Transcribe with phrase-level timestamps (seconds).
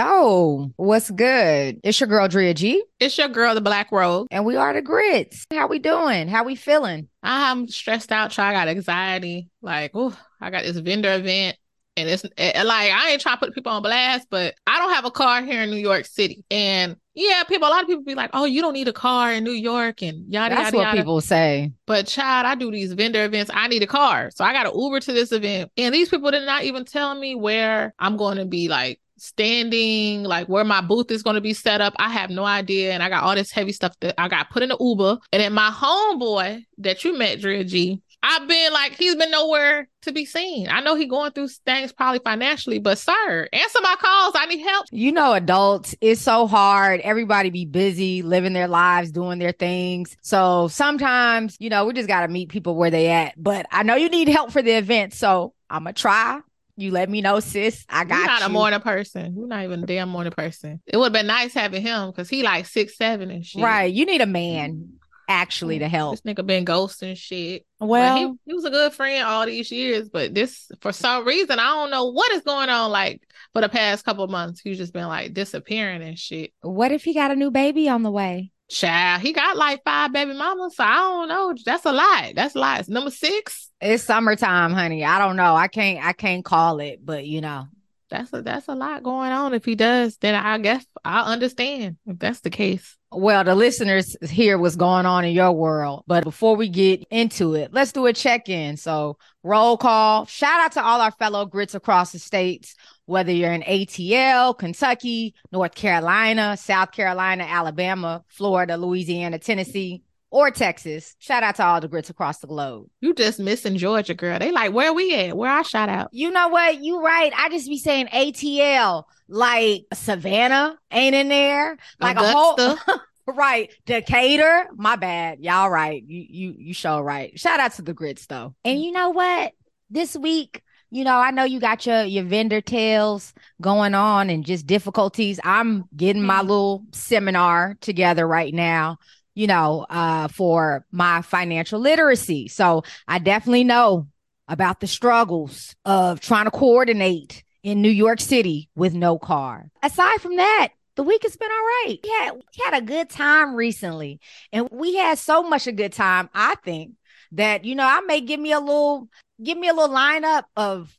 [0.00, 1.78] Yo, what's good?
[1.84, 2.82] It's your girl Drea G.
[3.00, 4.28] It's your girl, the Blackrouge.
[4.30, 5.44] And we are the grits.
[5.52, 6.26] How we doing?
[6.26, 7.10] How we feeling?
[7.22, 9.50] I'm stressed out, I got anxiety.
[9.60, 11.58] Like, oh, I got this vendor event.
[11.98, 14.78] And it's it, eh, like I ain't trying to put people on blast, but I
[14.78, 16.46] don't have a car here in New York City.
[16.50, 19.32] And yeah, people, a lot of people be like, "Oh, you don't need a car
[19.32, 20.76] in New York," and yada That's yada.
[20.76, 20.96] what yada.
[20.96, 21.72] people say.
[21.86, 23.50] But child, I do these vendor events.
[23.52, 26.30] I need a car, so I got to Uber to this event, and these people
[26.30, 30.80] did not even tell me where I'm going to be like standing, like where my
[30.80, 31.94] booth is going to be set up.
[31.96, 34.62] I have no idea, and I got all this heavy stuff that I got put
[34.62, 38.96] in the Uber, and then my homeboy that you met, Drea G, I've been like,
[38.96, 40.68] he's been nowhere to be seen.
[40.68, 44.34] I know he's going through things probably financially, but sir, answer my calls.
[44.36, 44.86] I need help.
[44.90, 47.00] You know, adults, it's so hard.
[47.00, 50.18] Everybody be busy, living their lives, doing their things.
[50.20, 53.42] So sometimes, you know, we just got to meet people where they at.
[53.42, 55.14] But I know you need help for the event.
[55.14, 56.40] So I'm going to try.
[56.80, 57.84] You let me know, sis.
[57.90, 58.46] I got You're not you.
[58.46, 59.34] a morning person.
[59.36, 60.80] You're not even a damn morning person.
[60.86, 63.62] It would have been nice having him because he like six seven and shit.
[63.62, 63.92] Right.
[63.92, 64.96] You need a man mm-hmm.
[65.28, 66.12] actually to help.
[66.12, 67.66] This nigga been ghosting shit.
[67.80, 71.58] Well, he, he was a good friend all these years, but this for some reason
[71.58, 72.90] I don't know what is going on.
[72.90, 73.20] Like
[73.52, 76.52] for the past couple months, he's just been like disappearing and shit.
[76.62, 78.52] what if he got a new baby on the way?
[78.70, 81.54] Child, he got like five baby mamas, so I don't know.
[81.64, 82.32] That's a lot.
[82.36, 82.88] That's a lot.
[82.88, 83.68] Number six.
[83.80, 85.04] It's summertime, honey.
[85.04, 85.56] I don't know.
[85.56, 87.66] I can't I can't call it, but you know.
[88.10, 89.54] That's a that's a lot going on.
[89.54, 92.96] If he does, then I guess I understand if that's the case.
[93.12, 96.04] Well, the listeners hear what's going on in your world.
[96.06, 98.76] But before we get into it, let's do a check in.
[98.76, 100.26] So, roll call.
[100.26, 102.74] Shout out to all our fellow grits across the states,
[103.10, 111.16] whether you're in ATL, Kentucky, North Carolina, South Carolina, Alabama, Florida, Louisiana, Tennessee, or Texas.
[111.18, 112.86] Shout out to all the grits across the globe.
[113.00, 114.38] You just missing Georgia, girl.
[114.38, 115.36] They like, where we at?
[115.36, 116.10] Where I shout out?
[116.12, 116.80] You know what?
[116.80, 117.32] You right.
[117.36, 122.62] I just be saying ATL, like Savannah ain't in there, like Augusta.
[122.62, 123.00] a whole.
[123.26, 124.66] Right, Decatur.
[124.74, 125.70] My bad, y'all.
[125.70, 127.38] Right, you you you show right.
[127.38, 128.56] Shout out to the grits though.
[128.64, 129.52] And you know what?
[129.88, 134.44] This week, you know, I know you got your your vendor tales going on and
[134.44, 135.38] just difficulties.
[135.44, 136.48] I'm getting my Mhm.
[136.48, 138.98] little seminar together right now.
[139.34, 142.48] You know, uh, for my financial literacy.
[142.48, 144.08] So I definitely know
[144.48, 149.70] about the struggles of trying to coordinate in New York City with no car.
[149.82, 151.56] Aside from that, the week has been all
[151.86, 151.98] right.
[152.02, 154.18] We had, we had a good time recently,
[154.52, 156.28] and we had so much a good time.
[156.34, 156.94] I think
[157.32, 159.08] that you know I may give me a little
[159.42, 160.96] give me a little lineup of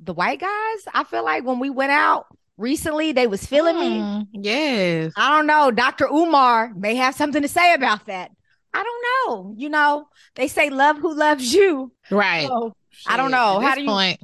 [0.00, 0.78] the white guys.
[0.92, 3.98] I feel like when we went out recently, they was feeling me.
[3.98, 5.12] Mm, Yes.
[5.16, 5.70] I don't know.
[5.70, 6.06] Dr.
[6.06, 8.30] Umar may have something to say about that.
[8.72, 9.04] I don't
[9.36, 9.54] know.
[9.56, 11.92] You know, they say love who loves you.
[12.10, 12.46] Right.
[12.48, 12.74] So,
[13.06, 13.58] I don't know.
[13.58, 14.20] at How this do you- point.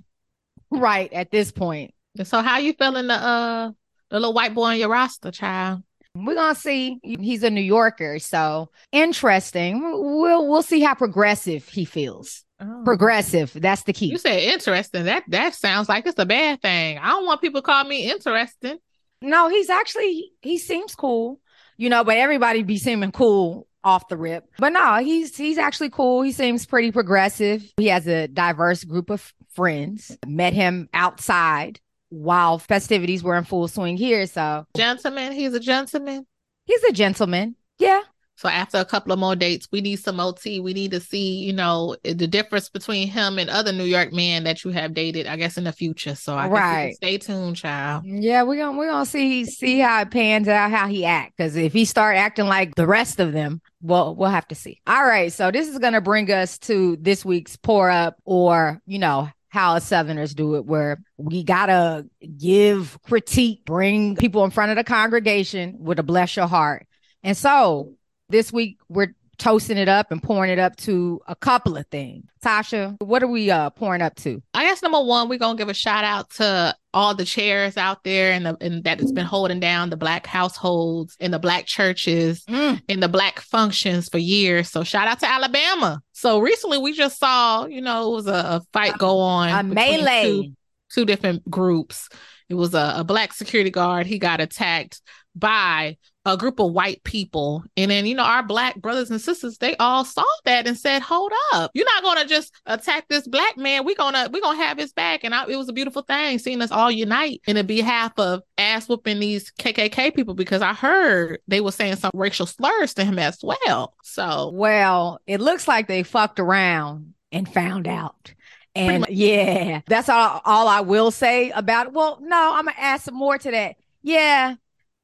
[0.71, 1.95] right at this point.
[2.25, 3.71] So how you feeling the uh
[4.11, 5.83] the little white boy on your roster, child?
[6.15, 6.99] We're gonna see.
[7.03, 9.81] He's a New Yorker, so interesting.
[9.83, 12.45] We'll we'll see how progressive he feels.
[12.61, 12.83] Oh.
[12.85, 13.53] Progressive.
[13.55, 14.07] That's the key.
[14.07, 15.05] You said interesting.
[15.05, 16.99] That that sounds like it's a bad thing.
[16.99, 18.79] I don't want people to call me interesting.
[19.23, 21.41] No, he's actually he seems cool,
[21.77, 24.45] you know, but everybody be seeming cool off the rip.
[24.59, 26.23] But no, he's he's actually cool.
[26.23, 27.65] He seems pretty progressive.
[27.77, 30.19] He has a diverse group of friends.
[30.27, 34.27] Met him outside while festivities were in full swing here.
[34.27, 36.27] So Gentleman, he's a gentleman.
[36.67, 37.57] he's a gentleman.
[37.79, 38.03] Yeah.
[38.37, 40.61] So after a couple of more dates, we need some OT.
[40.61, 44.45] We need to see, you know, the difference between him and other New York men
[44.45, 46.15] that you have dated, I guess, in the future.
[46.15, 46.95] So I guess we can Right.
[46.97, 48.05] stay tuned, child.
[48.07, 51.37] Yeah, we're gonna we're gonna see see how it pans out, how he act.
[51.37, 54.81] Because if he start acting like the rest of them, well, we'll have to see.
[54.87, 58.99] All right, so this is gonna bring us to this week's pour up, or you
[58.99, 62.07] know how us Southerners do it, where we gotta
[62.39, 66.87] give critique, bring people in front of the congregation with a bless your heart.
[67.23, 67.95] And so
[68.29, 72.25] this week we're toasting it up and pouring it up to a couple of things.
[72.45, 74.41] Tasha, what are we uh pouring up to?
[74.55, 78.05] I guess number one, we're gonna give a shout out to all the chairs out
[78.05, 81.67] there and the and that has been holding down the black households and the black
[81.67, 84.71] churches Mm, and the black functions for years.
[84.71, 86.01] So shout out to Alabama.
[86.13, 89.49] So recently we just saw, you know, it was a, a fight go on.
[89.51, 90.23] a melee.
[90.23, 90.53] Two,
[90.93, 92.09] two different groups.
[92.49, 94.07] It was a, a black security guard.
[94.07, 95.01] He got attacked
[95.35, 95.97] by
[96.27, 97.65] a group of white people.
[97.77, 101.03] And then, you know, our black brothers and sisters, they all saw that and said,
[101.03, 103.85] hold up, you're not gonna just attack this black man.
[103.85, 105.25] We're gonna we're gonna have his back.
[105.25, 108.43] And I, it was a beautiful thing seeing us all unite in the behalf of
[108.59, 113.05] ass whooping these KKK people because I heard they were saying some racial slurs to
[113.05, 113.95] him as well.
[114.03, 118.35] So Well, it looks like they fucked around and found out.
[118.75, 121.93] And yeah, that's all, all I will say about it.
[121.93, 123.77] Well, no, I'm gonna add some more to that.
[124.03, 124.55] Yeah.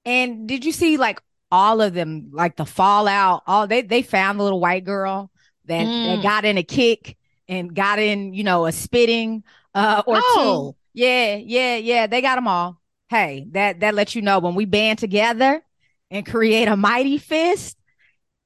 [0.06, 1.20] And did you see like
[1.52, 3.42] all of them, like the fallout?
[3.46, 5.30] All they they found the little white girl
[5.66, 6.04] that, Mm.
[6.06, 7.16] that got in a kick
[7.48, 9.42] and got in, you know, a spitting
[9.74, 10.72] uh or Oh.
[10.72, 10.76] two.
[10.94, 12.06] Yeah, yeah, yeah.
[12.06, 12.80] They got them all.
[13.10, 15.62] Hey, that that lets you know when we band together
[16.10, 17.76] and create a mighty fist,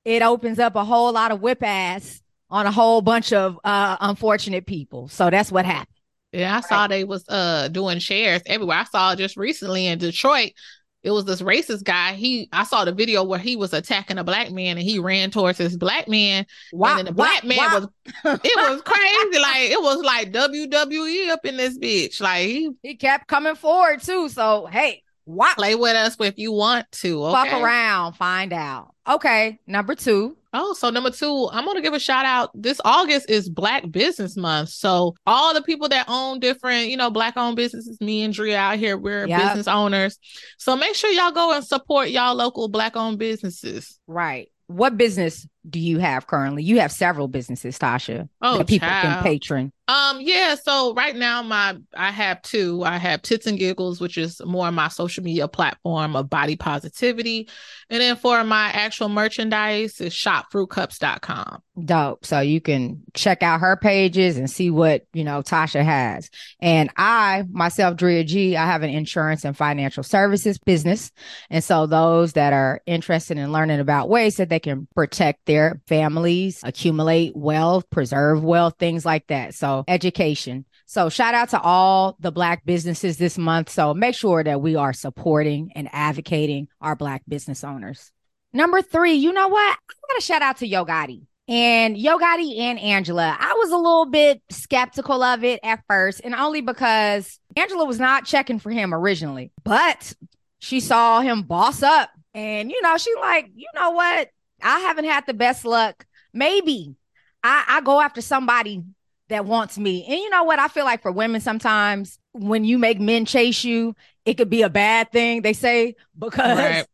[0.04, 3.96] it opens up a whole lot of whip ass on a whole bunch of uh
[4.00, 5.08] unfortunate people.
[5.08, 5.86] So that's what happened.
[6.32, 8.78] Yeah, I saw they was uh doing shares everywhere.
[8.78, 10.52] I saw just recently in Detroit.
[11.02, 12.12] It was this racist guy.
[12.12, 15.30] He I saw the video where he was attacking a black man and he ran
[15.30, 16.44] towards this black man.
[16.72, 17.88] Wow, and then the black man was
[18.24, 19.38] it was crazy.
[19.38, 22.20] like it was like WWE up in this bitch.
[22.20, 24.28] Like he he kept coming forward too.
[24.28, 27.24] So hey, why play with us if you want to.
[27.24, 27.50] Okay?
[27.50, 28.94] fuck around, find out.
[29.08, 30.36] Okay, number two.
[30.52, 32.50] Oh, so number two, I'm gonna give a shout out.
[32.54, 34.70] This August is Black Business Month.
[34.70, 38.56] So all the people that own different, you know, black owned businesses, me and Drea
[38.58, 39.40] out here, we're Yep.
[39.40, 40.18] business owners.
[40.58, 43.98] So make sure y'all go and support y'all local black owned businesses.
[44.06, 44.48] Right.
[44.66, 46.62] What business do you have currently?
[46.62, 48.28] You have several businesses, Tasha.
[48.40, 49.72] Oh, that people can patron.
[49.90, 52.84] Um, yeah, so right now my I have two.
[52.84, 57.48] I have Tits and Giggles, which is more my social media platform of body positivity.
[57.88, 61.62] And then for my actual merchandise is shopfruitcups.com.
[61.84, 62.24] Dope.
[62.24, 66.30] So you can check out her pages and see what, you know, Tasha has.
[66.60, 71.10] And I, myself, Drea G, I have an insurance and financial services business.
[71.48, 75.80] And so those that are interested in learning about ways that they can protect their
[75.88, 79.52] families, accumulate wealth, preserve wealth, things like that.
[79.52, 80.64] So education.
[80.86, 83.68] So shout out to all the black businesses this month.
[83.68, 88.12] So make sure that we are supporting and advocating our black business owners.
[88.52, 89.76] Number three, you know what?
[89.76, 91.26] I got to shout out to Yo Gotti.
[91.48, 96.20] And Yo Gotti and Angela, I was a little bit skeptical of it at first,
[96.22, 100.14] and only because Angela was not checking for him originally, but
[100.60, 102.10] she saw him boss up.
[102.34, 104.28] And, you know, she like, you know what?
[104.62, 106.06] I haven't had the best luck.
[106.32, 106.94] Maybe
[107.42, 108.84] I, I go after somebody
[109.28, 110.04] that wants me.
[110.06, 110.58] And you know what?
[110.58, 114.62] I feel like for women, sometimes when you make men chase you, it could be
[114.62, 116.86] a bad thing, they say, because Right.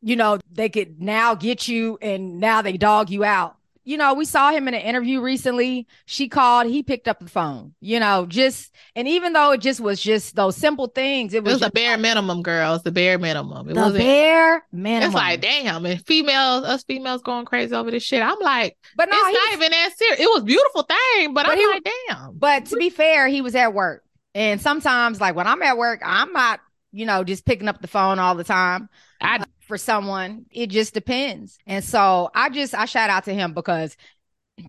[0.00, 3.56] you know, they could now get you and now they dog you out.
[3.84, 5.88] You know, we saw him in an interview recently.
[6.06, 9.80] She called, he picked up the phone, you know, just, and even though it just
[9.80, 12.82] was just those simple things, it It was, was the bare minimum, girls.
[12.84, 13.68] The bare minimum.
[13.68, 15.06] It the wasn't bare minimum.
[15.06, 18.22] It's like, damn, and females, us females going crazy over this shit.
[18.22, 20.20] I'm like, but no, it's not even that serious.
[20.20, 22.38] It was beautiful thing, but, But I'm he- like, damn.
[22.38, 24.04] but to be fair, he was at work.
[24.34, 26.60] And sometimes, like when I'm at work, I'm not,
[26.92, 28.88] you know, just picking up the phone all the time.
[29.20, 30.44] I for someone.
[30.50, 31.56] It just depends.
[31.66, 33.96] And so I just I shout out to him because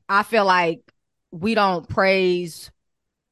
[0.07, 0.79] I feel like
[1.29, 2.71] we don't praise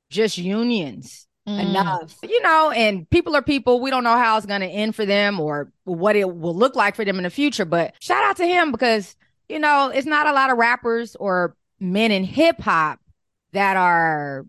[0.10, 1.70] just unions Mm.
[1.70, 2.18] enough.
[2.22, 3.80] You know, and people are people.
[3.80, 6.76] We don't know how it's going to end for them or what it will look
[6.76, 9.16] like for them in the future, but shout out to him because
[9.50, 13.00] you know, it's not a lot of rappers or men in hip hop
[13.54, 14.46] that are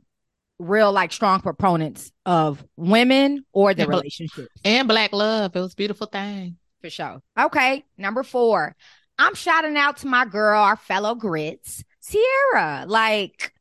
[0.59, 5.57] real like strong proponents of women or their Yeah, relationships And black love.
[5.57, 6.57] It was a beautiful thing.
[6.83, 7.23] For sure.
[7.39, 8.77] Okay, number four.
[9.19, 12.85] I'm shouting out to my girl, our fellow grits, Ciara.
[12.87, 13.53] Like,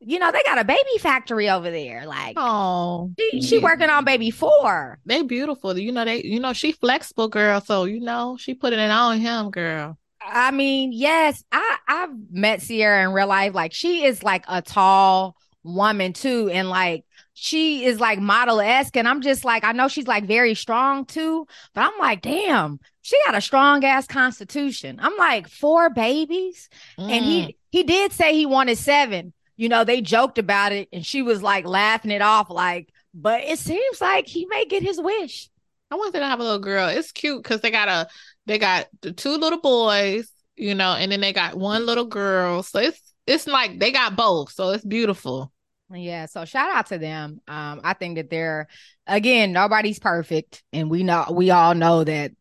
[0.00, 2.06] you know, they got a baby factory over there.
[2.06, 4.98] Like, Oh, she, she working on baby four.
[5.04, 5.76] they beautiful.
[5.78, 7.60] You know, they you know, she flexible girl.
[7.60, 9.98] So, you know, she putting it on him, girl.
[10.26, 13.54] I mean, yes, I I've met Ciara in real life.
[13.54, 17.04] Like, she is like a tall woman too, and like
[17.34, 21.04] she is like model esque, and I'm just like, I know she's like very strong
[21.04, 24.98] too, but I'm like, damn, she got a strong ass constitution.
[25.02, 26.68] I'm like, four babies.
[27.08, 27.24] and Mm.
[27.24, 31.22] he he did say he wanted seven you know they joked about it and she
[31.22, 35.48] was like laughing it off like but it seems like he may get his wish
[35.90, 36.88] I want them to have a little girl.
[36.88, 38.08] It's cute because they got a
[38.46, 42.62] they got the two little boys, you know, and then they got one little girl.
[42.62, 44.52] So it's it's like they got both.
[44.52, 45.52] So it's beautiful.
[45.92, 47.40] Yeah so shout out to them.
[47.48, 48.68] Um i think that they're
[49.06, 52.32] again nobody's perfect and we know we all know that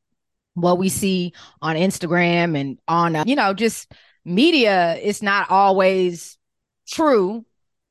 [0.56, 3.92] what we see on instagram and on uh, you know just
[4.24, 6.38] media it's not always
[6.88, 7.44] true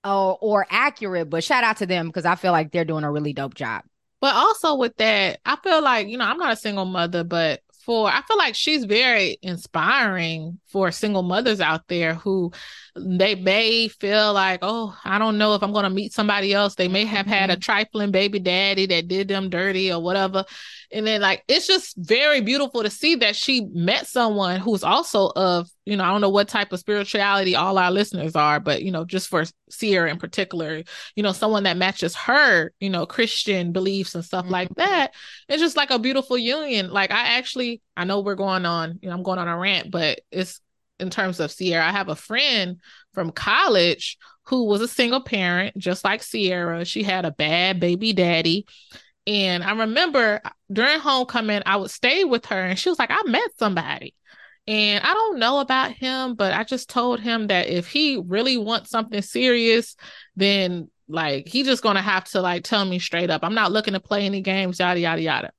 [0.05, 3.11] or, or accurate but shout out to them because i feel like they're doing a
[3.11, 3.83] really dope job.
[4.23, 7.61] But also with that, I feel like, you know, I'm not a single mother, but
[7.85, 12.51] for I feel like she's very inspiring for single mothers out there who
[12.97, 16.75] they may feel like, oh, I don't know if I'm going to meet somebody else.
[16.75, 20.45] They may have had a trifling baby daddy that did them dirty or whatever.
[20.91, 25.31] And then like it's just very beautiful to see that she met someone who's also
[25.35, 28.83] of you know, I don't know what type of spirituality all our listeners are, but
[28.83, 30.83] you know, just for Ciara in particular,
[31.17, 34.53] you know, someone that matches her, you know, Christian beliefs and stuff mm-hmm.
[34.53, 35.13] like that.
[35.49, 36.91] It's just like a beautiful union.
[36.91, 39.91] Like I actually, I know we're going on, you know, I'm going on a rant,
[39.91, 40.61] but it's
[41.03, 41.87] in terms of Ciara.
[41.87, 42.81] I have a friend
[43.13, 46.85] from college who was a single parent, just like Ciara.
[46.85, 48.67] She had a bad baby daddy.
[49.27, 50.41] And I remember
[50.73, 54.15] during homecoming, I would stay with her, and she was like, I met somebody.
[54.67, 58.57] And I don't know about him, but I just told him that if he really
[58.57, 59.97] wants something serious,
[60.37, 63.43] then like he just gonna have to like tell me straight up.
[63.45, 65.53] I'm not looking to play any games, yada yada yada.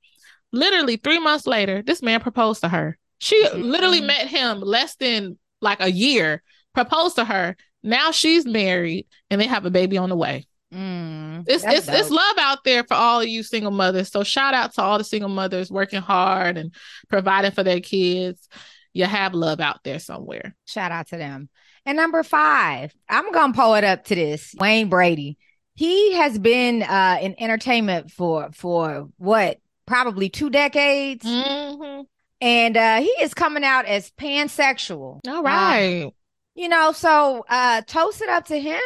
[0.51, 2.97] Literally three months later, this man proposed to her.
[3.23, 7.55] She literally met him less than like a year, proposed to her.
[7.81, 10.45] Now she's married and they have a baby on the way.
[10.73, 11.95] Mm, it's it's dope.
[11.95, 14.11] it's love out there for all of you single mothers.
[14.11, 16.73] So shout out to all the single mothers working hard and
[17.09, 18.47] providing for their kids
[18.93, 20.55] you have love out there somewhere.
[20.65, 21.49] Shout out to them.
[21.85, 24.55] And number five, I'm gonna pull it up to this.
[24.59, 25.37] Wayne Brady.
[25.75, 31.25] He has been uh in entertainment for for what probably two decades.
[31.25, 32.03] Mm-hmm.
[32.43, 35.19] And uh he is coming out as pansexual.
[35.27, 36.11] All right.
[36.55, 38.81] you know, so uh toast it up to him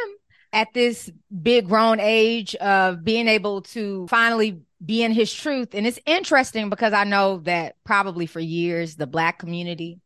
[0.53, 1.11] at this
[1.41, 5.69] big grown age of being able to finally be in his truth.
[5.73, 9.99] And it's interesting because I know that probably for years the black community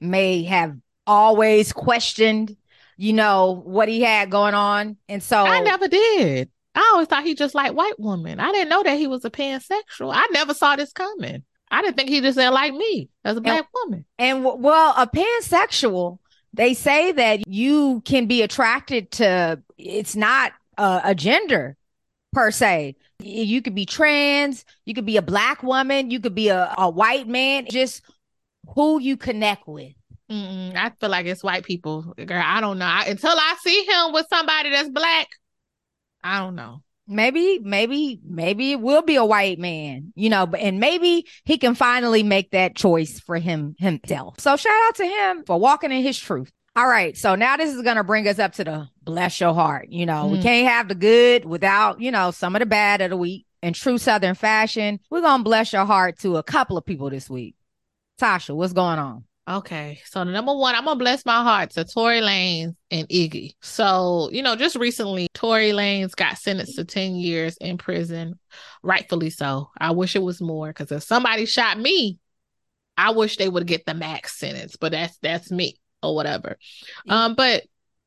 [0.00, 2.56] may have always questioned,
[2.96, 4.96] you know, what he had going on.
[5.08, 6.50] And so I never did.
[6.74, 8.38] I always thought he just like white women.
[8.40, 10.12] I didn't know that he was a pansexual.
[10.12, 11.44] I never saw this coming.
[11.70, 14.04] I didn't think he just said like me as a black and, woman.
[14.18, 16.18] And well, a pansexual,
[16.52, 21.76] they say that you can be attracted to it's not a, a gender
[22.32, 22.96] per se.
[23.18, 26.90] You could be trans, you could be a black woman, you could be a, a
[26.90, 28.02] white man, just
[28.74, 29.92] who you connect with.
[30.30, 32.02] Mm-mm, I feel like it's white people.
[32.02, 32.86] Girl, I don't know.
[32.86, 35.28] I, until I see him with somebody that's black,
[36.22, 36.82] I don't know.
[37.08, 41.74] Maybe, maybe, maybe it will be a white man, you know, and maybe he can
[41.74, 44.40] finally make that choice for him himself.
[44.40, 46.50] So shout out to him for walking in his truth.
[46.74, 47.16] All right.
[47.16, 49.88] So now this is going to bring us up to the bless your heart.
[49.88, 50.32] You know, mm.
[50.32, 53.46] we can't have the good without, you know, some of the bad of the week.
[53.62, 57.08] In true Southern fashion, we're going to bless your heart to a couple of people
[57.08, 57.56] this week.
[58.20, 59.24] Tasha, what's going on?
[59.48, 63.52] Okay, so the number one, I'm gonna bless my heart to Tory Lanez and Iggy.
[63.62, 68.40] So, you know, just recently, Tory Lanez got sentenced to 10 years in prison,
[68.82, 69.70] rightfully so.
[69.78, 72.18] I wish it was more because if somebody shot me,
[72.96, 76.56] I wish they would get the max sentence, but that's that's me or whatever.
[77.08, 77.62] Um, but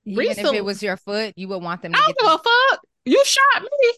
[0.05, 1.93] Even recently, if it was your foot, you would want them.
[1.93, 2.37] To I don't give a
[2.71, 2.81] fuck.
[3.05, 3.91] You shot me.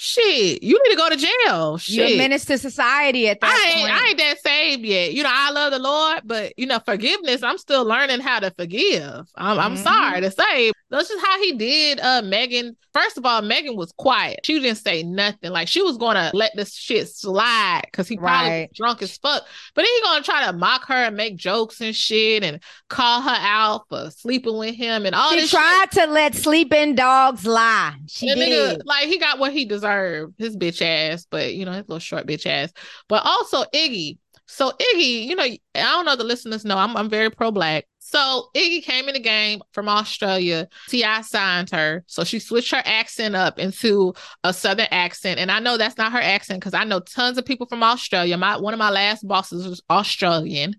[0.00, 1.76] Shit, you need to go to jail.
[1.76, 1.96] Shit.
[1.96, 3.92] You're a menace to society at that I ain't, point.
[3.92, 5.12] I ain't that saved yet.
[5.12, 8.52] You know, I love the Lord, but you know, forgiveness, I'm still learning how to
[8.52, 9.28] forgive.
[9.34, 9.82] I'm, I'm mm-hmm.
[9.82, 10.70] sorry to say.
[10.90, 12.76] That's just how he did uh Megan.
[12.94, 14.40] First of all, Megan was quiet.
[14.44, 15.50] She didn't say nothing.
[15.50, 18.72] Like she was gonna let this shit slide because he probably right.
[18.72, 19.44] drunk as fuck.
[19.74, 23.20] But then he gonna try to mock her and make jokes and shit and call
[23.20, 25.50] her out for sleeping with him and all she this.
[25.50, 26.06] tried shit.
[26.06, 27.94] to let sleeping dogs lie.
[28.06, 28.38] She did.
[28.78, 31.98] Nigga, like he got what he deserved, his bitch ass, but you know, his little
[31.98, 32.72] short bitch ass.
[33.08, 34.18] But also Iggy.
[34.46, 37.84] So Iggy, you know, I don't know the listeners know I'm I'm very pro black.
[38.10, 40.66] So Iggy came in the game from Australia.
[40.88, 41.20] T.I.
[41.20, 42.04] signed her.
[42.06, 45.38] So she switched her accent up into a southern accent.
[45.38, 48.38] And I know that's not her accent because I know tons of people from Australia.
[48.38, 50.76] My one of my last bosses was Australian.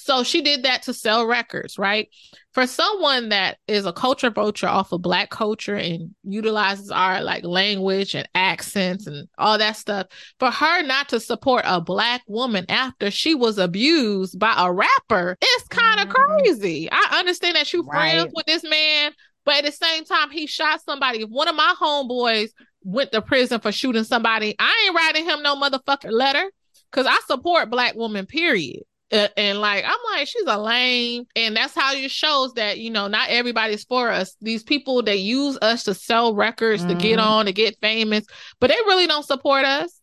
[0.00, 2.08] So she did that to sell records, right?
[2.52, 7.44] For someone that is a culture vulture off of black culture and utilizes our like
[7.44, 10.06] language and accents and all that stuff,
[10.38, 15.36] for her not to support a black woman after she was abused by a rapper,
[15.42, 16.38] it's kind of mm-hmm.
[16.38, 16.88] crazy.
[16.90, 18.12] I understand that you right.
[18.12, 19.12] friends with this man,
[19.44, 21.22] but at the same time, he shot somebody.
[21.22, 22.50] If one of my homeboys
[22.84, 26.50] went to prison for shooting somebody, I ain't writing him no motherfucking letter
[26.90, 28.84] because I support black women, period.
[29.10, 31.24] Uh, and like I'm like she's a lame.
[31.34, 34.36] And that's how it shows that you know not everybody's for us.
[34.40, 36.88] These people they use us to sell records mm.
[36.88, 37.28] to get mm-hmm.
[37.28, 38.24] on to get famous
[38.60, 40.00] but they really don't support us.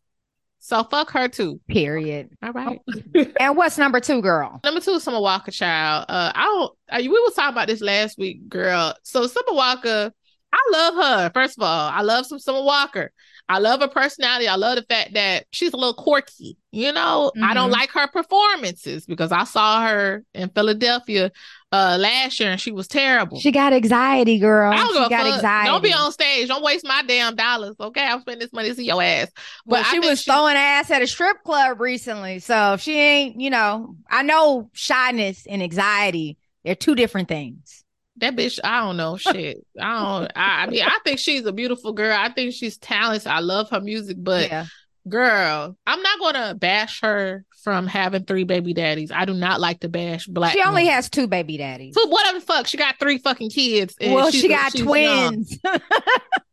[0.60, 1.62] So fuck her too.
[1.68, 2.30] Period.
[2.42, 2.82] All right.
[3.40, 4.60] And what's number two girl?
[4.64, 6.06] Number two is summer walker child.
[6.10, 8.96] Uh i don't uh, we was talking about this last week girl.
[9.04, 10.12] So summer walker
[10.56, 11.32] I love her.
[11.34, 13.12] First of all, I love some Summer Walker.
[13.48, 14.48] I love her personality.
[14.48, 16.58] I love the fact that she's a little quirky.
[16.72, 17.44] You know, mm-hmm.
[17.44, 17.80] I don't mm-hmm.
[17.80, 21.32] like her performances because I saw her in Philadelphia
[21.72, 23.40] uh last year and she was terrible.
[23.40, 24.74] She got anxiety, girl.
[24.74, 25.36] I don't she got fuck.
[25.36, 25.70] anxiety.
[25.70, 26.48] Don't be on stage.
[26.48, 27.76] Don't waste my damn dollars.
[27.80, 29.30] Okay, I'll spend this money to see your ass.
[29.66, 30.32] But well, she was she...
[30.32, 32.40] throwing ass at a strip club recently.
[32.40, 37.85] So she ain't, you know, I know shyness and anxiety They're two different things.
[38.18, 39.66] That bitch, I don't know shit.
[39.80, 40.32] I don't.
[40.36, 42.18] I, I mean, I think she's a beautiful girl.
[42.18, 43.28] I think she's talented.
[43.28, 44.66] I love her music, but yeah.
[45.08, 49.12] girl, I'm not gonna bash her from having three baby daddies.
[49.12, 50.54] I do not like to bash black.
[50.54, 50.94] She only women.
[50.94, 51.96] has two baby daddies.
[51.96, 53.96] So whatever the fuck, she got three fucking kids.
[54.00, 55.58] and Well, she got twins.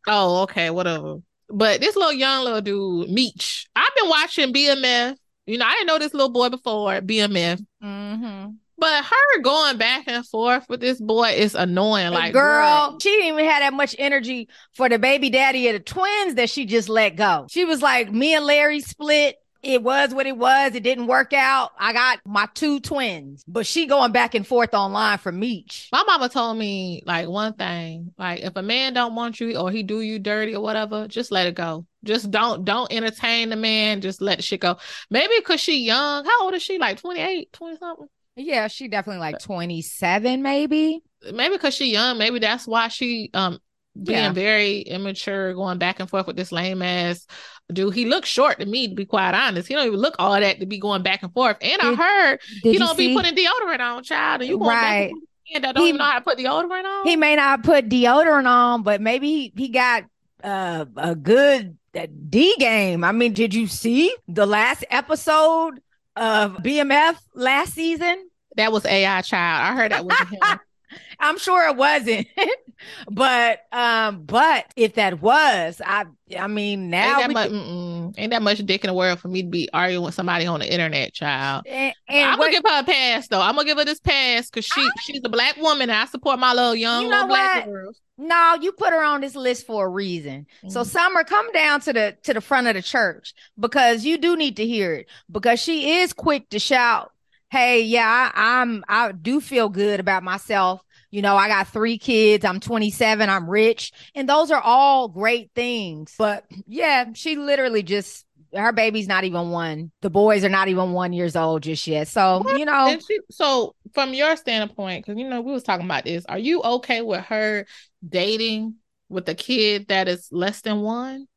[0.07, 1.19] Oh, okay, whatever.
[1.49, 5.15] But this little young little dude, Meech, I've been watching BMF.
[5.45, 8.51] You know, I didn't know this little boy before BMF, mm-hmm.
[8.77, 12.11] But her going back and forth with this boy is annoying.
[12.11, 15.79] Like, girl, she didn't even have that much energy for the baby daddy of the
[15.79, 17.47] twins that she just let go.
[17.49, 19.37] She was like, me and Larry split.
[19.61, 20.75] It was what it was.
[20.75, 21.71] It didn't work out.
[21.79, 25.87] I got my two twins, but she going back and forth online for Meech.
[25.93, 29.71] My mama told me like one thing, like if a man don't want you or
[29.71, 31.85] he do you dirty or whatever, just let it go.
[32.03, 34.01] Just don't don't entertain the man.
[34.01, 34.75] Just let shit go.
[35.09, 36.25] Maybe because she young.
[36.25, 36.77] How old is she?
[36.77, 38.07] Like 28, 20 something?
[38.35, 41.01] Yeah, she definitely like 27, maybe.
[41.33, 42.17] Maybe because she young.
[42.17, 43.59] Maybe that's why she um
[44.01, 44.31] being Yeah.
[44.33, 47.27] very immature, going back and forth with this lame ass
[47.71, 47.93] dude.
[47.93, 49.67] He looks short to me, to be quite honest.
[49.67, 51.57] He don't even look all that to be going back and forth.
[51.61, 53.09] And I heard he you don't see?
[53.09, 54.41] be putting deodorant on, child.
[54.41, 55.01] And you going back Right.
[55.03, 55.21] and forth
[55.53, 57.07] with a don't He- even know how to put deodorant on.
[57.07, 60.05] he may not put deodorant on, but maybe he, he got
[60.43, 63.03] uh, a good uh, D game.
[63.03, 65.79] I mean, did you see the last episode
[66.15, 68.29] of BMF last season?
[68.55, 69.63] that was AI child.
[69.63, 70.39] I heard that was him.
[71.19, 72.27] I'm sure it wasn't.
[73.09, 76.05] but um, but if that was, I
[76.37, 79.27] I mean now ain't that we much, ain't that much dick in the world for
[79.27, 81.65] me to be arguing with somebody on the internet, child.
[81.67, 83.41] and, and I'm what- gonna give her a pass though.
[83.41, 86.39] I'm gonna give her this pass because she she's a black woman and I support
[86.39, 87.99] my little young You know black girls.
[88.17, 90.45] No, you put her on this list for a reason.
[90.69, 90.85] So Mhm.
[90.85, 94.57] Summer, come down to the to the front of the church because you do need
[94.57, 97.11] to hear it because she is quick to shout,
[97.49, 100.81] "Hey, yeah, I, I'm I do feel good about myself.
[101.13, 102.43] You know, I got three kids.
[102.43, 103.29] I'm 27.
[103.29, 106.15] I'm rich, and those are all great things.
[106.17, 109.91] But yeah, she literally just her baby's not even one.
[110.01, 112.07] The boys are not even one years old just yet.
[112.07, 116.03] So you know, she, so from your standpoint, because you know we was talking about
[116.03, 117.67] this, are you okay with her
[118.09, 121.27] dating with a kid that is less than one?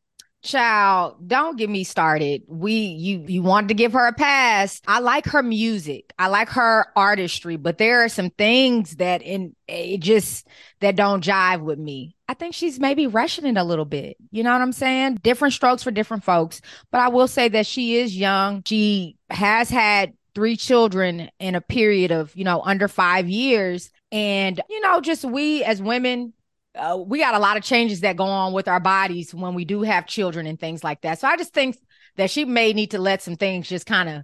[0.46, 2.42] Child, don't get me started.
[2.46, 4.80] We you you wanted to give her a pass.
[4.86, 6.12] I like her music.
[6.18, 10.46] I like her artistry, but there are some things that in it just
[10.80, 12.16] that don't jive with me.
[12.28, 14.16] I think she's maybe rushing it a little bit.
[14.30, 15.16] You know what I'm saying?
[15.16, 16.60] Different strokes for different folks.
[16.90, 18.62] But I will say that she is young.
[18.64, 24.60] She has had three children in a period of, you know, under 5 years and
[24.70, 26.32] you know, just we as women
[26.76, 29.64] uh, we got a lot of changes that go on with our bodies when we
[29.64, 31.18] do have children and things like that.
[31.18, 31.78] So I just think
[32.16, 34.22] that she may need to let some things just kind of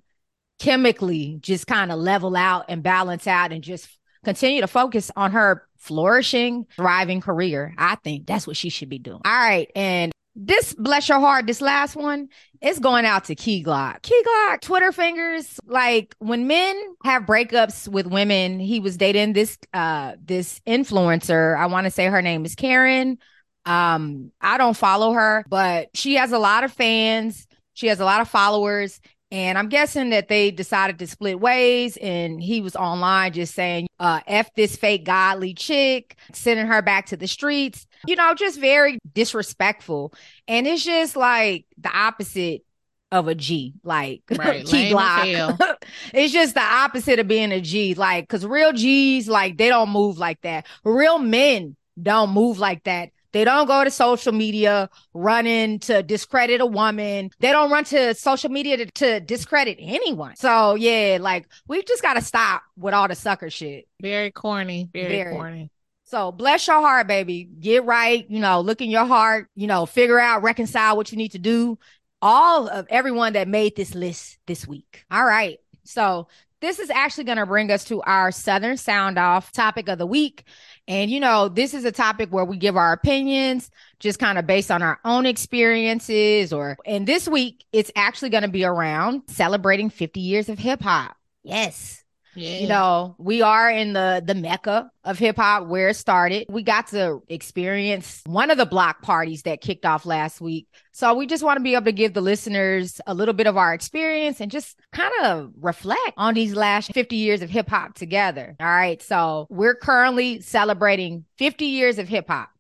[0.59, 3.89] chemically just kind of level out and balance out and just
[4.25, 7.75] continue to focus on her flourishing, thriving career.
[7.77, 9.21] I think that's what she should be doing.
[9.25, 9.69] All right.
[9.75, 12.29] And this, bless your heart, this last one
[12.63, 14.03] is going out to Key Glock.
[14.03, 15.61] Key Glock, Twitter fingers.
[15.67, 21.57] Like when men have breakups with women, he was dating this uh this influencer.
[21.59, 23.19] I want to say her name is Karen.
[23.65, 27.47] Um, I don't follow her, but she has a lot of fans.
[27.75, 29.01] She has a lot of followers.
[29.33, 31.97] And I'm guessing that they decided to split ways.
[31.97, 37.07] And he was online just saying, uh, F this fake godly chick, sending her back
[37.07, 40.13] to the streets, you know, just very disrespectful.
[40.47, 42.63] And it's just like the opposite
[43.11, 44.67] of a G, like Right.
[44.67, 45.79] Glock.
[46.13, 49.91] it's just the opposite of being a G, like, because real G's, like, they don't
[49.91, 50.67] move like that.
[50.85, 53.11] Real men don't move like that.
[53.33, 57.31] They don't go to social media running to discredit a woman.
[57.41, 60.37] They don't run to social media to, to discredit anyone.
[60.37, 63.89] So yeah, like we just gotta stop with all the sucker shit.
[64.01, 64.91] Very corny.
[64.93, 65.35] Very, Very.
[65.35, 65.71] corny.
[66.05, 67.45] So bless your heart, baby.
[67.45, 71.17] Get right, you know, look in your heart, you know, figure out, reconcile what you
[71.17, 71.79] need to do.
[72.21, 75.07] All of everyone that made this list this week.
[75.11, 75.59] All right.
[75.85, 76.29] So
[76.61, 80.07] this is actually going to bring us to our Southern Sound Off topic of the
[80.07, 80.45] week.
[80.89, 84.47] And, you know, this is a topic where we give our opinions just kind of
[84.47, 89.23] based on our own experiences or, and this week it's actually going to be around
[89.29, 91.17] celebrating 50 years of hip hop.
[91.45, 92.02] Yes.
[92.35, 92.59] Yeah.
[92.59, 96.47] You know, we are in the the mecca of hip hop where it started.
[96.49, 100.67] We got to experience one of the block parties that kicked off last week.
[100.93, 103.57] So we just want to be able to give the listeners a little bit of
[103.57, 107.95] our experience and just kind of reflect on these last 50 years of hip hop
[107.95, 108.57] together.
[108.61, 109.03] All right.
[109.03, 112.51] So we're currently celebrating 50 years of hip hop.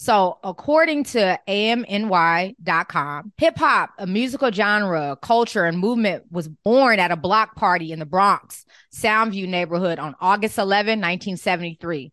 [0.00, 7.10] So, according to AMNY.com, hip hop, a musical genre, culture, and movement, was born at
[7.10, 12.12] a block party in the Bronx, Soundview neighborhood on August 11, 1973.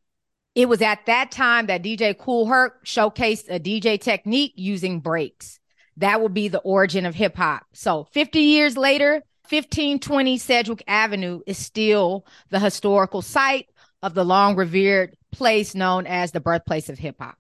[0.55, 5.59] It was at that time that DJ Kool Herc showcased a DJ technique using breaks.
[5.97, 7.67] That would be the origin of hip hop.
[7.73, 13.67] So, 50 years later, 1520 Sedgwick Avenue is still the historical site
[14.01, 17.37] of the long revered place known as the birthplace of hip hop.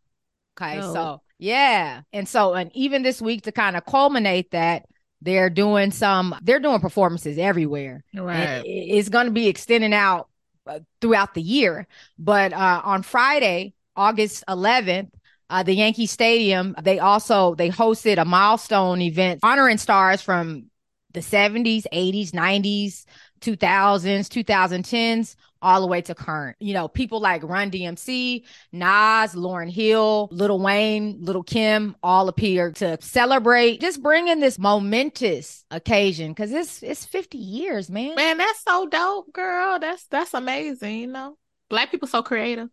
[0.59, 0.79] Okay.
[0.81, 0.93] Oh.
[0.93, 2.01] So, yeah.
[2.13, 4.85] And so, and even this week to kind of culminate that,
[5.21, 8.03] they're doing some, they're doing performances everywhere.
[8.13, 8.63] Right.
[8.63, 10.29] It, it's going to be extending out
[10.67, 11.87] uh, throughout the year.
[12.19, 15.09] But uh, on Friday, August 11th,
[15.49, 20.71] uh, the Yankee Stadium, they also they hosted a milestone event honoring stars from
[21.13, 23.05] the 70s, 80s, 90s,
[23.41, 26.55] 2000s, 2010s, all the way to current.
[26.59, 32.71] You know, people like Run DMC, Nas, Lauryn Hill, Lil Wayne, Lil Kim all appear
[32.73, 38.15] to celebrate, just bringing this momentous occasion because it's it's 50 years, man.
[38.15, 39.79] Man, that's so dope, girl.
[39.79, 40.99] That's that's amazing.
[40.99, 42.69] You know, black people so creative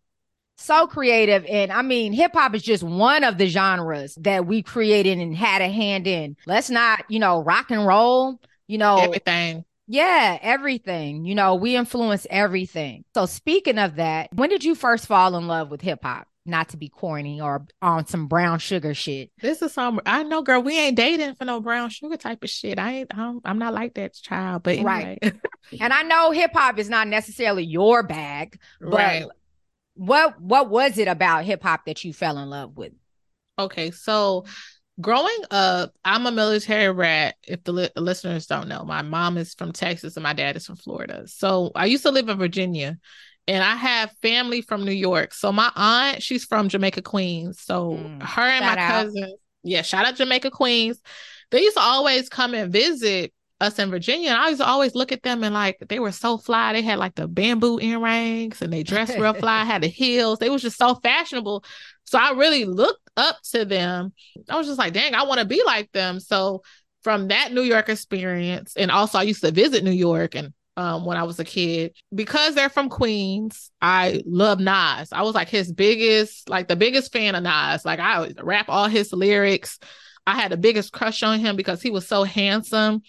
[0.58, 1.44] so creative.
[1.46, 5.34] And I mean, hip hop is just one of the genres that we created and
[5.34, 6.36] had a hand in.
[6.46, 9.64] Let's not, you know, rock and roll, you know, everything.
[9.92, 11.24] Yeah, everything.
[11.24, 13.04] You know, we influence everything.
[13.14, 16.26] So, speaking of that, when did you first fall in love with hip hop?
[16.44, 19.30] Not to be corny or on some brown sugar shit.
[19.40, 20.60] This is some I know, girl.
[20.60, 22.80] We ain't dating for no brown sugar type of shit.
[22.80, 23.16] I ain't.
[23.16, 24.64] I'm, I'm not like that child.
[24.64, 25.18] But anyway.
[25.22, 25.34] right.
[25.80, 29.26] and I know hip hop is not necessarily your bag, but right
[29.94, 32.92] what what was it about hip hop that you fell in love with?
[33.58, 34.44] Okay, so
[35.02, 37.34] growing up, I'm a military rat.
[37.46, 40.66] If the li- listeners don't know, my mom is from Texas and my dad is
[40.66, 41.24] from Florida.
[41.26, 42.98] So I used to live in Virginia,
[43.46, 45.34] and I have family from New York.
[45.34, 47.60] So my aunt, she's from Jamaica, Queens.
[47.60, 51.00] So mm, her and my cousin, yeah, shout out Jamaica, Queens.
[51.50, 54.30] They used to always come and visit us in Virginia.
[54.30, 56.72] And I used to always look at them and like they were so fly.
[56.72, 60.38] They had like the bamboo earrings and they dressed real fly, had the heels.
[60.38, 61.64] They was just so fashionable.
[62.04, 64.12] So I really looked up to them.
[64.48, 66.18] I was just like, dang, I want to be like them.
[66.20, 66.62] So
[67.02, 71.04] from that New York experience, and also I used to visit New York and um,
[71.04, 71.94] when I was a kid.
[72.14, 75.12] Because they're from Queens, I love Nas.
[75.12, 77.84] I was like his biggest, like the biggest fan of Nas.
[77.84, 79.78] Like I rap all his lyrics.
[80.26, 83.02] I had the biggest crush on him because he was so handsome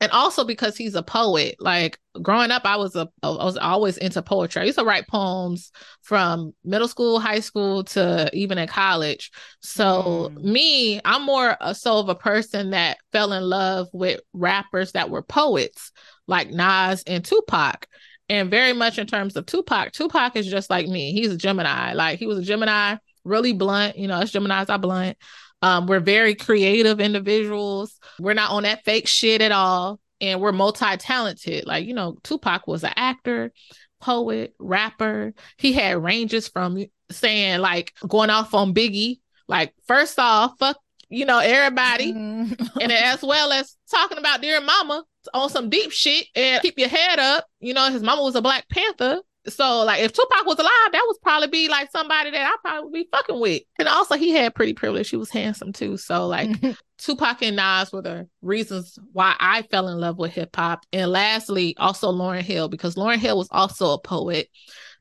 [0.00, 1.56] and also because he's a poet.
[1.60, 4.62] Like growing up, I was a I was always into poetry.
[4.62, 9.30] I used to write poems from middle school, high school to even in college.
[9.60, 10.42] So mm.
[10.42, 15.10] me, I'm more a so of a person that fell in love with rappers that
[15.10, 15.92] were poets,
[16.26, 17.86] like Nas and Tupac.
[18.28, 21.12] And very much in terms of Tupac, Tupac is just like me.
[21.12, 21.92] He's a Gemini.
[21.92, 23.96] Like he was a Gemini, really blunt.
[23.98, 25.18] You know, us Geminis are blunt.
[25.62, 27.98] Um, we're very creative individuals.
[28.18, 30.00] We're not on that fake shit at all.
[30.20, 31.66] And we're multi talented.
[31.66, 33.52] Like, you know, Tupac was an actor,
[34.00, 35.34] poet, rapper.
[35.58, 41.24] He had ranges from saying, like, going off on Biggie, like, first off, fuck, you
[41.24, 42.12] know, everybody.
[42.12, 42.70] Mm.
[42.80, 46.88] and as well as talking about dear mama on some deep shit and keep your
[46.88, 47.46] head up.
[47.60, 49.20] You know, his mama was a Black Panther.
[49.48, 52.84] So like if Tupac was alive, that would probably be like somebody that I probably
[52.84, 53.62] would be fucking with.
[53.78, 55.10] And also he had pretty privilege.
[55.10, 55.96] He was handsome too.
[55.96, 56.50] So like
[56.98, 60.86] Tupac and Nas were the reasons why I fell in love with hip hop.
[60.92, 64.48] And lastly, also Lauryn Hill, because Lauryn Hill was also a poet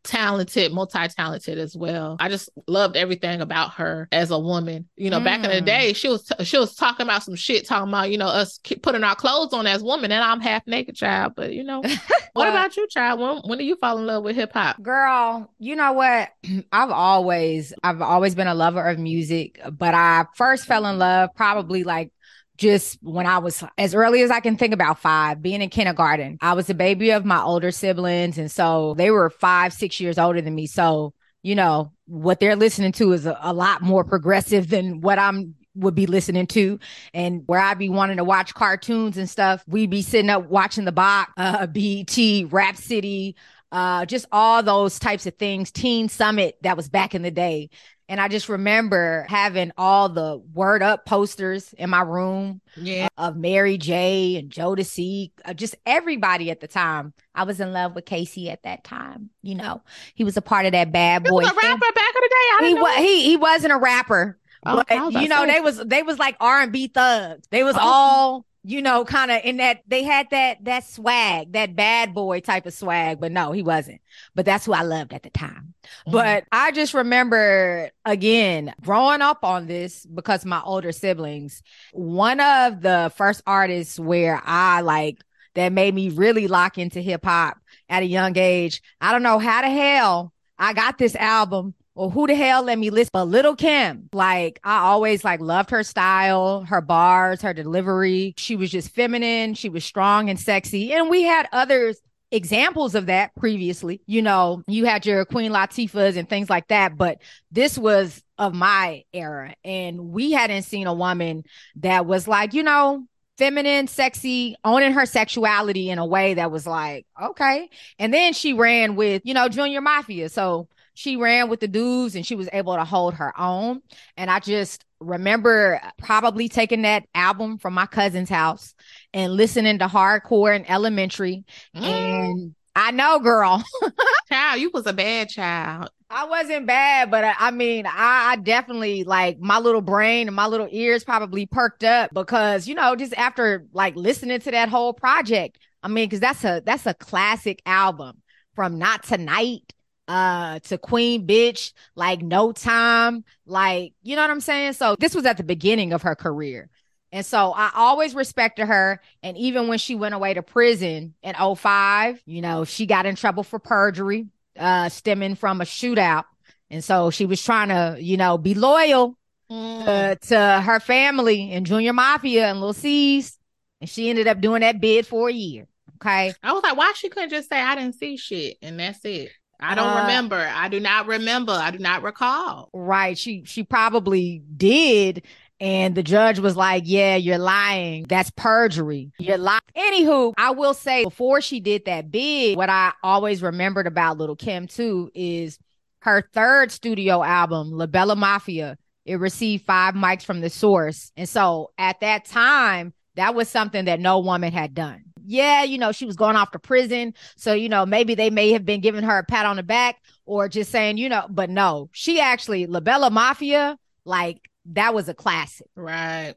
[0.03, 2.17] talented, multi-talented as well.
[2.19, 4.87] I just loved everything about her as a woman.
[4.95, 5.23] You know, mm.
[5.23, 5.65] back in the mm.
[5.65, 8.59] day, she was t- she was talking about some shit, talking about you know us
[8.81, 11.33] putting our clothes on as women, and I'm half naked, child.
[11.35, 11.81] But you know,
[12.33, 13.19] what about you, child?
[13.19, 15.51] When when do you fall in love with hip hop, girl?
[15.59, 16.29] You know what?
[16.71, 21.29] I've always I've always been a lover of music, but I first fell in love
[21.35, 22.11] probably like
[22.57, 26.37] just when I was as early as I can think about five, being in kindergarten.
[26.41, 28.37] I was the baby of my older siblings.
[28.37, 30.67] And so they were five, six years older than me.
[30.67, 35.19] So, you know, what they're listening to is a, a lot more progressive than what
[35.19, 36.79] I'm would be listening to
[37.13, 39.63] and where I'd be wanting to watch cartoons and stuff.
[39.67, 42.17] We'd be sitting up watching the box, uh, BET,
[42.51, 43.35] Rap City,
[43.71, 45.71] uh, just all those types of things.
[45.71, 47.71] Teen Summit that was back in the day.
[48.09, 53.07] And I just remember having all the word up posters in my room yeah.
[53.17, 57.13] of Mary J and Jodeci, uh, just everybody at the time.
[57.33, 59.29] I was in love with K-Ci at that time.
[59.41, 59.81] You know,
[60.15, 61.29] he was a part of that bad boy.
[61.29, 62.35] He was a rapper back in the day.
[62.35, 64.37] I he, was, he, he wasn't a rapper.
[64.65, 67.47] Oh, but you know, they was they was like R and B thugs.
[67.49, 67.81] They was oh.
[67.81, 72.39] all you know, kind of in that they had that that swag, that bad boy
[72.39, 74.01] type of swag, but no, he wasn't.
[74.35, 75.73] But that's who I loved at the time.
[75.83, 76.11] Mm-hmm.
[76.11, 82.81] But I just remember again growing up on this because my older siblings, one of
[82.81, 85.21] the first artists where I like
[85.55, 87.57] that made me really lock into hip hop
[87.89, 88.81] at a young age.
[89.01, 92.79] I don't know how the hell I got this album well, who the hell let
[92.79, 93.11] me listen?
[93.13, 98.33] But Little Kim, like I always like loved her style, her bars, her delivery.
[98.37, 99.53] She was just feminine.
[99.53, 100.93] She was strong and sexy.
[100.93, 102.01] And we had others
[102.31, 104.01] examples of that previously.
[104.07, 107.19] You know, you had your Queen Latifahs and things like that, but
[107.51, 109.53] this was of my era.
[109.63, 111.43] And we hadn't seen a woman
[111.75, 113.05] that was like, you know,
[113.37, 117.69] feminine, sexy, owning her sexuality in a way that was like, okay.
[117.99, 120.29] And then she ran with, you know, Junior Mafia.
[120.29, 123.81] So she ran with the dudes and she was able to hold her own.
[124.17, 128.73] And I just remember probably taking that album from my cousin's house
[129.13, 131.43] and listening to hardcore in elementary.
[131.75, 131.83] Mm.
[131.83, 133.63] And I know, girl.
[134.29, 135.89] child, you was a bad child.
[136.09, 140.35] I wasn't bad, but I, I mean, I, I, definitely like my little brain and
[140.35, 144.69] my little ears probably perked up because you know, just after like listening to that
[144.69, 145.57] whole project.
[145.81, 148.21] I mean, because that's a that's a classic album
[148.55, 149.73] from Not Tonight
[150.07, 154.73] uh to Queen Bitch, like No Time, like you know what I'm saying?
[154.73, 156.69] So this was at the beginning of her career.
[157.13, 158.99] And so I always respected her.
[159.21, 163.15] And even when she went away to prison in 05, you know, she got in
[163.15, 164.25] trouble for perjury,
[164.57, 166.23] uh, stemming from a shootout.
[166.71, 169.15] And so she was trying to, you know, be loyal
[169.49, 169.85] mm.
[169.85, 173.37] to, to her family and Junior Mafia and Lil' Cease.
[173.79, 175.67] And she ended up doing that bid for a year.
[175.97, 176.33] Okay.
[176.41, 179.29] I was like, why she couldn't just say I didn't see shit and that's it.
[179.63, 180.51] I don't uh, remember.
[180.53, 181.53] I do not remember.
[181.53, 182.69] I do not recall.
[182.73, 183.17] Right.
[183.17, 185.23] She she probably did.
[185.59, 188.05] And the judge was like, Yeah, you're lying.
[188.09, 189.11] That's perjury.
[189.19, 189.61] You're lying.
[189.75, 194.35] Anywho, I will say before she did that big, what I always remembered about Little
[194.35, 195.57] Kim too is
[195.99, 198.77] her third studio album, La Bella Mafia.
[199.05, 201.11] It received five mics from the source.
[201.15, 205.77] And so at that time, that was something that no woman had done yeah, you
[205.77, 207.13] know, she was going off to prison.
[207.35, 209.97] So, you know, maybe they may have been giving her a pat on the back
[210.25, 215.09] or just saying, you know, but no, she actually, La Bella Mafia, like that was
[215.09, 215.67] a classic.
[215.75, 216.35] Right.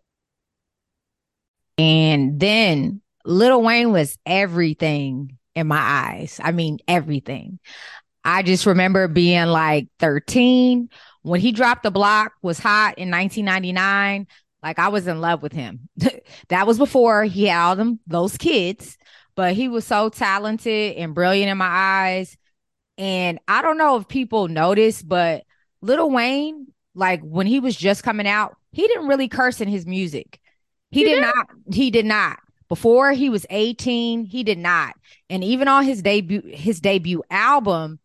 [1.79, 6.41] And then Little Wayne was everything in my eyes.
[6.43, 7.59] I mean, everything.
[8.25, 10.89] I just remember being like 13
[11.23, 14.27] when he dropped the block was hot in 1999
[14.63, 15.89] like I was in love with him.
[16.49, 18.99] that was before he had all them those kids,
[19.35, 22.37] but he was so talented and brilliant in my eyes.
[22.99, 25.45] And I don't know if people notice, but
[25.83, 29.87] Little Wayne, like when he was just coming out, he didn't really curse in his
[29.87, 30.41] music.
[30.91, 31.47] He, he did, did not.
[31.73, 32.39] He did not.
[32.69, 34.95] Before he was 18, he did not.
[35.31, 38.01] And even on his debut his debut album,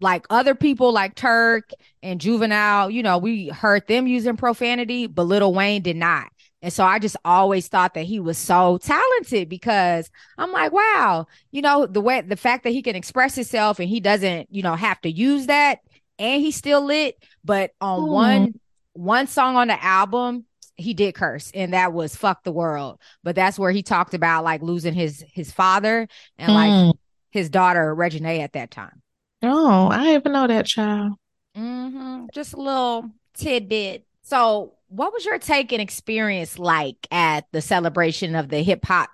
[0.00, 1.70] like other people like Turk
[2.02, 6.28] and Juvenile, you know, we heard them using profanity, but Little Wayne did not.
[6.62, 11.26] And so I just always thought that he was so talented because I'm like, wow,
[11.52, 14.62] you know, the way the fact that he can express himself and he doesn't, you
[14.62, 15.80] know, have to use that
[16.18, 17.22] and he's still lit.
[17.44, 18.08] But on mm.
[18.08, 18.60] one
[18.94, 23.00] one song on the album, he did curse, and that was fuck the world.
[23.22, 26.54] But that's where he talked about like losing his his father and mm.
[26.88, 26.96] like
[27.30, 29.02] his daughter Reginae at that time.
[29.42, 31.14] Oh, I even know that child.
[31.56, 32.26] Mm-hmm.
[32.32, 34.06] Just a little tidbit.
[34.22, 39.10] So, what was your take and experience like at the celebration of the hip hop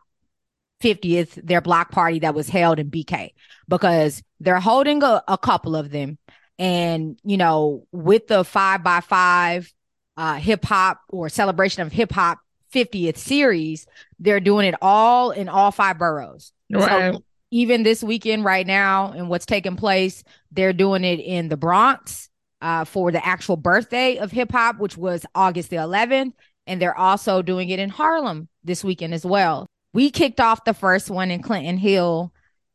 [0.83, 3.31] 50th, their block party that was held in BK?
[3.69, 6.19] Because they're holding a, a couple of them.
[6.59, 9.73] And, you know, with the five by five
[10.17, 12.39] uh, hip hop or celebration of hip hop
[12.73, 13.87] 50th series,
[14.19, 16.53] they're doing it all in all five boroughs.
[16.71, 17.15] Right.
[17.15, 21.57] So even this weekend right now and what's taking place they're doing it in the
[21.57, 22.29] bronx
[22.61, 26.33] uh, for the actual birthday of hip hop which was august the 11th
[26.67, 29.67] and they're also doing it in harlem this weekend as well.
[29.95, 32.33] We kicked off the first one in clinton hill.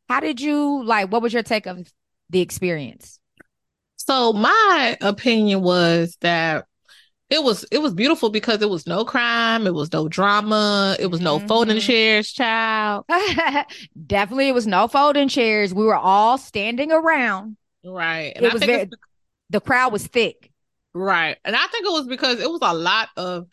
[0.09, 1.91] How did you like what was your take of
[2.29, 3.19] the experience?
[3.97, 6.65] So my opinion was that
[7.29, 11.07] it was it was beautiful because it was no crime, it was no drama, it
[11.07, 11.47] was no mm-hmm.
[11.47, 13.05] folding chairs, child.
[14.07, 15.73] Definitely, it was no folding chairs.
[15.73, 17.57] We were all standing around.
[17.83, 18.89] Right, and it I was very,
[19.49, 20.51] the crowd was thick.
[20.93, 23.47] Right, and I think it was because it was a lot of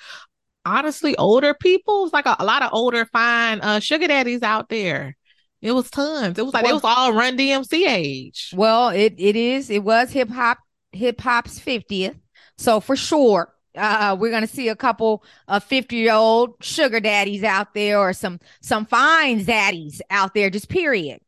[0.64, 2.00] honestly older people.
[2.00, 5.16] It was like a, a lot of older fine uh, sugar daddies out there.
[5.60, 6.38] It was tons.
[6.38, 8.52] It was like well, it was all Run DMC age.
[8.54, 9.68] Well, it it is.
[9.68, 10.58] It was hip hop
[10.92, 12.16] hip hop's fiftieth.
[12.56, 17.42] So for sure, Uh, we're gonna see a couple of 50 year old sugar daddies
[17.42, 21.20] out there or some some fine zaddies out there, just period.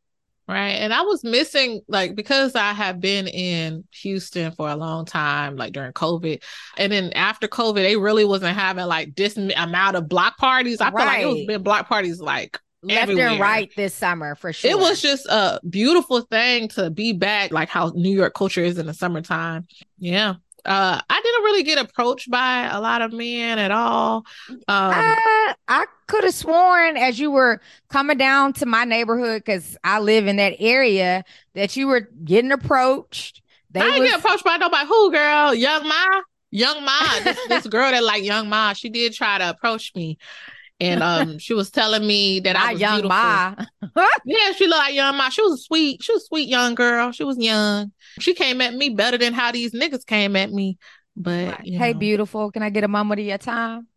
[0.47, 0.75] Right.
[0.75, 5.57] And I was missing, like, because I have been in Houston for a long time,
[5.57, 6.41] like during COVID.
[6.77, 10.79] And then after COVID, they really wasn't having like this amount of block parties.
[10.79, 10.95] I right.
[10.95, 13.27] feel like it was been block parties like left everywhere.
[13.27, 14.71] and right this summer for sure.
[14.71, 18.77] It was just a beautiful thing to be back, like how New York culture is
[18.77, 19.67] in the summertime.
[19.97, 20.35] Yeah.
[20.65, 24.25] Uh, I didn't really get approached by a lot of men at all.
[24.49, 25.15] Um, uh,
[25.67, 30.27] I could have sworn as you were coming down to my neighborhood because I live
[30.27, 33.41] in that area that you were getting approached.
[33.71, 34.87] They I didn't get approached by nobody.
[34.87, 35.53] Who girl?
[35.53, 36.21] Young M.A.
[36.51, 37.23] Young M.A.
[37.23, 38.73] This, this girl that like Young M.A.
[38.75, 40.17] She did try to approach me
[40.79, 43.09] and um she was telling me that I was young beautiful.
[43.09, 43.55] Ma.
[44.25, 45.31] yeah, she looked like young M.A.
[45.31, 47.11] She was a sweet, she was a sweet young girl.
[47.11, 47.91] She was young.
[48.19, 50.77] She came at me better than how these niggas came at me.
[51.15, 51.99] But hey, know.
[51.99, 53.87] beautiful, can I get a moment of your time?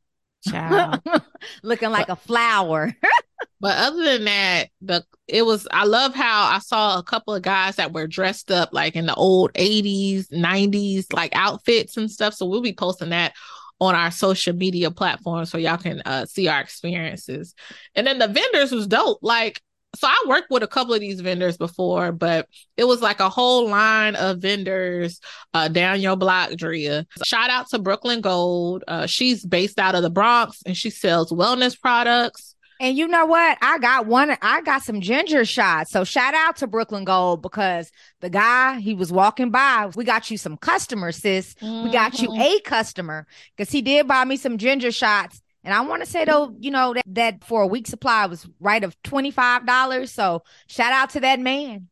[0.48, 1.02] Child.
[1.62, 2.94] Looking like but, a flower.
[3.60, 7.42] but other than that, the it was I love how I saw a couple of
[7.42, 12.32] guys that were dressed up like in the old 80s, 90s, like outfits and stuff.
[12.32, 13.34] So we'll be posting that
[13.80, 17.54] on our social media platforms so y'all can uh, see our experiences.
[17.94, 19.18] And then the vendors was dope.
[19.22, 19.60] Like,
[19.96, 23.28] so I worked with a couple of these vendors before, but it was like a
[23.28, 25.20] whole line of vendors
[25.52, 27.06] uh, down your block, Drea.
[27.24, 28.84] Shout out to Brooklyn Gold.
[28.86, 32.49] Uh, she's based out of the Bronx and she sells wellness products.
[32.80, 33.58] And you know what?
[33.60, 35.90] I got one, I got some ginger shots.
[35.90, 39.90] So shout out to Brooklyn Gold because the guy, he was walking by.
[39.94, 41.54] We got you some customers, sis.
[41.56, 41.84] Mm-hmm.
[41.84, 42.40] We got you mm-hmm.
[42.40, 45.42] a customer because he did buy me some ginger shots.
[45.62, 48.48] And I want to say though, you know, that, that for a week supply was
[48.60, 50.08] right of $25.
[50.08, 51.88] So shout out to that man.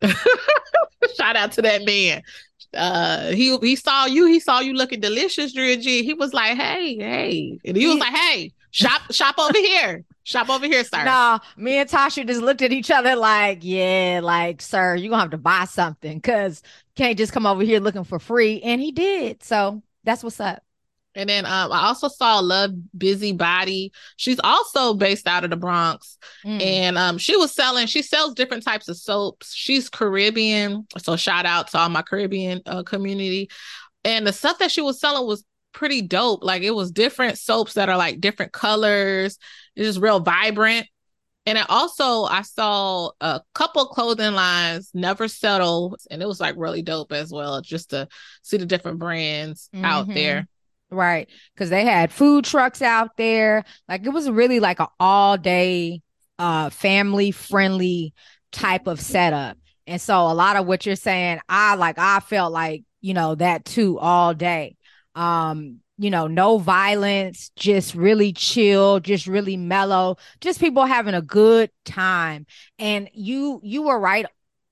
[1.16, 2.22] shout out to that man
[2.74, 6.02] uh he he saw you he saw you looking delicious Drea G.
[6.02, 10.50] he was like hey hey and he was like hey shop shop over here Shop
[10.50, 11.04] over here, sir.
[11.04, 15.22] No, me and Tasha just looked at each other like, yeah, like, sir, you're gonna
[15.22, 16.62] have to buy something because
[16.96, 18.60] can't just come over here looking for free.
[18.60, 19.42] And he did.
[19.42, 20.62] So that's what's up.
[21.14, 23.90] And then um, I also saw Love Busybody.
[24.18, 26.18] She's also based out of the Bronx.
[26.44, 26.62] Mm.
[26.62, 29.54] And um, she was selling, she sells different types of soaps.
[29.54, 30.86] She's Caribbean.
[30.98, 33.48] So shout out to all my Caribbean uh, community.
[34.04, 36.42] And the stuff that she was selling was pretty dope.
[36.42, 39.38] Like it was different soaps that are like different colors.
[39.78, 40.88] It's just real vibrant.
[41.46, 46.56] And I also I saw a couple clothing lines, Never Settle, and it was like
[46.58, 48.08] really dope as well, just to
[48.42, 49.84] see the different brands mm-hmm.
[49.84, 50.48] out there.
[50.90, 51.28] Right.
[51.56, 53.64] Cause they had food trucks out there.
[53.88, 56.02] Like it was really like an all day
[56.38, 58.14] uh family friendly
[58.50, 59.56] type of setup.
[59.86, 63.36] And so a lot of what you're saying, I like I felt like, you know,
[63.36, 64.76] that too all day
[65.14, 71.22] um you know no violence just really chill just really mellow just people having a
[71.22, 72.46] good time
[72.78, 74.26] and you you were right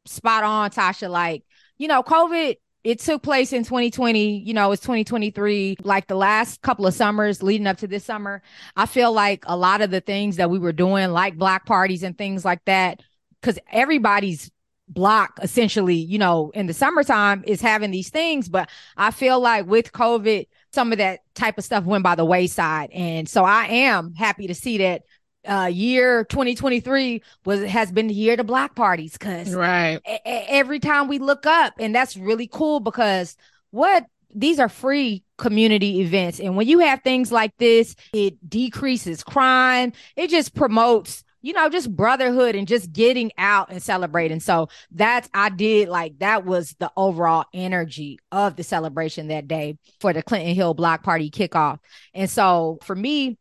[0.07, 1.43] spot on tasha like
[1.79, 6.63] you know covid it took place in 2020 you know it's 2023 like the last
[6.63, 8.41] couple of summers leading up to this summer
[8.77, 12.05] i feel like a lot of the things that we were doing like black parties
[12.05, 13.01] and things like that
[13.41, 14.51] because everybody's
[14.89, 18.49] block essentially, you know, in the summertime is having these things.
[18.49, 22.25] But I feel like with COVID, some of that type of stuff went by the
[22.25, 22.91] wayside.
[22.93, 25.05] And so I am happy to see that
[25.49, 30.01] uh year 2023 was has been the year to block parties because right.
[30.07, 33.37] a- a- every time we look up and that's really cool because
[33.71, 36.41] what these are free community events.
[36.41, 39.93] And when you have things like this it decreases crime.
[40.15, 44.41] It just promotes you know, just brotherhood and just getting out and celebrating.
[44.41, 49.79] So that's, I did like that was the overall energy of the celebration that day
[50.01, 51.79] for the Clinton Hill Block Party kickoff.
[52.15, 53.39] And so for me,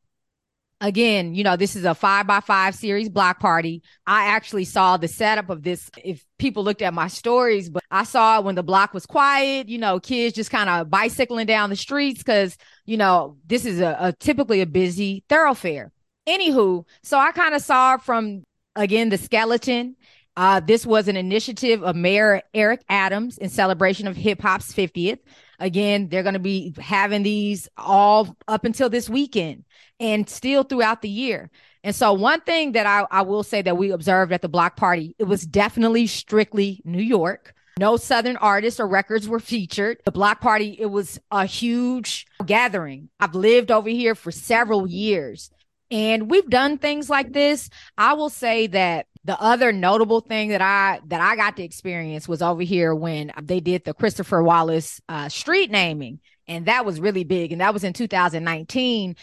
[0.81, 3.81] again, you know, this is a five by five series block party.
[4.05, 5.89] I actually saw the setup of this.
[6.03, 9.67] If people looked at my stories, but I saw it when the block was quiet,
[9.67, 13.79] you know, kids just kind of bicycling down the streets because, you know, this is
[13.79, 15.91] a, a typically a busy thoroughfare.
[16.27, 18.43] Anywho, so I kind of saw from
[18.75, 19.95] again the skeleton.
[20.38, 25.19] Uh, this was an initiative of Mayor Eric Adams in celebration of hip hop's 50th.
[25.59, 29.63] Again, they're going to be having these all up until this weekend
[29.99, 31.49] and still throughout the year.
[31.84, 34.76] And so, one thing that I, I will say that we observed at the block
[34.76, 37.53] party, it was definitely strictly New York.
[37.78, 40.01] No Southern artists or records were featured.
[40.05, 43.09] The block party, it was a huge gathering.
[43.19, 45.51] I've lived over here for several years.
[45.91, 47.69] And we've done things like this.
[47.97, 52.27] I will say that the other notable thing that I that I got to experience
[52.27, 56.99] was over here when they did the Christopher Wallace uh, street naming And that was
[56.99, 57.51] really big.
[57.51, 59.15] And that was in 2019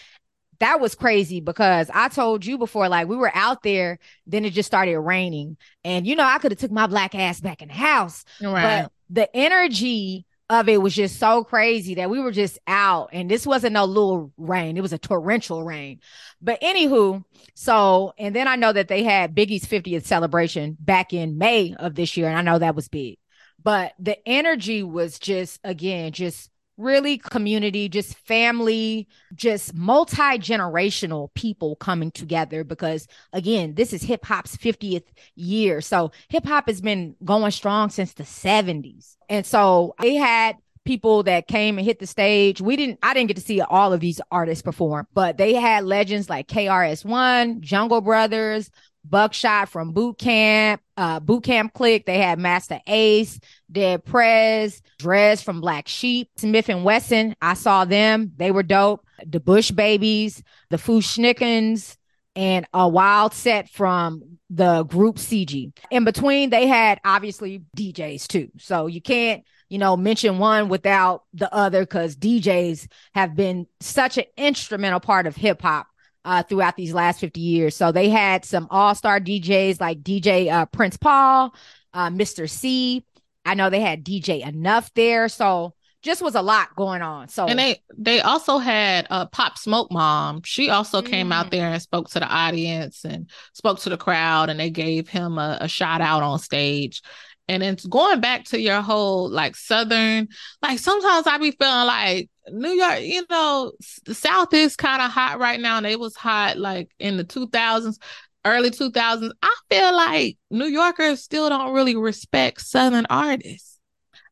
[0.62, 3.98] that was crazy because I told you before, like we were out there,
[4.28, 7.40] then it just started raining, and you know I could have took my black ass
[7.40, 8.82] back in the house, right.
[8.82, 13.30] but the energy of it was just so crazy that we were just out, and
[13.30, 16.00] this wasn't no little rain; it was a torrential rain.
[16.42, 17.24] But anywho,
[17.55, 21.94] so and then I know that they had Biggie's 50th celebration back in May of
[21.94, 23.18] this year, and I know that was big,
[23.62, 26.50] but the energy was just again just
[26.83, 34.24] really community, just family, just multi generational people coming together because, again, this is hip
[34.24, 35.05] hop's 50th
[35.35, 35.80] year.
[35.80, 39.16] So hip hop has been going strong since the 70s.
[39.28, 42.61] And so they had people that came and hit the stage.
[42.61, 45.85] We didn't, I didn't get to see all of these artists perform, but they had
[45.85, 48.70] legends like KRS-One, Jungle Brothers,
[49.05, 52.07] Buckshot from Boot Camp, uh, Boot Camp Click.
[52.07, 53.40] They had Masta Ace,
[53.70, 57.34] Dead Prez, Dres from Black Sheep, Smif-N-Wessun.
[57.42, 58.32] I saw them.
[58.36, 59.05] They were dope.
[59.26, 61.96] The Bush Babees, the Fu-Schnickens,
[62.34, 65.72] and a wild set from the group CG.
[65.90, 68.48] In between, they had obviously DJs too.
[68.59, 74.18] So you can't, you know, mention one without the other because DJs have been such
[74.18, 75.86] an instrumental part of hip hop
[76.24, 77.76] uh, throughout these last 50 years.
[77.76, 81.54] So they had some all star DJs like DJ uh, Prince Paul,
[81.92, 83.04] uh, Mister Cee.
[83.44, 85.28] I know they had DJ Enuff there.
[85.28, 87.28] So just was a lot going on.
[87.28, 90.42] So and they they also had uh Pop Smoke Mom.
[90.44, 91.06] She also mm.
[91.06, 91.50] came out mm.
[91.50, 95.38] there and spoke to the audience and spoke to the crowd, and they gave him
[95.38, 97.02] a, a shout out on stage.
[97.48, 100.28] And it's going back to your whole like southern,
[100.60, 103.72] like sometimes I be feeling like New York, you know,
[104.05, 107.24] the South is kind of hot right now, and it was hot like in the
[107.24, 107.99] 2000s,
[108.45, 109.32] early 2000s.
[109.43, 113.78] I feel like New Yorkers still don't really respect Southern artists.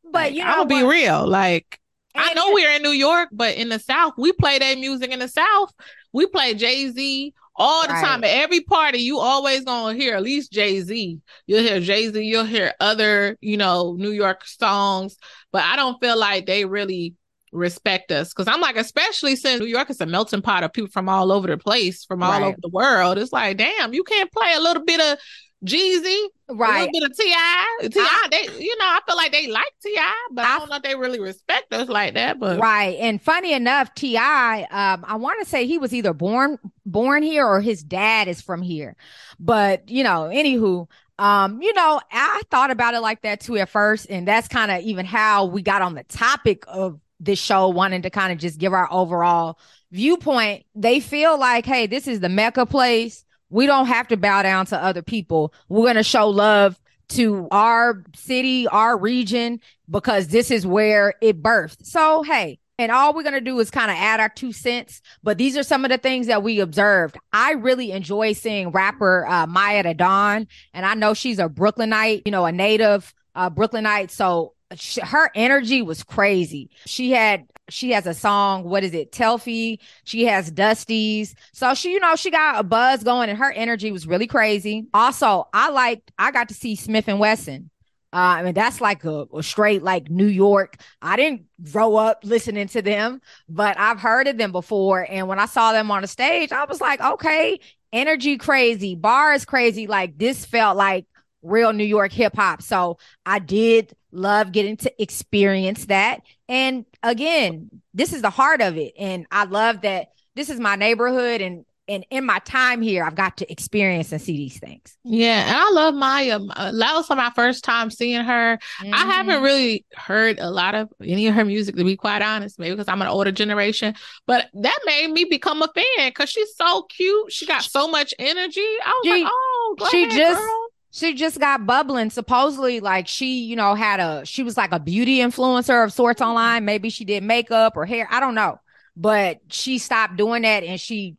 [0.04, 1.26] But like, you know, I'll be real.
[1.26, 1.78] Like,
[2.14, 5.20] I know we're in New York, but in the South, we play that music in
[5.20, 5.72] the South.
[6.12, 8.04] We play Jay Z all the right.
[8.04, 8.24] time.
[8.24, 11.20] At every party, you always gonna hear at least Jay Z.
[11.46, 12.20] You'll hear Jay Z.
[12.20, 15.16] You'll hear other, you know, New York songs.
[15.52, 17.14] But I don't feel like they really
[17.52, 20.90] respect us because I'm like, especially since New York is a melting pot of people
[20.90, 22.42] from all over the place, from all right.
[22.42, 23.18] over the world.
[23.18, 25.18] It's like, damn, you can't play a little bit of
[25.64, 26.82] Jeezy, right?
[26.82, 27.88] A little bit of T.I., Ti.
[28.30, 30.82] They, you know, I feel like they like T.I., but I, I, don't know if
[30.82, 32.38] they really respect us like that.
[32.38, 36.58] But right, and funny enough, T.I., um, I want to say he was either born
[36.86, 38.96] born here or his dad is from here,
[39.38, 40.88] but you know, anywho,
[41.18, 44.70] um, you know, I thought about it like that too at first, and that's kind
[44.70, 48.38] of even how we got on the topic of this show wanting to kind of
[48.38, 49.58] just give our overall
[49.92, 53.24] viewpoint, they feel like, hey, this is the Mecca place.
[53.50, 55.52] We don't have to bow down to other people.
[55.68, 61.42] We're going to show love to our city, our region, because this is where it
[61.42, 61.84] birthed.
[61.84, 65.02] So, hey, and all we're going to do is kind of add our two cents.
[65.22, 67.18] But these are some of the things that we observed.
[67.32, 72.22] I really enjoy seeing rapper uh, Maiya the Don, and I know she's a Brooklynite,
[72.24, 74.10] you know, a native uh, Brooklynite.
[74.10, 74.54] So
[75.02, 76.70] her energy was crazy.
[76.86, 78.64] She had she has a song.
[78.64, 79.12] What is it?
[79.12, 79.78] Telfy?
[80.04, 81.34] She has Dusties.
[81.52, 84.86] So she, you know, she got a buzz going, and her energy was really crazy.
[84.94, 86.12] Also, I liked.
[86.18, 87.70] I got to see Smif-N-Wessun.
[88.12, 90.78] Uh, I mean, that's like a, a, straight like New York.
[91.00, 95.06] I didn't grow up listening to them, but I've heard of them before.
[95.08, 97.60] And when I saw them on the stage, I was like, okay,
[97.92, 99.86] energy crazy, bars crazy.
[99.86, 101.06] Like this felt like
[101.42, 102.62] real New York hip hop.
[102.62, 106.20] So I did love getting to experience that.
[106.48, 108.94] And again, this is the heart of it.
[108.98, 113.16] And I love that this is my neighborhood and and in my time here, I've
[113.16, 114.96] got to experience and see these things.
[115.02, 116.48] Yeah, and I love Maiya.
[116.54, 118.60] Uh, that was my first time seeing her.
[118.80, 118.94] Mm-hmm.
[118.94, 122.60] I haven't really heard a lot of any of her music, to be quite honest.
[122.60, 126.54] Maybe because I'm an older generation, but that made me become a fan because she's
[126.54, 127.32] so cute.
[127.32, 128.60] She got so much energy.
[128.60, 130.59] I was she, like, oh, she ahead, just girl
[130.90, 132.10] she just got bubbling.
[132.10, 136.20] Supposedly, like she, you know, had a she was like a beauty influencer of sorts
[136.20, 136.30] mm-hmm.
[136.30, 136.64] online.
[136.64, 138.08] Maybe she did makeup or hair.
[138.10, 138.60] I don't know.
[138.96, 141.16] But she stopped doing that and she,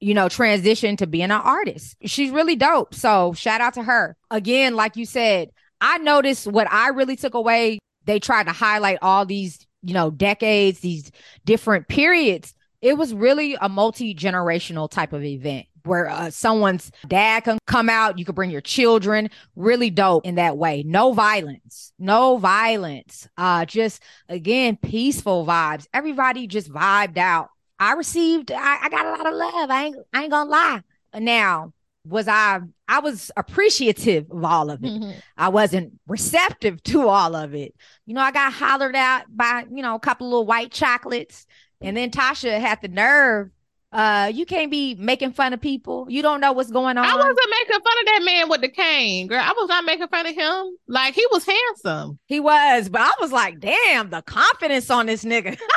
[0.00, 1.96] you know, transitioned to being an artist.
[2.04, 2.94] She's really dope.
[2.94, 4.16] So shout out to her.
[4.30, 5.50] Again, like you said,
[5.80, 7.78] I noticed what I really took away.
[8.06, 11.12] They tried to highlight all these, you know, decades, these
[11.44, 12.54] different periods.
[12.80, 17.88] It was really a multi generational type of event where uh, someone's dad can come
[17.88, 18.18] out.
[18.18, 19.30] You could bring your children.
[19.56, 20.82] Really dope in that way.
[20.84, 21.92] No violence.
[21.98, 23.28] No violence.
[23.36, 25.86] Uh, just again, peaceful vibes.
[25.92, 27.48] Everybody just vibed out.
[27.78, 29.70] I received, I, I got a lot of love.
[29.70, 30.82] I ain't, I ain't gonna lie.
[31.14, 31.72] Now,
[32.04, 32.58] was I
[32.88, 34.90] I was appreciative of all of it.
[34.90, 35.14] Mhm.
[35.36, 37.74] I wasn't receptive to all of it.
[38.06, 41.46] You know, I got hollered at by, you know, a couple of little white chocolates.
[41.80, 43.50] And then Tasha had the nerve.
[43.92, 46.06] Uh, you can't be making fun of people.
[46.08, 47.04] You don't know what's going on.
[47.04, 49.40] I wasn't making fun of that man with the cane, girl.
[49.44, 50.76] I was not making fun of him.
[50.88, 52.18] Like he was handsome.
[52.26, 55.58] he was, but I was like, damn, the confidence on this nigga.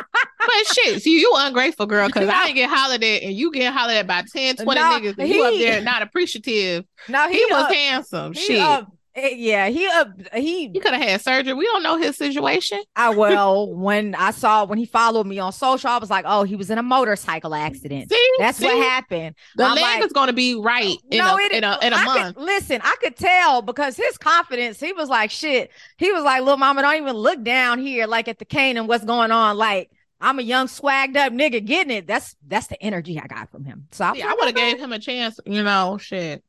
[0.47, 3.74] But shit, see, you ungrateful, girl, because I didn't get hollered at and you get
[3.74, 6.86] hollered at by 10, 20 No, niggas and you up there not appreciative.
[7.09, 8.34] no, He, he, was up, handsome.
[8.34, 8.59] he shit.
[8.61, 8.88] up-
[9.18, 11.53] Eh, yeah, he up he he could have had surgery.
[11.53, 12.82] We don't know his situation.
[12.97, 16.43] I well, when I saw when he followed me on social, I was like, oh,
[16.43, 18.11] he was in a motorcycle accident.
[18.11, 18.66] See, That's See?
[18.66, 19.36] what happened.
[19.55, 21.93] The I'm leg like- is going to be right in, a, it- in a in
[21.93, 22.36] a month.
[22.36, 25.72] Could, listen, I could tell because his confidence, he was like, shit.
[25.97, 28.88] He was like, little mama, don't even look down here like at the cane and
[28.88, 29.57] what's going on.
[29.57, 32.07] Like, I'm a young swagged up nigga getting it.
[32.07, 33.88] That's that's the energy I got from him.
[33.91, 35.39] So I, Yeah, I would have gave him a chance.
[35.45, 36.43] You know, shit.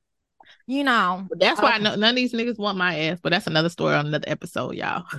[0.66, 1.26] You know.
[1.28, 1.76] But that's why Okay.
[1.76, 3.18] Um, no, none of these niggas want my ass.
[3.22, 5.04] But that's another story on another episode, y'all.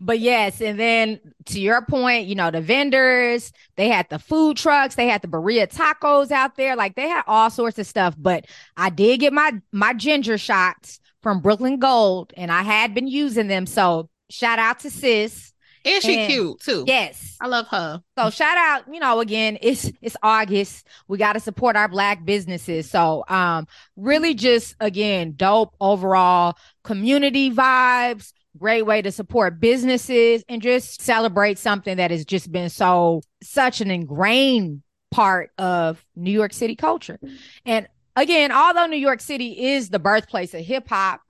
[0.00, 4.56] But yes, and then to your point, you know, the vendors, they had the food
[4.56, 8.14] trucks, they had the burrito tacos out there, like they had all sorts of stuff.
[8.18, 13.06] But I did get my my ginger shots from Brooklyn Gold, and I had been
[13.06, 13.66] using them.
[13.66, 15.51] So shout out to sis.
[15.84, 16.84] And she And- cute too.
[16.86, 17.36] Yes.
[17.40, 18.02] I love her.
[18.18, 20.86] So shout out, you know, again, it's it's August.
[21.08, 22.88] We got to support our black businesses.
[22.90, 23.66] So um
[23.96, 31.58] really just again, dope overall community vibes, great way to support businesses and just celebrate
[31.58, 37.18] something that has just been so such an ingrained part of New York City culture.
[37.66, 41.20] And again, although New York City is the birthplace of hip hop,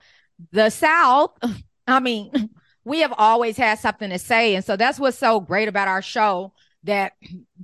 [0.50, 1.30] the South,
[1.86, 2.50] I mean,
[2.84, 4.54] we have always had something to say.
[4.54, 6.52] And so that's what's so great about our show
[6.84, 7.12] that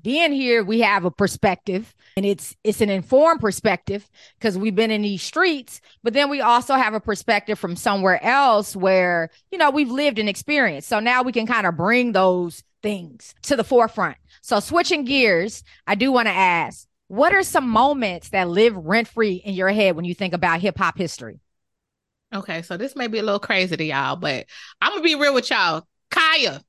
[0.01, 4.09] being here, we have a perspective and it's it's an informed perspective
[4.39, 8.23] because we've been in these streets, but then we also have a perspective from somewhere
[8.25, 10.89] else where, you know, we've lived and experienced.
[10.89, 14.17] So now we can kind of bring those things to the forefront.
[14.41, 19.09] So switching gears, I do want to ask, what are some moments that live rent
[19.09, 21.41] free in your head when you think about hip hop history?
[22.35, 24.47] Okay, so this may be a little crazy to y'all, but
[24.81, 25.87] I'm gonna be real with y'all.
[26.11, 26.63] Khia.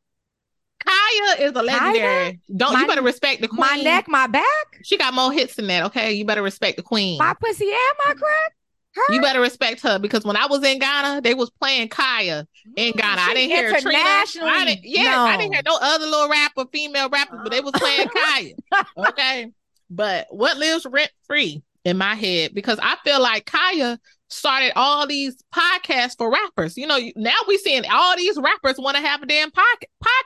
[0.85, 2.39] Khia is a legendary.
[2.55, 3.59] Don't My- you better respect the queen.
[3.59, 4.45] My neck, my back,
[4.83, 5.85] She got more hits than that.
[5.87, 7.17] Okay, you better respect the queen.
[7.17, 8.53] my pussy, and my crack.
[8.95, 9.13] Her?
[9.13, 12.45] You better respect her because when I was in Ghana, they was playing Khia
[12.75, 13.21] in mm, Ghana.
[13.21, 13.99] I didn't hear Trina.
[13.99, 17.73] I didn't, yeah, I didn't hear no other little rapper, female rapper, but they was
[17.73, 18.53] playing Khia.
[18.97, 19.51] Okay,
[19.89, 23.99] but what lives rent free in my head because I feel like Khia
[24.29, 26.77] started all these podcasts for rappers.
[26.77, 29.65] You know, now we seeing all these rappers want to have a damn pod-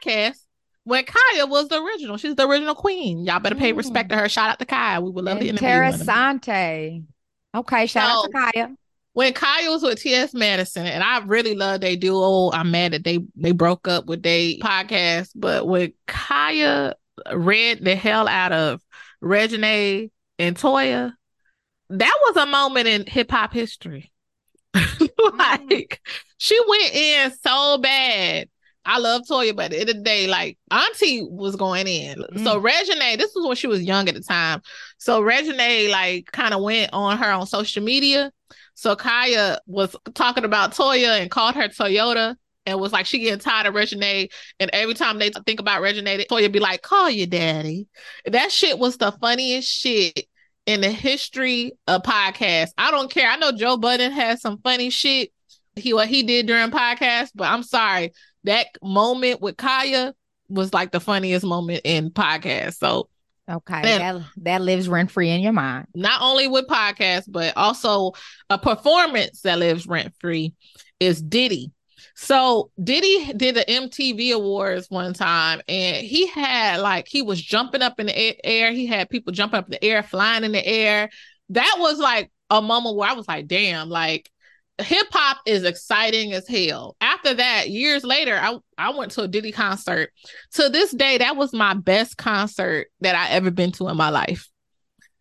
[0.06, 0.38] podcast.
[0.86, 3.24] When Khia was the original, she's the original queen.
[3.26, 3.78] Y'all better pay Mm.
[3.78, 4.28] respect to her.
[4.28, 5.02] Shout out to Khia.
[5.02, 5.84] We would love to interview her.
[5.84, 7.04] Interessante.
[7.56, 8.76] Okay, shout out to Khia.
[9.14, 10.34] when Khia was with T.S.
[10.34, 12.52] Madison, and I really love they duo.
[12.52, 16.94] I'm mad that they they broke up with they podcast, but when Khia
[17.34, 18.82] read the hell out of
[19.22, 21.14] Regine and Toya,
[22.00, 24.12] that was a moment in hip hop history.
[25.38, 26.02] like
[26.38, 28.50] she went in so bad.
[28.86, 32.16] I love Toya, but at the end of the day, like Auntie was going in.
[32.44, 32.64] So mm.
[32.64, 34.62] Regine, this was when she was young at the time.
[34.98, 38.32] So Regine like kind of went on her on social media.
[38.74, 42.36] So Khia was talking about Toya and called her Toyota
[42.66, 44.28] and was like she getting tired of Regine.
[44.60, 47.88] And every time they think about Regine, Toya be like, "Call your daddy."
[48.26, 50.28] That shit was the funniest shit
[50.66, 52.72] in the history of podcasts.
[52.78, 53.30] I don't care.
[53.30, 55.32] I know Joe Budden has some funny shit
[55.76, 60.14] he what he did during podcasts, but I'm sorry that moment with Khia
[60.50, 62.76] was like the funniest moment in podcast.
[62.76, 63.10] So
[63.50, 65.88] Okay, that that lives rent free in your mind.
[65.96, 68.14] not only with podcasts, but also
[68.50, 70.54] a performance that lives rent free
[71.00, 71.72] is Diddy.
[72.16, 77.82] So Diddy did the MTV Awards one time, and he had like he was jumping
[77.82, 78.72] up in the air.
[78.72, 81.10] He had people jumping up in the air, flying in the air.
[81.50, 84.30] That was like a moment where I was like, "Damn!" Like
[84.80, 86.96] hip hop is exciting as hell.
[87.00, 90.12] After that, years later, I I went to a Diddy concert.
[90.54, 94.10] To this day, that was my best concert that I ever been to in my
[94.10, 94.50] life.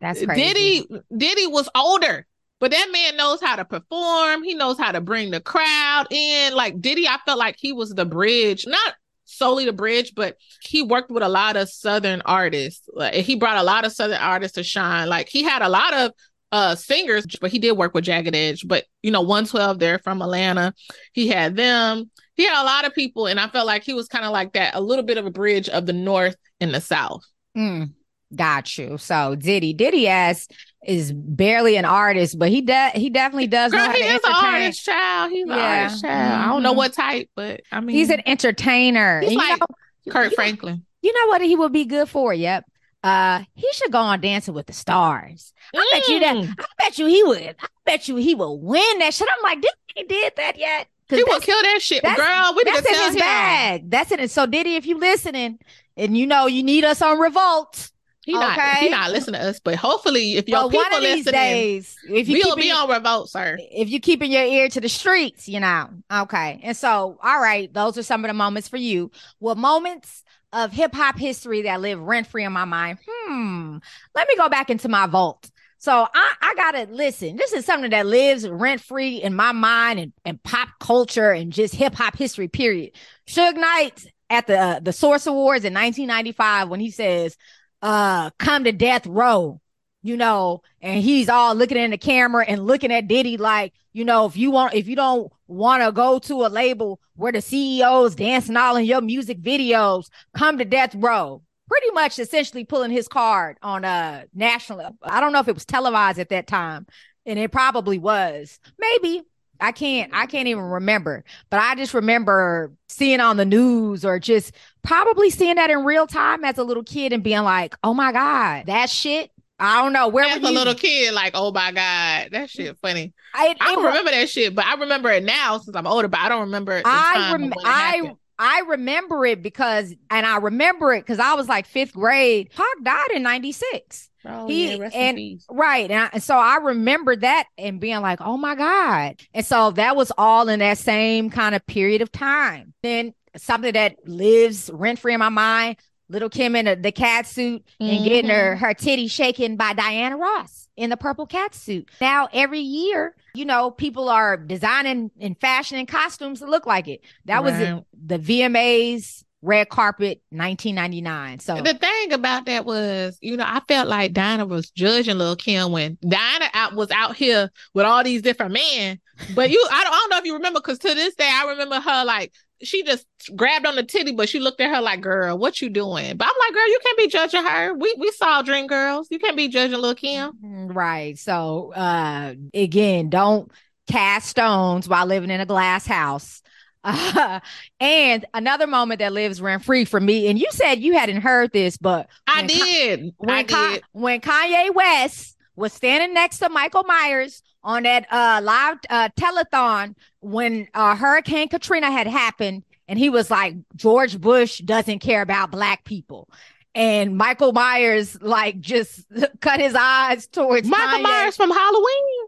[0.00, 0.42] That's crazy.
[0.42, 0.86] Diddy
[1.16, 2.26] Diddy was older,
[2.62, 4.44] but that man knows how to perform.
[4.44, 6.54] He knows how to bring the crowd in.
[6.54, 8.94] Like Diddy, I felt like he was the bridge, not
[9.24, 12.88] solely the bridge, but he worked with a lot of Southern artists.
[12.92, 15.08] Like he brought a lot of Southern artists to shine.
[15.08, 16.12] Like he had a lot of
[16.52, 18.64] uh singers, but he did work with Jagged Edge.
[18.64, 20.72] But you know, 112, they're from Atlanta.
[21.14, 22.12] He had them.
[22.36, 24.52] He had a lot of people, and I felt like he was kind of like
[24.52, 27.24] that, a little bit of a bridge of the North and the South.
[27.58, 27.90] Mm.
[28.34, 28.98] Got you.
[28.98, 30.48] So Diddy, Diddy ass
[30.86, 34.84] is barely an artist, but he de- he definitely does Girl, he is an artist,
[34.84, 35.30] child.
[35.30, 35.82] He's an Yeah.
[35.82, 36.42] artist, child.
[36.42, 36.76] I don't know Mhm.
[36.76, 39.20] what type, but I mean, He's an entertainer.
[39.20, 39.66] He's And like know-
[40.10, 40.84] Kirk you know- Franklin.
[41.02, 42.32] You know what he would be good for?
[42.32, 42.64] Yep.
[43.04, 45.52] Uh, he should go on Dancing with the Stars.
[45.74, 46.36] I bet you that.
[46.36, 46.54] Mm.
[46.60, 47.56] I bet you he would.
[47.60, 49.28] I bet you he will win that shit.
[49.36, 50.86] I'm like, this he did that yet?
[51.08, 52.54] He will kill that shit, that's- girl.
[52.56, 53.18] We That's in his him.
[53.18, 53.90] bag.
[53.90, 54.30] That's in it.
[54.30, 55.58] So Diddy, if you listening
[55.96, 57.90] and you know you need us on Revolt,
[58.24, 58.56] He not.
[58.56, 58.80] Okay.
[58.80, 62.40] He not listening to us, but hopefully, if your well, people listening, days, if you
[62.44, 63.58] we'll keep be on revolt, sir.
[63.58, 65.88] if you keeping your ear to the streets, you know.
[66.10, 66.60] Okay.
[66.62, 69.10] And so, all right, those are some of the moments for you.
[69.40, 72.98] Well, moments of hip hop history that live rent free in my mind.
[73.08, 73.78] Hmm.
[74.14, 75.50] Let me go back into my vault.
[75.78, 77.34] So I, I gotta listen.
[77.34, 81.52] This is something that lives rent free in my mind and, and pop culture and
[81.52, 82.46] just hip hop history.
[82.46, 82.92] Period.
[83.26, 87.36] Suge Knight at the uh, the Source Awards in 1995 when he says,
[87.82, 89.60] "Uh, come to death row."
[90.02, 94.04] you know, and he's all looking in the camera and looking at Diddy like, you
[94.04, 97.40] know, if you want, if you don't want to go to a label where the
[97.40, 101.42] CEOs dancing all in your music videos, come to Death Row.
[101.68, 104.94] Pretty much, essentially pulling his card on a national.
[105.02, 106.86] I don't know if it was televised at that time,
[107.24, 108.58] and it probably was.
[108.78, 109.22] Maybe
[109.58, 110.12] I can't.
[110.12, 111.24] I can't even remember.
[111.48, 114.52] But I just remember seeing on the news or just
[114.82, 118.12] probably seeing that in real time as a little kid and being like, "Oh my
[118.12, 120.48] god, that shit." I don't know where As a you?
[120.50, 123.12] little kid, like, oh my god, that shit funny.
[123.32, 126.08] I, it I don't remember that shit, but I remember it now since I'm older.
[126.08, 126.78] But I don't remember.
[126.82, 128.12] The I rem- I.
[128.38, 132.50] I remember it because, and I remember it because I was like fifth grade.
[132.50, 134.10] Pac died in '96.
[134.24, 135.46] Oh, he- yeah, and- peace.
[135.48, 135.88] Right.
[135.88, 139.20] And, I, and so I remember that and being like, oh my God.
[139.32, 142.72] And so that was all in that same kind of period of time.
[142.82, 145.76] Then something that lives rent free in my mind
[146.12, 148.64] Little Kim in a, the cat suit and getting her, mm-hmm.
[148.64, 151.88] her titty shaken by Diana Ross in the purple cat suit.
[152.02, 157.00] Now, every year, you know, people are designing and fashioning costumes that look like it.
[157.24, 157.78] That was Right.
[157.78, 161.40] it, the VMAs red carpet 1999.
[161.40, 165.34] So The thing about that was, you know, I felt like Dinah was judging little
[165.34, 169.00] Kim when Dinah out was out here with all these different men.
[169.34, 171.48] But you, I don't, I don't know if you remember, because to this day, I
[171.48, 172.32] remember her like
[172.62, 173.06] she just
[173.36, 176.28] grabbed on the titty, but she looked at her like, "Girl, what you doing?" But
[176.28, 177.74] I'm like, "Girl, you can't be judging her.
[177.74, 179.08] We we saw Dream Girls.
[179.10, 181.18] You can't be judging Lil Kim." Mm, Right.
[181.18, 183.50] So uh again, don't
[183.90, 186.42] cast stones while living in a glass house.
[186.84, 187.40] Uh,
[187.80, 191.52] and another moment that lives rent free for me, and you said you hadn't heard
[191.52, 193.14] this, but I did.
[193.18, 193.82] when, I did.
[193.92, 199.94] when Kanye West was standing next to Michael Myers on that uh live uh telethon
[200.20, 205.50] when uh Hurricane Katrina had happened, and he was like, George Bush doesn't care about
[205.50, 206.28] black people.
[206.74, 209.04] And Michael Myers like just
[209.40, 211.02] cut his eyes towards Michael Kanye.
[211.02, 212.26] Myers from Halloween.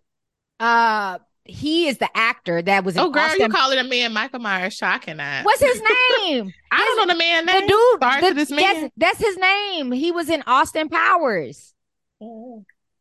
[0.60, 3.40] Uh, he is the actor that was in Oh, girl, Austin.
[3.42, 4.74] you calling a man Michael Myers?
[4.74, 5.44] Shocking that.
[5.44, 5.80] What's his
[6.22, 6.52] name?
[6.70, 7.66] I don't know the man the name.
[7.68, 8.00] dude.
[8.02, 8.90] Sorry the- to this man.
[8.96, 9.92] that's his name.
[9.92, 11.74] He was in Austin Powers.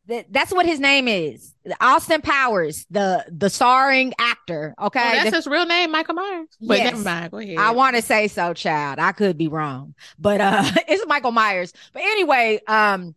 [0.07, 1.53] That, that's what his name is.
[1.79, 4.75] Austin Powers, the the starring actor.
[4.77, 4.99] Okay.
[4.99, 6.47] Oh, that's The- his real name, Michael Myers.
[6.59, 6.91] But Yes.
[6.91, 7.31] never mind.
[7.31, 7.57] Go ahead.
[7.57, 8.99] I want to say so, child.
[8.99, 11.71] I could be wrong, but uh, it's Michael Myers.
[11.93, 13.15] But anyway, um,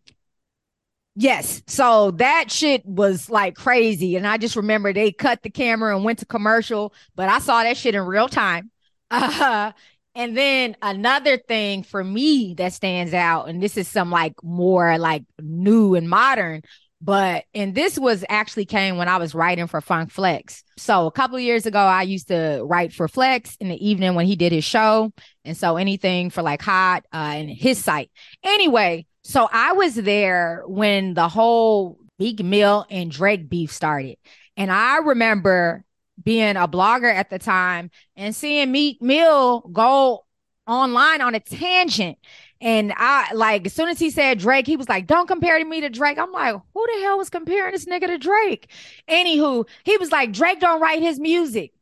[1.16, 1.62] yes.
[1.66, 6.05] So that shit was like crazy, and I just remember they cut the camera and
[6.05, 8.70] went to commercial, but I saw that shit in real time.
[9.09, 9.70] Uh,
[10.17, 14.97] and then another thing for me that stands out, and this is some like more
[14.99, 16.62] like new and modern.
[17.03, 20.64] But and this was actually came when I was writing for Funk Flex.
[20.79, 24.14] So a couple of years ago, I used to write for Flex in the evening
[24.14, 25.12] when he did his show,
[25.45, 28.11] and so anything for like Hot uh, and his site.
[28.43, 34.17] Anyway, so I was there when the whole Meek Mill and Drake beef started,
[34.57, 35.85] and I remember
[36.23, 40.25] being a blogger at the time and seeing Meek Mill go
[40.67, 42.19] online on a tangent.
[42.61, 45.83] And I like as soon as he said Drake, he was like, Don't compare me
[45.83, 46.19] to Drake.
[46.19, 48.71] I'm like, who the hell was comparing this nigga to Drake?
[49.09, 51.73] Anywho, he was like, Drake don't write his music.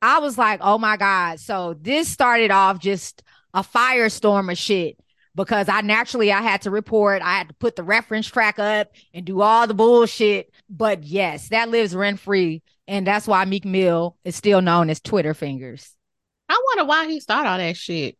[0.00, 1.40] I was like, oh my God.
[1.40, 3.22] So this started off just
[3.54, 4.98] a firestorm of shit
[5.38, 8.90] because I naturally I had to report, I had to put the reference track up
[9.14, 10.50] and do all the bullshit.
[10.68, 12.62] But yes, that lives rent free.
[12.88, 15.94] And that's why Meek Mill is still known as Twitter fingers.
[16.48, 18.18] I wonder why he started all that shit.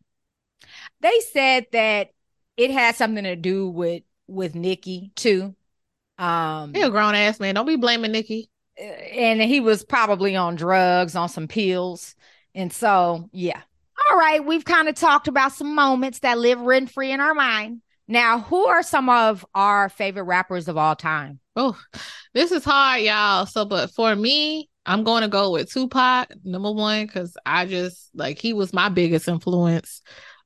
[1.01, 2.11] They said that
[2.55, 5.55] it had something to do with with Nicki too.
[6.17, 7.55] Um He a grown ass man.
[7.55, 8.49] Don't be blaming Nicki.
[8.77, 12.15] and he was probably on drugs, on some pills.
[12.55, 13.61] And so, yeah.
[14.09, 17.35] All right, we've kind of talked about some moments that live rent free in our
[17.35, 17.81] mind.
[18.07, 21.39] Now, who are some of our favorite rappers of all time?
[21.55, 21.79] Oh,
[22.33, 23.45] this is hard, y'all.
[23.45, 28.09] So, but for me, I'm going to go with Tupac, number one, because I just
[28.15, 30.01] like he was my biggest influence.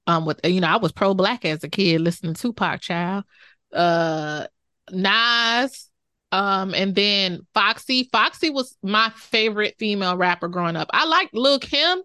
[0.08, 3.24] Um, with you know, I was pro black as a kid listening to Tupac, child.
[3.72, 4.48] Uh,
[4.92, 5.90] Nas,
[6.34, 8.10] um, and then Foxy.
[8.12, 10.90] Foxy was my favorite female rapper growing up.
[10.92, 12.02] I liked Lil Kim,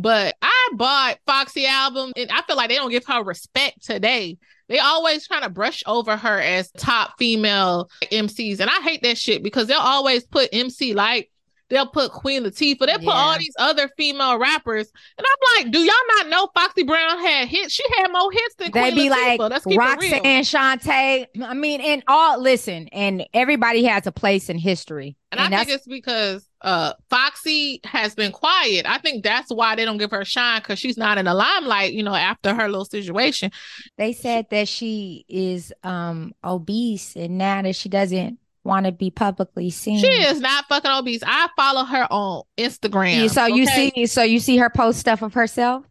[0.00, 4.38] but I bought Foxy album, and I feel like they don't give her respect today.
[4.68, 9.18] They always trying to brush over her as top female MCs, and I hate that
[9.18, 11.30] shit because they'll always put MC like
[11.68, 15.80] they'll put Queen Latifah, they'll put all these other female rappers, and I'm like, do
[15.80, 17.74] y'all not know Foxy Brown had hits?
[17.74, 19.38] She had more hits than they Queen be Latifah.
[19.38, 21.26] like Let's Roxanne, Shanté.
[21.42, 25.64] I mean, and all listen, and everybody has a place in history, and, and I
[25.64, 28.86] think it's because uh Foxy has been quiet.
[28.86, 31.92] I think that's why they don't give her shine because she's not in the limelight,
[31.92, 33.50] you know, after her little situation.
[33.96, 39.10] They said that she is um obese and now that she doesn't want to be
[39.10, 39.98] publicly seen.
[39.98, 41.22] She is not fucking obese.
[41.26, 43.22] I follow her on Instagram.
[43.22, 43.54] Yeah, so okay?
[43.54, 45.84] you see so you see her post stuff of herself?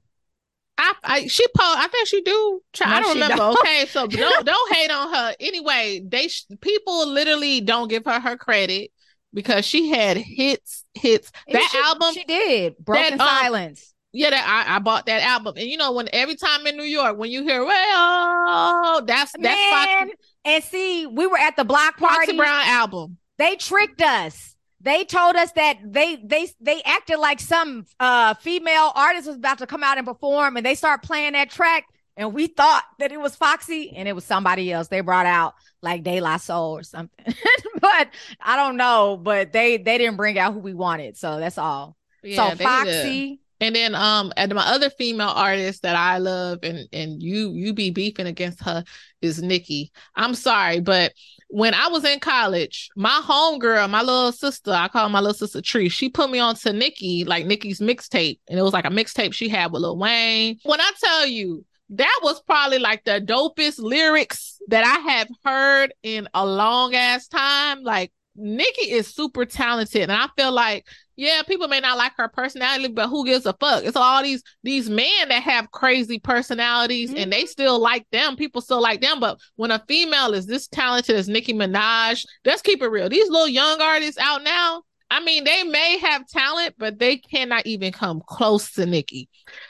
[0.77, 1.77] I, I she post.
[1.77, 2.61] I think she do.
[2.71, 3.35] Try, no, I don't remember.
[3.35, 3.57] Don't.
[3.59, 5.35] Okay, so don't don't hate on her.
[5.39, 6.29] Anyway, they
[6.61, 8.91] people literally don't give her her credit
[9.33, 11.31] because she had hits, hits.
[11.51, 12.77] That she, album she did.
[12.77, 13.93] Broken that, um, Silence.
[14.11, 16.83] Yeah, that I, I bought that album, and you know when every time in New
[16.83, 20.13] York when you hear well, that's that's Man, Foxy,
[20.45, 22.25] and see we were at the block party.
[22.25, 23.17] Foxy Brown album.
[23.37, 24.55] They tricked us.
[24.81, 29.59] They told us that they they they acted like some uh female artist was about
[29.59, 31.85] to come out and perform, and they start playing that track,
[32.19, 34.89] and we thought that it was Foxy, and it was somebody else.
[34.89, 37.33] They brought out like De La Soul or something,
[37.81, 38.09] but
[38.41, 39.17] I don't know.
[39.17, 41.95] But they they didn't bring out who we wanted, so that's all.
[42.21, 43.39] Yeah, so Foxy.
[43.61, 47.73] And then um and my other female artist that I love and and you you
[47.73, 48.83] be beefing against her
[49.21, 49.91] is Nicki.
[50.15, 51.13] I'm sorry, but
[51.49, 55.61] when I was in college, my homegirl, my little sister, I call my little sister
[55.61, 58.39] Tree, she put me on to Nicki, like Nicki's mixtape.
[58.47, 60.59] And it was like a mixtape she had with Lil Wayne.
[60.63, 65.93] When I tell you, that was probably like the dopest lyrics that I have heard
[66.03, 67.83] in a long ass time.
[67.83, 70.85] Like Nicki is super talented, and I feel like
[71.19, 73.83] yeah, people may not like her personality, but who gives a fuck?
[73.83, 77.23] It's all these these men that have crazy personalities, mm-hmm.
[77.23, 78.37] and they still like them.
[78.37, 82.61] People still like them, but when a female is this talented as Nicki Minaj, let's
[82.61, 83.09] keep it real.
[83.09, 87.65] These little young artists out now, I mean, they may have talent, but they cannot
[87.65, 89.27] even come close to Nicki.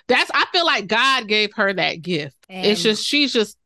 [0.08, 2.36] That's I feel like God gave her that gift.
[2.50, 3.58] And it's just she's just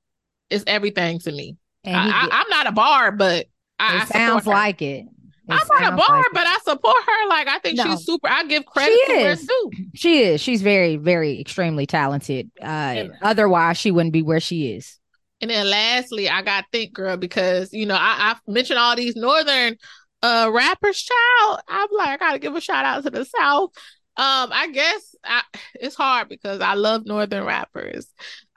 [0.49, 1.57] it's everything to me.
[1.85, 3.47] I, am not a bar, but
[3.79, 5.05] I, it sounds like it.
[5.05, 5.09] It
[5.49, 7.27] I'm not a bar, like but I support her.
[7.27, 7.85] Like I think no.
[7.85, 8.29] she's super.
[8.29, 9.41] I give credit she to is.
[9.41, 9.71] her too.
[9.93, 10.41] She is.
[10.41, 12.49] She's very, very extremely talented.
[12.61, 14.99] Uh, and, otherwise, she wouldn't be where she is.
[15.41, 19.17] And then lastly, I got think, girl, because you know I, I mentioned all these
[19.17, 19.75] northern
[20.23, 21.01] uh rappers.
[21.03, 23.71] Child, I'm like I gotta give a shout out to the South.
[24.15, 25.41] Um, I guess I,
[25.75, 28.07] it's hard because I love northern rappers.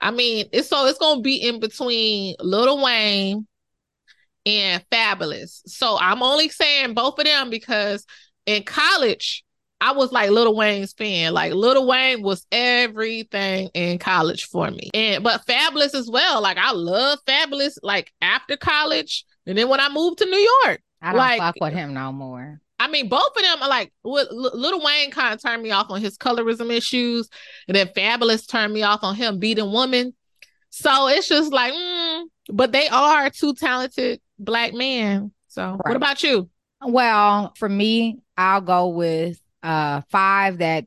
[0.01, 3.47] I mean, it's so it's gonna be in between Lil Wayne
[4.45, 5.62] and Fabolous.
[5.67, 8.07] So I'm only saying both of them because
[8.47, 9.45] in college,
[9.81, 11.35] I was like Lil Wayne's fan.
[11.35, 14.91] Like Lil Wayne was everything in college for me.
[14.95, 16.41] And but Fabolous as well.
[16.43, 19.25] Like I love Fabolous like after college.
[19.47, 20.81] And then when I moved to New York.
[21.07, 22.61] I don't like, fuck with him no more.
[22.79, 26.01] I mean, both of them are like Little Wayne kind of turned me off on
[26.01, 27.29] his colorism issues,
[27.69, 30.15] and then Fabolous turned me off on him beating women.
[30.71, 35.33] So it's just like, mm, but they are two talented black men.
[35.49, 35.81] So right.
[35.85, 36.51] what about you?
[36.85, 40.85] Well, for me, I'll go with uh five that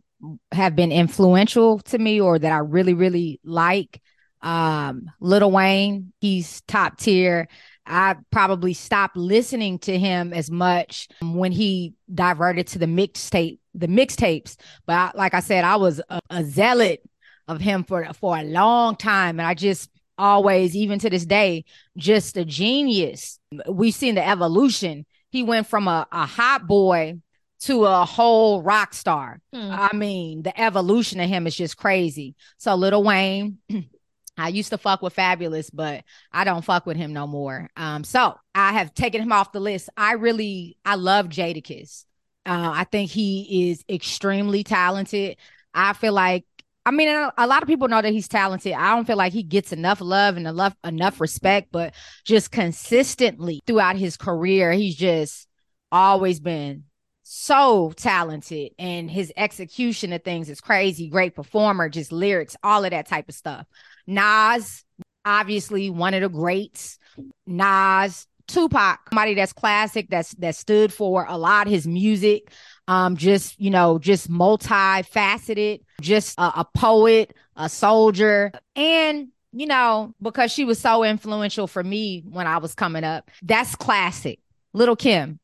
[0.52, 4.02] have been influential to me or that I really, really like.
[4.42, 7.48] Um, Lil Wayne, he's top tier.
[7.90, 13.88] I probably stopped listening to him as much when he diverted to the mixtape, the
[13.88, 14.56] mixtapes.
[14.86, 17.02] But I, like I said, I was a, a zealot
[17.48, 21.66] of him for for a long time, and I just always, even to this day,
[21.98, 23.40] just a genius.
[23.68, 25.06] We've seen the evolution.
[25.32, 27.20] He went from a, a hot boy
[27.62, 29.42] to a whole rock star.
[29.54, 29.72] Hmm.
[29.72, 32.36] I mean, the evolution of him is just crazy.
[32.58, 33.58] So, Little Wayne,
[34.40, 37.70] I used to fuck with Fabolous, but I don't fuck with him no more.
[37.76, 39.90] Um, so I have taken him off the list.
[39.96, 42.06] I really, I love Jadakiss.
[42.46, 45.38] Uh, I think he is extremely talented.
[45.74, 46.46] I feel like
[46.86, 48.74] I mean, a lot of people know that he's talented.
[48.74, 51.94] I don't feel like he gets enough love and enough enough respect, but
[52.26, 55.48] just consistently throughout his career, he's just
[55.92, 56.86] always been
[57.32, 61.10] so talented and his execution of things is crazy.
[61.10, 63.68] Great performer, just lyrics, all of that type of stuff.
[64.08, 64.84] Nas,
[65.24, 66.98] obviously one of the greats,
[67.46, 71.68] Nas, Tupac, somebody that's classic, that's that stood for a lot.
[71.68, 72.52] His music,
[72.88, 80.16] um, just you know, just multifaceted, just a, a poet, a soldier, and you know,
[80.20, 83.30] because she was so influential for me when I was coming up.
[83.44, 84.40] That's classic.
[84.74, 85.40] Little Kim,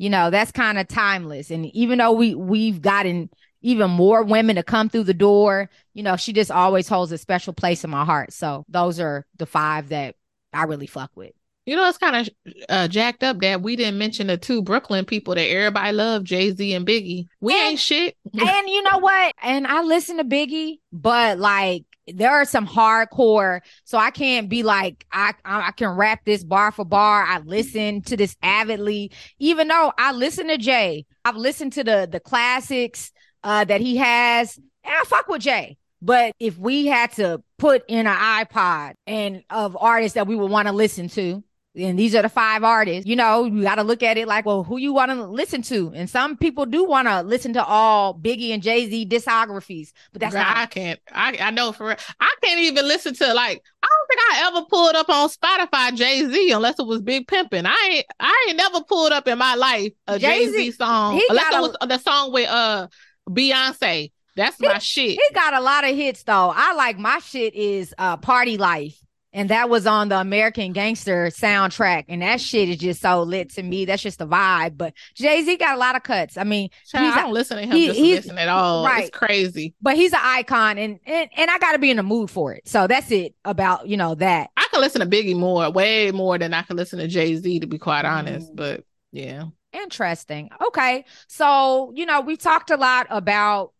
[0.00, 1.50] you know, that's kind of timeless.
[1.50, 3.28] And even though we we've gotten
[3.60, 7.18] even more women to come through the door, you know, she just always holds a
[7.18, 8.32] special place in my heart.
[8.32, 10.14] So those are the five that
[10.54, 11.32] I really fuck with.
[11.66, 15.04] You know, it's kind of uh, jacked up that we didn't mention the two Brooklyn
[15.04, 17.26] people that everybody love, Jay Z and Biggie.
[17.42, 18.16] We and, ain't shit.
[18.32, 19.34] and you know what?
[19.42, 21.84] And I listen to Biggie, but like
[22.14, 26.72] there are some hardcore so i can't be like I, I can rap this bar
[26.72, 27.24] for bar.
[27.24, 29.12] I listen to this avidly.
[29.38, 33.96] Even though i listen to jay i've listened to the the classics uh that he
[33.96, 35.76] has and i fuck with jay.
[36.02, 40.50] But if we had to put in an ipod and of artists that we would
[40.50, 41.44] want to listen to
[41.76, 43.06] and these are the five artists.
[43.06, 45.62] You know you got to look at it like well who you want to listen
[45.62, 45.92] to?
[45.94, 50.34] And some people do want to listen to all biggie and jay-z discographies but that's
[50.34, 54.08] not i can't i, I know for i can't even listen to like i don't
[54.08, 58.06] think i ever pulled up on spotify jay-z unless it was big pimping i ain't
[58.18, 61.76] i ain't never pulled up in my life a jay-z, jay-Z song unless it was
[61.88, 62.88] the song with uh
[63.28, 64.12] beyonce.
[64.36, 65.10] That's my shit.
[65.10, 66.52] He got a lot of hits though.
[66.54, 68.98] I like my shit is uh Party Life
[69.32, 73.50] and that was on the American Gangster soundtrack, and that shit is just so lit
[73.54, 73.84] to me.
[73.84, 74.76] That's just the vibe.
[74.76, 76.36] But Jay Z got a lot of cuts.
[76.36, 78.84] I mean, Child, I don't listen to him he, just listen at all.
[78.84, 79.04] Right.
[79.04, 79.74] It's crazy.
[79.80, 82.52] But he's an icon, and and, and I got to be in the mood for
[82.52, 82.66] it.
[82.66, 84.50] So that's it about you know that.
[84.56, 87.60] I can listen to Biggie more, way more than I can listen to Jay Z,
[87.60, 88.52] to be quite honest.
[88.52, 88.56] Mm.
[88.56, 89.44] But yeah.
[89.72, 90.50] Interesting.
[90.66, 91.04] Okay.
[91.28, 93.72] So, you know, we talked a lot about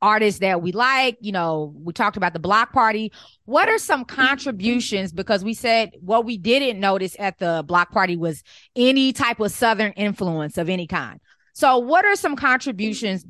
[0.00, 1.16] artists that we like.
[1.20, 3.12] You know, we talked about the block party.
[3.44, 5.12] What are some contributions?
[5.12, 8.42] Because we said what we didn't notice at the block party was
[8.76, 11.20] any type of Southern influence of any kind.
[11.52, 13.24] So, what are some contributions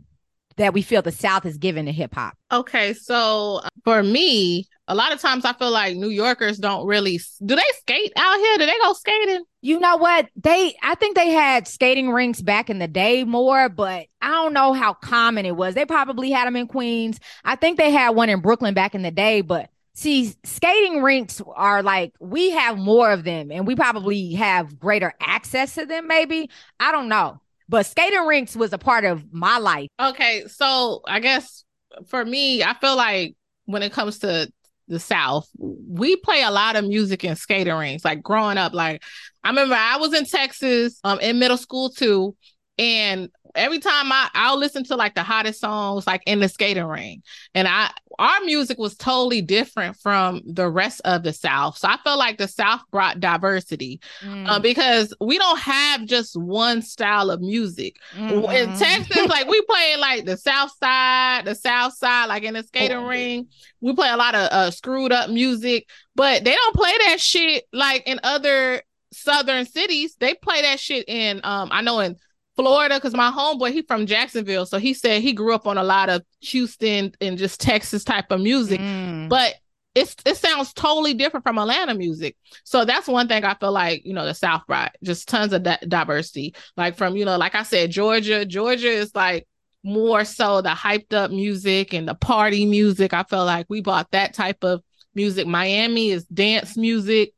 [0.58, 2.36] that we feel the South is giving to hip hop?
[2.52, 6.86] Okay, so uh, for me, a lot of times I feel like New Yorkers don't
[6.86, 8.58] really do they skate out here?
[8.58, 9.44] Do they go skating?
[9.60, 10.28] You know what?
[10.36, 14.54] They I think they had skating rinks back in the day more, but I don't
[14.54, 15.74] know how common it was.
[15.74, 17.20] They probably had them in Queens.
[17.44, 21.42] I think they had one in Brooklyn back in the day, but see, skating rinks
[21.54, 26.06] are like we have more of them and we probably have greater access to them
[26.06, 26.50] maybe.
[26.80, 27.40] I don't know.
[27.68, 29.88] But skating rinks was a part of my life.
[30.00, 31.64] Okay, so I guess
[32.06, 33.34] for me, I feel like
[33.66, 34.50] when it comes to
[34.88, 38.04] the South, we play a lot of music in skating rinks.
[38.04, 39.02] Like growing up, like
[39.44, 42.34] I remember I was in Texas um in middle school too,
[42.78, 46.84] and every time I I'll listen to like the hottest songs like in the skating
[46.84, 47.22] ring.
[47.54, 51.78] And I our music was totally different from the rest of the South.
[51.78, 54.48] So I felt like the South brought diversity mm.
[54.48, 57.96] uh, because we don't have just one style of music.
[58.16, 58.50] Mm-hmm.
[58.50, 62.62] In Texas, like we play like the South side, the South side, like in the
[62.62, 63.06] skating oh.
[63.06, 63.48] ring.
[63.80, 67.64] We play a lot of uh, screwed up music, but they don't play that shit
[67.72, 70.16] like in other southern cities.
[70.18, 72.16] They play that shit in um I know in
[72.58, 75.84] Florida because my homeboy he from Jacksonville, so he said he grew up on a
[75.84, 79.28] lot of Houston and just Texas type of music, mm.
[79.28, 79.54] but
[79.94, 82.36] it's it sounds totally different from Atlanta music.
[82.64, 85.62] So that's one thing I feel like you know the South brought just tons of
[85.62, 86.56] di- diversity.
[86.76, 88.44] Like from you know, like I said, Georgia.
[88.44, 89.46] Georgia is like
[89.84, 93.14] more so the hyped up music and the party music.
[93.14, 94.82] I feel like we brought that type of
[95.14, 95.46] music.
[95.46, 97.34] Miami is dance music.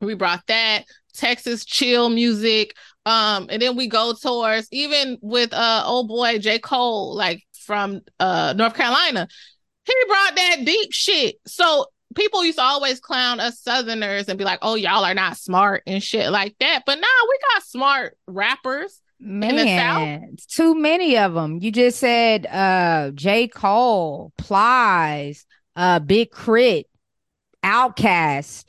[0.00, 0.84] We brought that.
[1.14, 2.76] Texas chill music.
[3.06, 6.58] Um, and then we go towards even with uh old boy J.
[6.58, 9.28] Cole, like from uh North Carolina,
[9.84, 11.36] he brought that deep shit.
[11.46, 15.36] So people used to always clown us Southerners and be like, "Oh, y'all are not
[15.36, 19.00] smart and shit like that." But now we got smart rappers.
[19.20, 21.58] Man, too many of them.
[21.60, 23.48] You just said uh J.
[23.48, 25.46] Cole, Plies,
[25.76, 26.86] uh Big K.R.I.T.,
[27.64, 28.64] OutKast,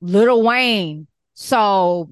[0.00, 1.06] Little Wayne.
[1.34, 2.10] So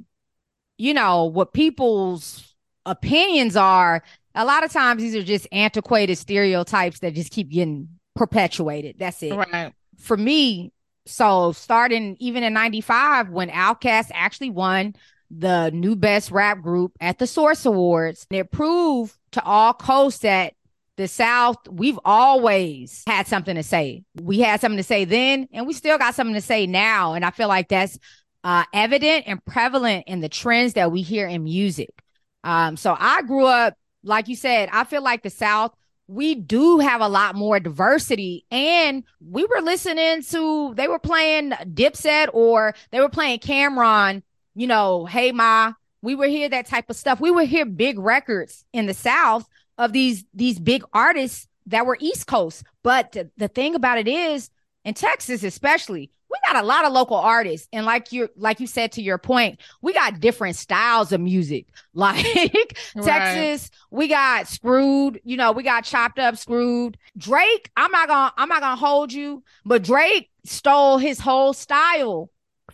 [0.80, 2.54] you know, what people's
[2.86, 4.02] opinions are,
[4.34, 8.96] a lot of times these are just antiquated stereotypes that just keep getting perpetuated.
[8.98, 9.34] That's it.
[9.34, 9.74] Right.
[9.98, 10.72] For me,
[11.04, 14.94] so starting even in 95 when OutKast actually won
[15.30, 20.54] the new best rap group at the Source Awards, it proved to all coasts that
[20.96, 24.04] the South, we've always had something to say.
[24.20, 27.14] We had something to say then, and we still got something to say now.
[27.14, 27.98] And I feel like that's
[28.44, 31.90] uh, evident and prevalent in the trends that we hear in music.
[32.42, 35.74] Um, so I grew up, like you said, I feel like the South
[36.10, 38.44] we do have a lot more diversity.
[38.50, 44.22] And we were listening to, they were playing Dipset or they were playing Cam'ron,
[44.56, 45.72] you know, Hey Ma.
[46.02, 47.20] We were hear that type of stuff.
[47.20, 51.98] We would hear big records in the South of these these big artists that were
[52.00, 52.64] East Coast.
[52.82, 54.50] But th- the thing about it is,
[54.84, 58.66] in Texas especially, we got a lot of local artists and like you like you
[58.66, 63.04] said to your point we got different styles of music like right.
[63.04, 68.32] texas we got screwed you know we got chopped up screwed drake i'm not gonna
[68.36, 72.30] i'm not gonna hold you but drake stole his whole style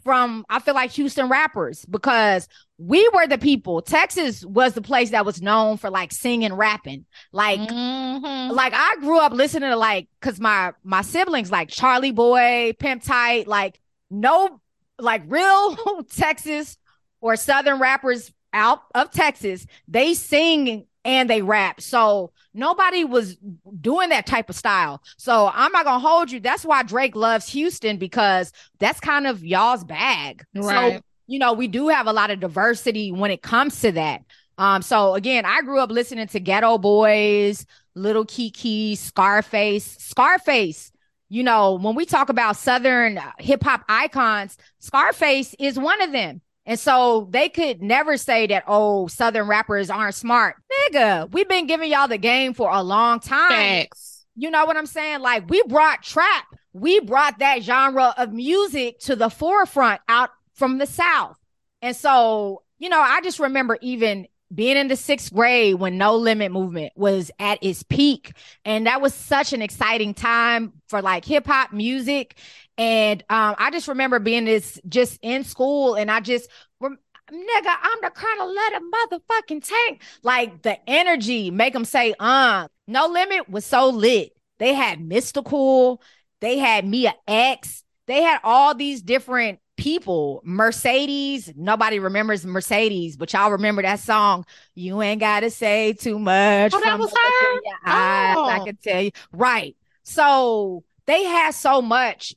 [0.07, 2.49] from I feel like Houston rappers because
[2.79, 3.81] we were the people.
[3.81, 7.07] Texas was the place that was known for like singing, rapping.
[7.33, 8.53] Like, mm-hmm.
[8.53, 13.03] like I grew up listening to like because my my siblings like Charlie Boy, Pimp
[13.03, 14.61] Tight, like no
[14.99, 15.77] like real
[16.17, 16.77] Texas
[17.21, 19.67] or Southern rappers out of Texas.
[19.89, 21.81] They sing and they rap.
[21.81, 23.37] So nobody was
[23.81, 25.03] doing that type of style.
[25.17, 26.41] So I'm not gonna hold you.
[26.41, 30.45] That's why Drake loves Houston because that's kind of y'all's bag.
[30.55, 30.97] Right.
[30.97, 34.23] So, you know, we do have a lot of diversity when it comes to that.
[34.59, 40.93] Um, so again, I grew up listening to Geto Boys, Lil' Keke, Scarface, Scarface.
[41.29, 46.41] You know, when we talk about Southern hip hop icons, Scarface is one of them.
[46.65, 50.57] And so they could never say that, oh, Southern rappers aren't smart.
[50.93, 53.51] Nigga, we've been giving y'all the game for a long time.
[53.51, 54.25] Thanks.
[54.35, 55.21] You know what I'm saying?
[55.21, 60.79] Like, we brought trap, we brought that genre of music to the forefront out from
[60.79, 61.39] the South.
[61.83, 66.17] And so, you know, I just remember even being in the sixth grade when No
[66.17, 68.33] Limit Movement was at its peak.
[68.65, 72.39] And that was such an exciting time for like hip hop music.
[72.79, 76.49] And um, I just remember being this just in school and I just,
[76.81, 80.03] nigga, I'm the colonel let a motherfucking tank.
[80.23, 84.33] Like the energy make them say, uh, No Limit was so lit.
[84.59, 86.01] They had Mystikal,
[86.41, 90.43] they had Mia X, they had all these different people.
[90.45, 94.45] Mercedes, nobody remembers Mercedes, but y'all remember that song.
[94.75, 96.73] You ain't gotta say too much.
[96.75, 97.61] Oh, that was her.
[97.85, 98.45] Eyes, oh.
[98.47, 99.11] I can tell you.
[99.33, 99.77] Right.
[100.03, 102.35] So they had so much.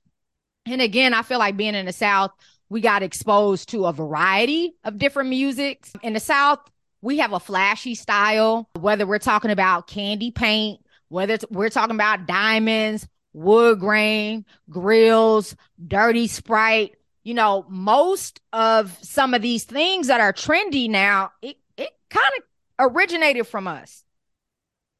[0.65, 2.31] And again, I feel like being in the South,
[2.69, 5.91] we got exposed to a variety of different musics.
[6.03, 6.59] In the South,
[7.01, 12.27] we have a flashy style, whether we're talking about candy paint, whether we're talking about
[12.27, 15.55] diamonds, wood grain, grills,
[15.87, 16.95] dirty sprite,
[17.29, 22.25] you know, most of some of these things that are trendy now, it, it kind
[22.39, 24.03] of originated from us.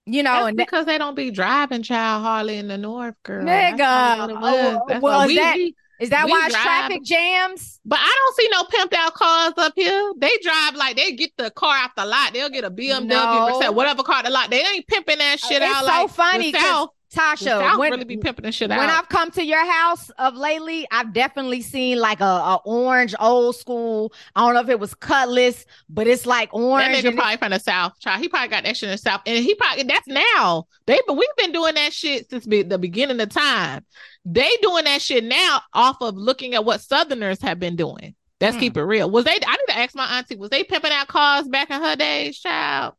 [0.05, 3.43] You know, That's and because they don't be driving child hardly in the north, girl.
[3.43, 5.57] Nigga, oh, well, we, that,
[5.99, 7.80] is that why drive, traffic jams?
[7.84, 10.13] But I don't see no pimped out cars up here.
[10.19, 12.34] They drive like they get the car out the lot.
[12.34, 13.71] They'll get a BMW, no.
[13.71, 14.51] whatever car the lot.
[14.51, 15.82] They ain't pimping that oh, shit it's out.
[15.82, 16.53] so like funny.
[16.53, 16.89] South.
[17.14, 18.78] Tasha, when, really be pimping this shit out.
[18.78, 23.16] When I've come to your house of lately, I've definitely seen like a, a orange
[23.20, 24.14] old school.
[24.36, 27.01] I don't know if it was Cutlass, but it's like orange.
[27.01, 27.99] That nigga probably from the south.
[27.99, 30.68] Child, he probably got that shit in the south, and he probably that's now.
[30.86, 33.86] They but we've been doing that shit since be, the beginning of time.
[34.24, 38.14] They doing that shit now off of looking at what Southerners have been doing.
[38.39, 38.62] Let's hmm.
[38.62, 39.10] keep it real.
[39.10, 39.32] Was they?
[39.32, 40.36] I need to ask my auntie.
[40.36, 42.93] Was they pimping out cars back in her days, child?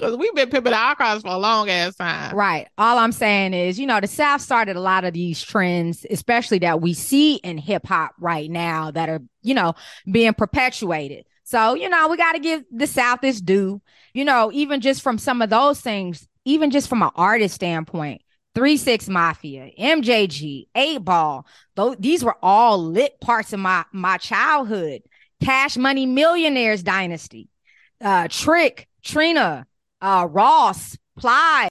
[0.00, 2.34] Because we've been pimping our cars for a long ass time.
[2.34, 2.68] Right.
[2.78, 6.58] All I'm saying is, you know, the South started a lot of these trends, especially
[6.60, 9.74] that we see in hip hop right now that are, you know,
[10.10, 11.26] being perpetuated.
[11.44, 13.82] So, you know, we got to give the South its due,
[14.14, 18.22] you know, even just from some of those things, even just from an artist standpoint.
[18.54, 21.46] Three Six Mafia, MJG, Eight Ball.
[21.76, 25.02] Those these were all lit parts of my my childhood.
[25.40, 27.48] Cash Money Millionaires Dynasty,
[28.00, 29.66] uh, Trick, Trina,
[30.00, 31.68] uh, Ross, Ply.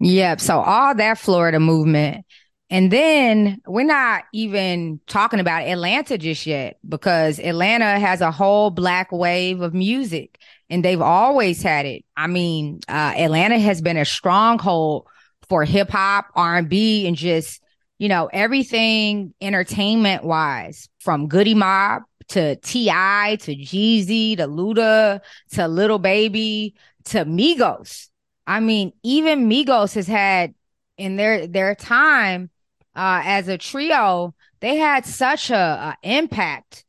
[0.00, 0.40] Yep.
[0.40, 2.24] So all that Florida movement.
[2.70, 8.70] And then we're not even talking about Atlanta just yet because Atlanta has a whole
[8.70, 10.38] black wave of music
[10.70, 12.04] and they've always had it.
[12.16, 15.06] I mean, uh, Atlanta has been a stronghold
[15.48, 17.62] for hip hop, R&B and just,
[17.98, 23.36] you know, everything entertainment wise from Goodie Mob to T.I.
[23.42, 25.20] to Jeezy to Luda
[25.52, 26.74] to Lil Baby
[27.06, 28.08] to Migos.
[28.46, 30.54] I mean, even Migos has had
[30.96, 32.50] in their their time
[32.94, 36.84] uh, as a trio, they had such a, a impact.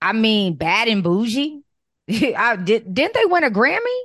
[0.00, 1.62] I mean, Bad and bougie.
[2.08, 4.00] I, did didn't they win a Grammy?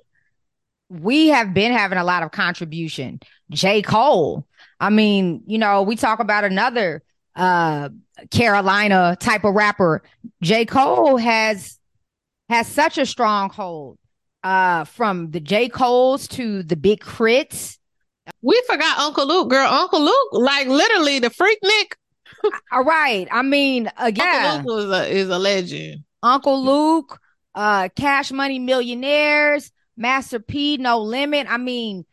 [0.90, 3.20] We have been having a lot of contribution.
[3.50, 3.82] J.
[3.82, 4.46] Cole.
[4.80, 7.04] I mean, you know, we talk about another
[7.36, 7.90] uh
[8.32, 10.04] Carolina type of rapper.
[10.42, 10.66] J.
[10.66, 11.80] Cole has
[12.50, 13.98] has such a strong hold
[14.46, 15.68] uh from the J.
[15.68, 17.80] Cole's to the Big K.R.I.T.s.
[18.42, 19.68] We forgot Uncle Luke, girl.
[19.68, 21.94] Uncle Luke, like literally the Freaknik.
[22.72, 23.28] All right.
[23.32, 26.04] I mean, again, Uncle Luke was a, is a legend.
[26.24, 27.20] Uncle Luke,
[27.54, 31.48] uh, Cash Money Millionaires, Master P, No Limit.
[31.50, 32.06] I mean,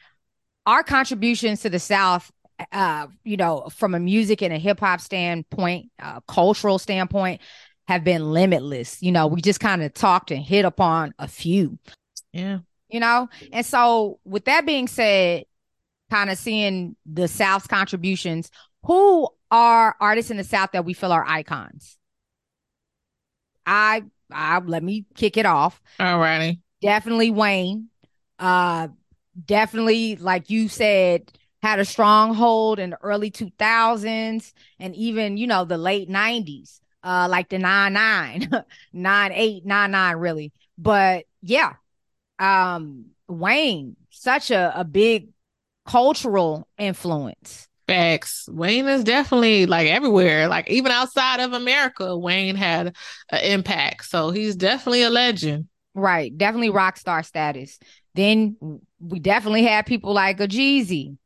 [0.67, 2.31] our contributions to the South,
[2.73, 7.41] uh, you know, from a music and a hip hop standpoint, uh, cultural standpoint,
[7.89, 9.03] have been limitless.
[9.03, 11.79] You know, we just kind of talked and hit upon a few.
[12.33, 12.59] Yeah.
[12.89, 15.45] You know, and so with that being said,
[16.11, 18.51] kind of seeing the South's contributions,
[18.85, 21.97] who are artists in the South that we feel are icons?
[23.65, 25.81] I I let me kick it off.
[25.99, 26.61] All righty.
[26.81, 27.89] Definitely Wayne.
[28.39, 28.89] Uh
[29.47, 31.31] definitely, like you said,
[31.63, 37.29] had a stronghold in the early 2000s and even, you know, the late 90s, uh,
[37.31, 38.51] like the 9 9,
[38.93, 40.53] 9 8, 9 9, really.
[40.77, 41.75] But yeah,
[42.43, 45.29] um, Wayne, such a, a big
[45.87, 47.69] cultural influence.
[47.87, 48.49] Facts.
[48.51, 50.49] Wayne is definitely like everywhere.
[50.49, 52.97] Like even outside of America, Wayne had
[53.31, 54.07] an impact.
[54.07, 55.69] So he's definitely a legend.
[55.95, 56.37] Right.
[56.37, 57.79] Definitely rock star status.
[58.15, 58.57] Then
[59.01, 61.17] we definitely had people like a Jeezy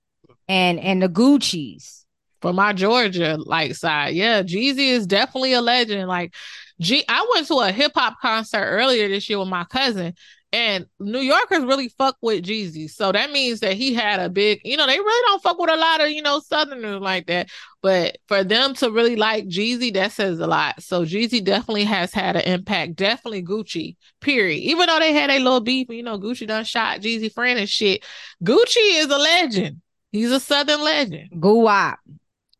[0.48, 2.04] and and the Gucci's.
[2.42, 4.14] For my Georgia like side.
[4.14, 6.06] Yeah, Jeezy is definitely a legend.
[6.06, 6.34] Like
[6.80, 10.14] G I went to a hip hop concert earlier this year with my cousin
[10.53, 12.88] and New Yorkers really fuck with Jeezy.
[12.88, 15.70] So that means that he had a big, you know, they really don't fuck with
[15.70, 17.49] a lot of, you know, Southerners like that.
[17.82, 20.82] But for them to really like Jeezy, that says a lot.
[20.82, 22.97] So Jeezy definitely has had an impact.
[22.97, 24.59] Definitely Gucci, period.
[24.59, 27.68] Even though they had a little beef, you know, Gucci done shot Jeezy friend and
[27.68, 28.05] shit.
[28.42, 29.82] Gucci is a legend.
[30.12, 31.30] He's a Southern legend.
[31.32, 31.97] Guwap.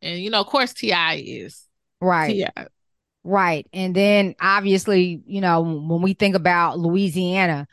[0.03, 1.14] And, you know, of course, T.I.
[1.14, 1.62] is.
[2.01, 2.32] Right.
[2.32, 2.66] T.I.
[3.27, 3.66] Right.
[3.72, 7.66] And then obviously, you know, when we think about Louisiana,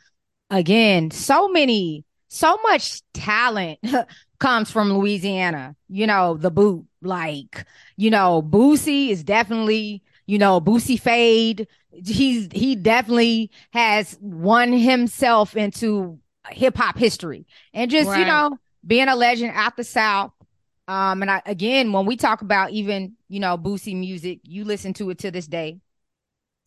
[0.50, 3.78] again, so many, so much talent
[4.40, 5.76] comes from Louisiana.
[5.88, 11.68] You know, the boot, like, you know, Boosie is definitely, you know, Boosie Fade.
[11.92, 17.46] He's he definitely has won himself into hip hop history.
[17.72, 18.18] And just, right.
[18.18, 20.32] you know, being a legend out the South.
[20.86, 24.92] Um, and I, again, when we talk about even, you know, Boosie music, you listen
[24.94, 25.78] to it to this day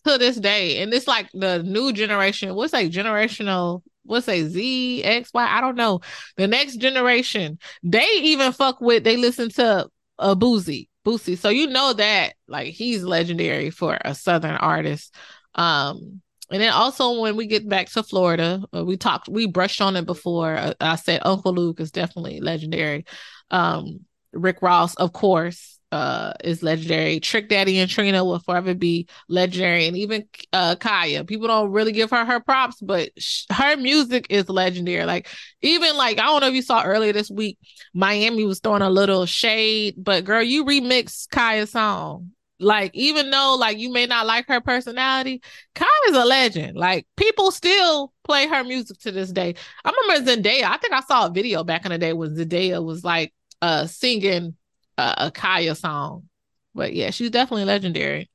[0.08, 0.82] to this day.
[0.82, 5.62] And it's like the new generation, what's like generational, what's a Z, X, Y, I
[5.62, 6.02] don't know.
[6.38, 9.88] The next generation, they even fuck with, they listen to
[10.18, 11.38] a Boosie, Boosie.
[11.38, 15.14] So you know that like he's legendary for a Southern artist.
[15.56, 19.82] Um, and then also when we get back to Florida, uh, we talked, we brushed
[19.82, 20.56] on it before.
[20.56, 23.06] Uh, I said Uncle Luke is definitely legendary.
[23.52, 27.20] Um, Rick Ross, of course, uh is legendary.
[27.22, 31.26] Trick Daddy and Trina will forever be legendary, and even uh Khia.
[31.26, 35.06] People don't really give her her props, but sh- her music is legendary.
[35.06, 35.28] Like
[35.62, 37.58] even like I don't know if you saw earlier this week,
[37.94, 42.32] Miami was throwing a little shade, but girl, you remix Khia's song.
[42.60, 45.42] Like even though like you may not like her personality,
[45.76, 46.76] Khia is a legend.
[46.76, 49.54] Like people still play her music to this day.
[49.86, 50.64] I remember Zendaya.
[50.64, 53.88] I think I saw a video back in the day when Zendaya was like uh
[53.88, 54.56] singing
[54.98, 56.30] a, a Khia song.
[56.76, 58.30] But yeah, she's definitely legendary.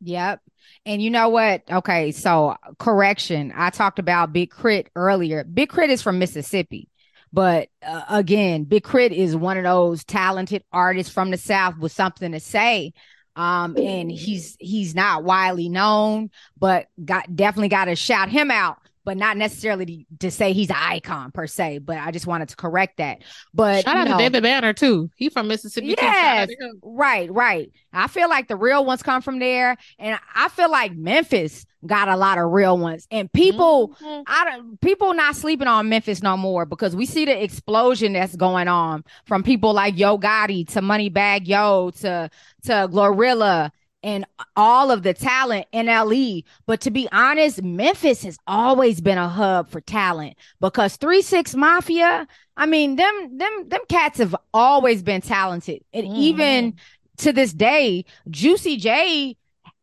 [0.00, 0.40] Yep.
[0.84, 1.62] And you know what?
[1.70, 3.52] Okay, so correction.
[3.54, 5.44] I talked about Big K.R.I.T earlier.
[5.44, 6.88] Big K.R.I.T is from Mississippi.
[7.32, 11.92] But uh, again, Big K.R.I.T is one of those talented artists from the South with
[11.92, 12.92] something to say.
[13.36, 18.81] Um, and he's he's not widely known, but got definitely got to shout him out
[19.04, 21.78] but not necessarily to, say he's an icon per se.
[21.78, 23.22] But I just wanted to correct that.
[23.52, 25.10] But shout out know, to David Banner too.
[25.16, 25.94] He from Mississippi.
[25.98, 26.50] Yes,
[26.82, 27.70] right, right.
[27.92, 32.08] I feel like the real ones come from there, and I feel like Memphis got
[32.08, 33.06] a lot of real ones.
[33.10, 34.22] And people, mm-hmm.
[34.26, 38.36] I don't, people not sleeping on Memphis no more because we see the explosion that's
[38.36, 42.30] going on from people like Yo Gotti to Moneybagg Yo to
[42.64, 43.70] to Glorilla
[44.02, 44.24] and
[44.56, 46.42] all of the talent in LE.
[46.66, 51.54] But to be honest, Memphis has always been a hub for talent because 3 6
[51.54, 52.26] Mafia,
[52.56, 55.82] I mean, them them them cats have always been talented.
[55.92, 56.16] And mm.
[56.16, 56.74] even
[57.18, 59.36] to this day, Juicy J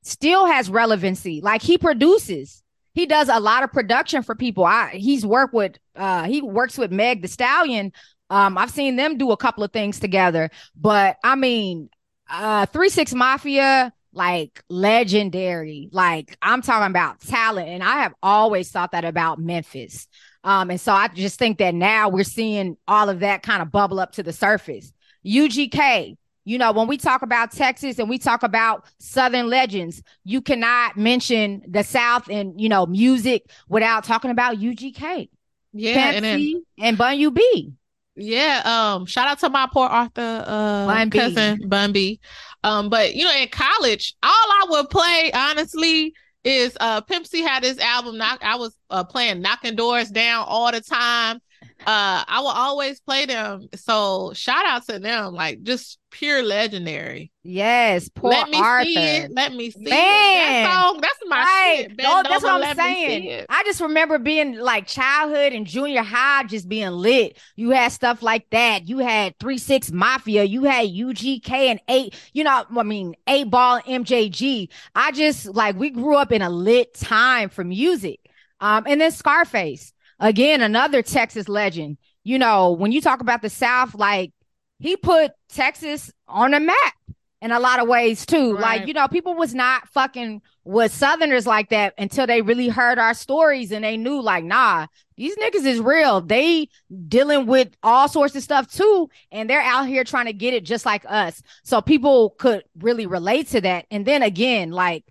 [0.04, 1.42] still has relevancy.
[1.42, 2.64] Like he produces.
[2.94, 4.66] He does a lot of production for people.
[4.66, 7.94] I he's worked with uh he works with Meg the Stallion.
[8.32, 11.90] Um, I've seen them do a couple of things together, but I mean,
[12.30, 15.90] uh, Three Six Mafia, like legendary.
[15.92, 17.70] Like I'm talking about talent.
[17.70, 20.08] And I have always thought that about Memphis.
[20.44, 23.72] Um, and so I just think that now we're seeing all of that kind of
[23.72, 24.94] bubble up to the surface.
[25.26, 30.42] UGK, You know, when we talk about Texas and we talk about Southern legends, you
[30.42, 35.30] cannot mention the South and, you know, music without talking about UGK.
[35.74, 36.12] Yeah.
[36.12, 37.74] Pimp C, and then and Bun B.
[38.16, 41.20] Yeah, um, shout out to my Port Arthur uh Bun B.
[41.20, 42.20] cousin Bun B.
[42.64, 46.14] Um, but you know, in college, all I would play honestly
[46.44, 50.46] is uh Pimp C had his album knock I was uh playing knocking doors down
[50.48, 51.40] all the time.
[51.88, 53.68] Uh I will always play them.
[53.76, 57.32] So shout out to them, like just pure legendary.
[57.44, 58.86] Yes, Port let me Arthur.
[58.86, 59.32] see it.
[59.34, 59.90] Let me see it.
[59.90, 61.86] That song, that's my Right.
[61.90, 61.98] shit.
[62.02, 63.46] No, that's what I'm let me see saying.
[63.50, 67.38] I just remember being like childhood and junior high just being lit.
[67.56, 68.88] You had stuff like that.
[68.90, 70.44] You had three six mafia.
[70.44, 72.14] You had UGK and eight.
[72.34, 74.70] You know, I mean, eight ball MJG.
[74.96, 78.20] I just like we grew up in a lit time for music.
[78.62, 81.98] Um, and then Scarface again, another Texas legend.
[82.24, 84.32] You know, when you talk about the South, like
[84.80, 86.94] he put Texas on the map
[87.42, 88.58] in a lot of ways too.
[88.58, 93.00] Like, you know, people was not fucking with Southerners like that until they really heard
[93.00, 96.20] our stories and they knew, like, nah, these niggas is real.
[96.20, 96.68] They
[97.08, 100.66] dealing with all sorts of stuff too, and they're out here trying to get it
[100.66, 101.42] just like us.
[101.64, 103.86] So people could really relate to that.
[103.90, 105.06] And then again, like,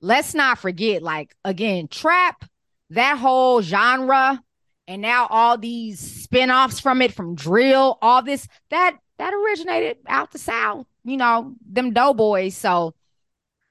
[0.00, 2.46] let's not forget, like, again, trap,
[2.90, 4.42] that whole genre,
[4.86, 10.32] and now all these spin-offs from it, from drill, all this, that that originated out
[10.32, 12.56] the south you know them doughboys.
[12.56, 12.94] So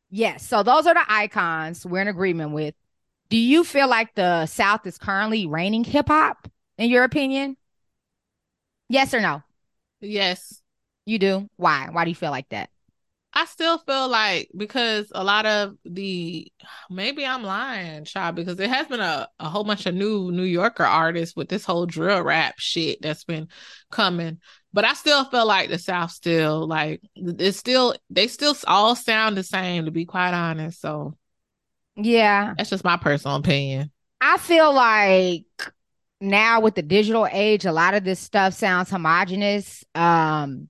[0.10, 2.76] yes so those are the icons we're in agreement with.
[3.30, 7.58] Do you feel like the south is currently reigning hip-hop in your opinion?
[8.90, 9.42] Yes or no?
[10.02, 10.62] Yes.
[11.06, 11.50] you do?
[11.56, 11.88] Why?
[11.92, 12.70] Why do you feel like that
[13.34, 16.52] I still feel like because a lot of the
[16.90, 20.44] maybe I'm lying, child, because there has been a, a whole bunch of new New
[20.44, 23.48] Yorker artists with this whole drill rap shit that's been
[23.92, 24.40] coming.
[24.72, 29.36] But I still feel like the South still like it's still they still all sound
[29.36, 30.80] the same to be quite honest.
[30.80, 31.18] So
[31.96, 33.92] yeah that's just my personal opinion.
[34.20, 35.46] i feel like
[36.20, 40.68] now with the digital age a lot of this stuff sounds homogenous um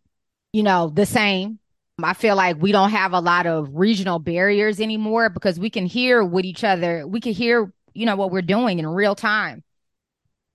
[0.52, 1.60] you know the same
[2.02, 5.86] I feel like we don't have a lot of regional barriers anymore because we can
[5.86, 9.64] hear with each other, we can hear, you know, what we're doing in real time.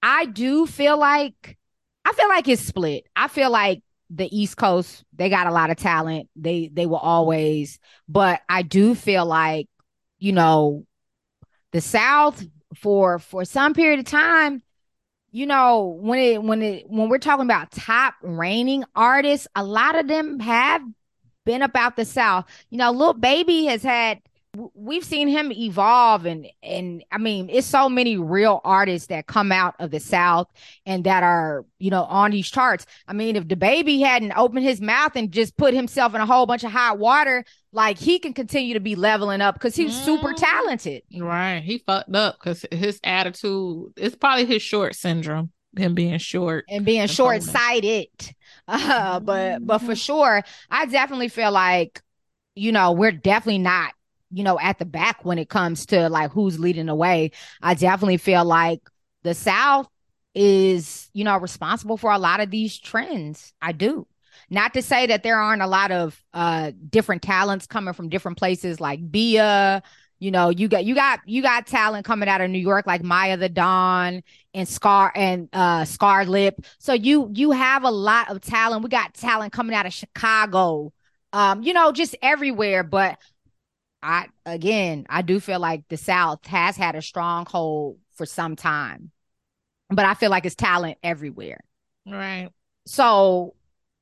[0.02, 1.56] I do feel like,
[2.04, 3.04] I feel like it's split.
[3.14, 6.28] I feel like the East Coast, they got a lot of talent.
[6.34, 7.78] They, they will always,
[8.08, 9.68] but I do feel like,
[10.18, 10.86] you know,
[11.72, 12.44] the South
[12.74, 14.62] for, for some period of time,
[15.30, 19.96] you know, when it, when it, when we're talking about top reigning artists, a lot
[19.96, 20.82] of them have
[21.48, 22.44] been about the South.
[22.68, 24.20] You know, Lil Baby has had
[24.74, 29.50] we've seen him evolve and and I mean, it's so many real artists that come
[29.50, 30.48] out of the South
[30.84, 32.84] and that are, you know, on these charts.
[33.06, 36.26] I mean, if the baby hadn't opened his mouth and just put himself in a
[36.26, 39.94] whole bunch of hot water, like he can continue to be leveling up because he's
[40.04, 40.36] super Mhm.
[40.36, 41.02] talented.
[41.18, 41.60] Right.
[41.60, 46.64] He fucked up because his attitude it's probably his short syndrome, him being short.
[46.68, 48.08] and being short sighted.
[48.68, 49.96] Uh, but but for Mhm.
[49.96, 52.02] sure, I definitely feel like,
[52.54, 53.94] you know, we're definitely not,
[54.30, 57.32] you know, at the back when it comes to like who's leading the way.
[57.62, 58.80] I definitely feel like
[59.22, 59.88] the South
[60.34, 63.52] is, you know, responsible for a lot of these trends.
[63.62, 64.06] I do.
[64.50, 68.38] Not to say that there aren't a lot of uh different talents coming from different
[68.38, 69.82] places like Bia,
[70.18, 73.02] you know, you got you got you got talent coming out of New York like
[73.02, 74.22] Maiya the Don
[74.52, 76.60] and Scar and uh Scar Lip.
[76.78, 78.82] So you you have a lot of talent.
[78.82, 80.92] We got talent coming out of Chicago.
[81.32, 83.18] Um, you know, just everywhere, but
[84.02, 89.10] I again, I do feel like the South has had a stronghold for some time.
[89.90, 91.60] But I feel like it's talent everywhere.
[92.06, 92.50] Right.
[92.86, 93.54] So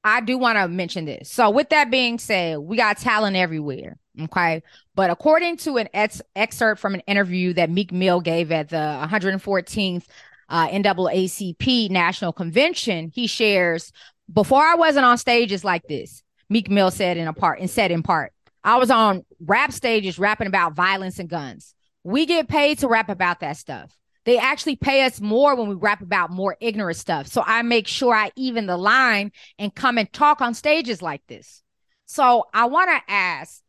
[0.03, 1.31] I do want to mention this.
[1.31, 3.99] So with that being said, we got talent everywhere.
[4.23, 4.63] Okay.
[4.95, 8.77] But according to an ex- excerpt from an interview that Meek Mill gave at the
[8.77, 10.05] 114th
[10.49, 13.93] uh, NAACP National Convention, he shares,
[14.33, 17.91] before I wasn't on stages like this, Meek Mill said in a part and said
[17.91, 18.33] in part,
[18.65, 21.75] I was on rap stages rapping about violence and guns.
[22.03, 23.97] We get paid to rap about that stuff.
[24.25, 27.29] They actually pay us more when we rap about more ignorant stuff.
[27.29, 31.23] So I make sure I even the line and come and talk on stages like
[31.29, 31.63] this.
[32.07, 33.63] So I want to ask,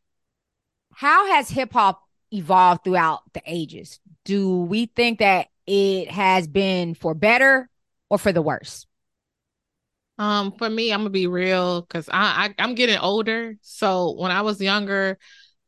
[0.97, 2.01] how has hip hop
[2.31, 3.99] evolved throughout the ages?
[4.25, 7.69] Do we think that it has been for better
[8.09, 8.87] or for the worse?
[10.17, 13.57] Um, for me, I'm gonna be real because I, I I'm getting older.
[13.61, 15.19] So when I was younger,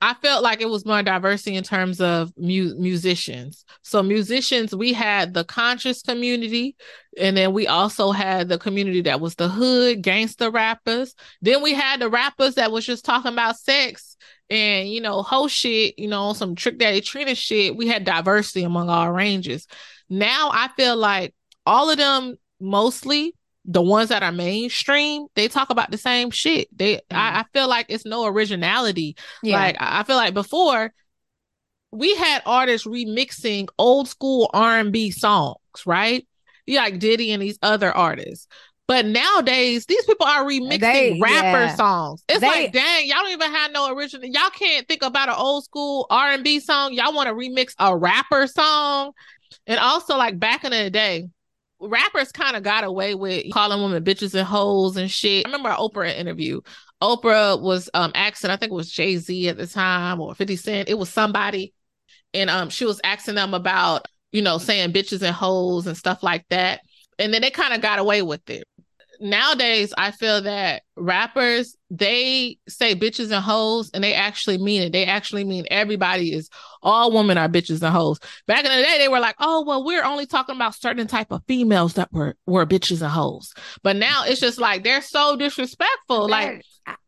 [0.02, 3.66] I felt like it was more diversity in terms of mu- musicians.
[3.84, 6.76] So musicians, we had the conscious community,
[7.20, 11.14] and then we also had the community that was the hood gangster rappers.
[11.44, 14.18] Then we had the rappers that was just talking about sex
[14.50, 17.76] and you know whole shit, you know some trick daddy Trina shit.
[17.76, 19.68] We had diversity among all ranges.
[20.10, 21.34] Now I feel like
[21.66, 23.34] all of them mostly
[23.66, 26.76] the ones that are mainstream, they talk about the same shit.
[26.76, 27.02] They, mm.
[27.12, 29.16] I, I, feel like it's no originality.
[29.44, 29.58] Yeah.
[29.58, 30.92] Like I feel like before,
[31.92, 36.28] we had artists remixing old school R and B songs, right?
[36.66, 38.48] Yeah, like Diddy and these other artists.
[38.90, 41.76] But nowadays, these people are remixing they, rapper yeah.
[41.76, 42.24] songs.
[42.28, 44.28] It's they, like, dang, y'all don't even have no original.
[44.28, 46.94] Y'all can't think about an old school R and B song.
[46.94, 49.12] Y'all want to remix a rapper song,
[49.68, 51.28] and also like back in the day
[51.80, 55.46] rappers kind of got away with calling women bitches and hoes and shit.
[55.46, 56.62] I remember an Oprah interview.
[57.00, 60.56] Oprah was um asking, I think it was Jay Z at the time or 50
[60.56, 60.90] Cent.
[60.90, 61.76] It was somebody.
[62.34, 66.24] And um she was asking them about, you know, saying bitches and hoes and stuff
[66.24, 66.82] like that.
[67.20, 68.64] And then they kind of got away with it
[69.20, 74.92] nowadays I feel that rappers they say bitches and hoes and they actually mean it.
[74.92, 76.50] They actually mean everybody is
[76.82, 78.20] all women are bitches and hoes.
[78.48, 81.32] Back in the day, they were like, oh well, we're only talking about certain type
[81.32, 83.54] of females that were were bitches and hoes.
[83.84, 86.30] But now it's just like they're so disrespectful.
[86.30, 86.64] Like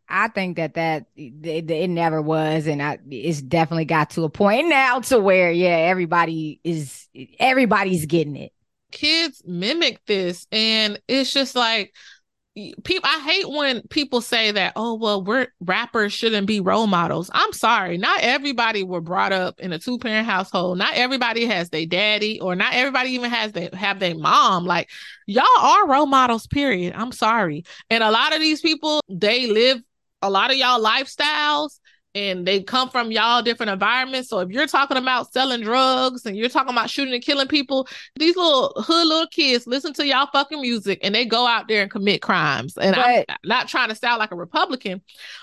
[0.09, 4.29] I think that that it, it, never was, and I, it's definitely got to a
[4.29, 7.07] point now to where yeah, everybody is
[7.39, 8.51] everybody's getting it
[8.91, 11.93] kids mimic this and it's just like
[12.83, 17.31] people i hate when people say that oh well we're rappers shouldn't be role models.
[17.33, 20.77] I'm sorry not everybody were brought up in a two-parent household.
[20.77, 24.65] Not everybody has their daddy or not everybody even has they have their mom.
[24.65, 24.89] Like
[25.27, 26.93] y'all are role models period.
[26.93, 27.63] I'm sorry.
[27.89, 29.81] And a lot of these people they live
[30.21, 31.79] a lot of y'all lifestyles
[32.13, 34.29] and they come from y'all different environments.
[34.29, 37.87] So if you're talking about selling drugs and you're talking about shooting and killing people,
[38.17, 41.81] these little hood little kids listen to y'all fucking music and they go out there
[41.81, 42.77] and commit crimes.
[42.77, 45.01] And I'm not trying to sound like a Republican,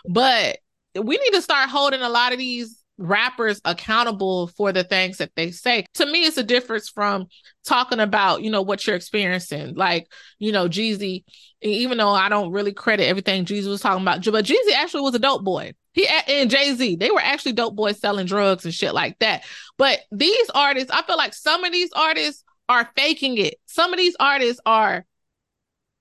[0.09, 0.59] but
[0.95, 5.31] we need to start holding a lot of these rappers accountable for the things that
[5.37, 5.87] they say.
[5.95, 7.27] To me, it's a difference from
[7.65, 9.75] talking about, you know, what you're experiencing.
[9.77, 11.25] Like, you know, Jeezy,
[11.63, 15.15] even though I don't really credit everything Jeezy was talking about, but Jeezy actually was
[15.15, 15.73] a dope boy.
[15.93, 19.45] He and Jay Z, they were actually dope boys selling drugs and shit like that.
[19.79, 23.55] But these artists, I feel like some of these artists are faking it.
[23.67, 25.05] Some of these artists are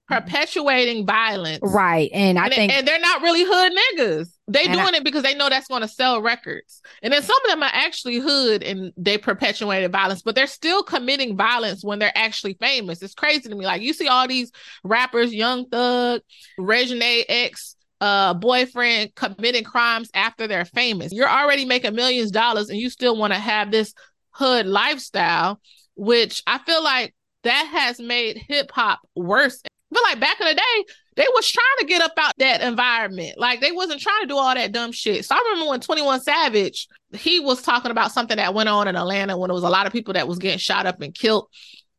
[0.07, 1.60] perpetuating violence.
[1.64, 2.10] Right.
[2.14, 4.30] And I and, think and they're not really hood niggas.
[4.49, 6.82] They doing I, it because they know that's going to sell records.
[7.03, 10.84] And then some of them are actually hood and they perpetuated violence, but they're still
[10.84, 13.02] committing violence when they're actually famous.
[13.02, 13.65] It's crazy to me.
[13.65, 14.52] Like you see all these
[14.86, 16.22] rappers, Young Thug,
[16.57, 21.11] Regine X, uh boyfriend committing crimes after they're famous.
[21.11, 23.94] You're already making millions of dollars and you still want to have this
[24.32, 25.60] hood lifestyle,
[25.95, 27.14] which I feel like
[27.44, 29.61] that has made hip hop worse.
[29.65, 32.61] I feel like back in the day, they was trying to get up out that
[32.61, 33.38] environment.
[33.38, 35.26] Like they wasn't trying to do all that dumb shit.
[35.26, 38.95] So I remember when 21 Savage, he was talking about something that went on in
[38.95, 41.49] Atlanta when there was a lot of people that was getting shot up and killed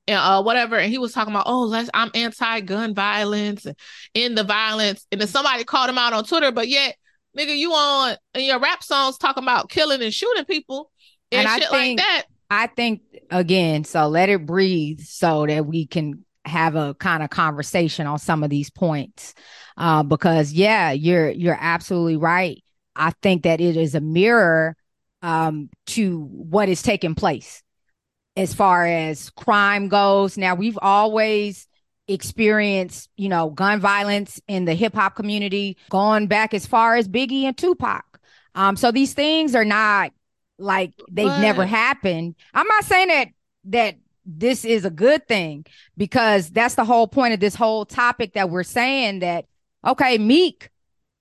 [0.07, 0.77] and uh, whatever.
[0.77, 3.77] And he was talking about, oh, let's I'm anti-gun violence and
[4.15, 5.05] in the violence.
[5.11, 6.95] And then somebody called him out on Twitter, but yet,
[7.37, 10.93] nigga, you on in your rap songs talking about killing and shooting people
[11.33, 12.23] and, and shit think, like that.
[12.51, 17.31] I think again, so let it breathe so that we can have a kind of
[17.31, 19.35] conversation on some of these points.
[19.77, 22.63] Uh, because yeah, you're you're absolutely right.
[22.97, 24.77] I think that it is a mirror
[25.23, 27.63] um, to what is taking place
[28.37, 30.37] as far as crime goes.
[30.37, 31.67] Now, we've always
[32.07, 37.09] experienced, you know, gun violence in the hip hop community going back as far as
[37.09, 38.05] Biggie and Tupac.
[38.55, 40.13] Um, so these things are not
[40.59, 41.41] like they've what?
[41.41, 42.35] never happened.
[42.55, 43.29] I'm not saying that
[43.65, 43.97] that
[44.31, 45.65] this is a good thing
[45.97, 49.47] because that's the whole point of this whole topic that we're saying that
[49.87, 50.71] okay, Meek,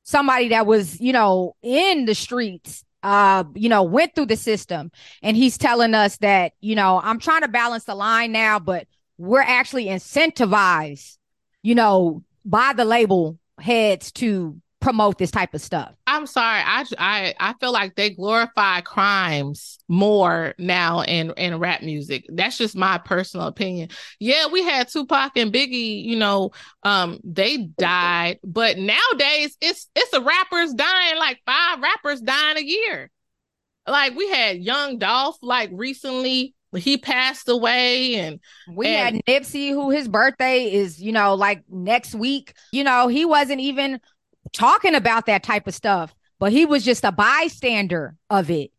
[0.03, 4.91] somebody that was, you know, in the streets uh, you know, went through the system.
[5.21, 8.87] And he's telling us that, you know, I'm trying to balance the line now, but
[9.17, 11.17] we're actually incentivized,
[11.63, 15.93] you know, by the label heads to promote this type of stuff.
[16.07, 16.61] I'm sorry.
[16.65, 22.25] I I I feel like they glorify crimes more now in in rap music.
[22.29, 23.89] That's just my personal opinion.
[24.17, 26.51] Yeah, we had Tupac and Biggie, you know,
[26.83, 32.61] um they died, but nowadays it's it's a rappers dying like five rappers dying a
[32.61, 33.11] year.
[33.85, 38.39] Like we had Young Dolph like recently he passed away and
[38.69, 42.53] we and, had Nipsey who his birthday is, you know, like next week.
[42.71, 43.99] You know, he wasn't even
[44.53, 48.71] talking about that type of stuff but he was just a bystander of it.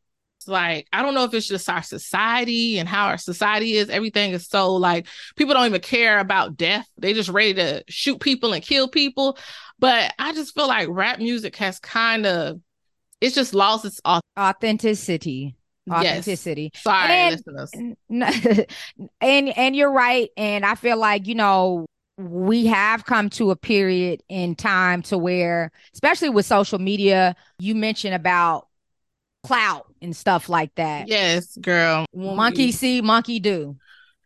[0.47, 3.91] Like, I don't know if it's just our society and how our society is.
[3.91, 6.89] Everything is so like people don't even care about death.
[6.97, 9.37] They just ready to shoot people and kill people.
[9.79, 12.61] But I just feel like rap music has kind of
[13.21, 14.01] it's just lost its
[14.39, 15.57] authenticity
[15.91, 16.71] authenticity.
[16.73, 16.83] Yes.
[16.83, 17.71] Sorry, and, listeners.
[19.21, 20.31] and and you're right.
[20.37, 21.87] And I feel like you know
[22.19, 27.77] we have come to a period in time to where, especially with social media, you
[27.77, 28.67] mentioned about
[29.45, 31.07] clout and stuff like that.
[31.09, 32.07] Yes, girl.
[32.13, 33.77] Monkey see, monkey do.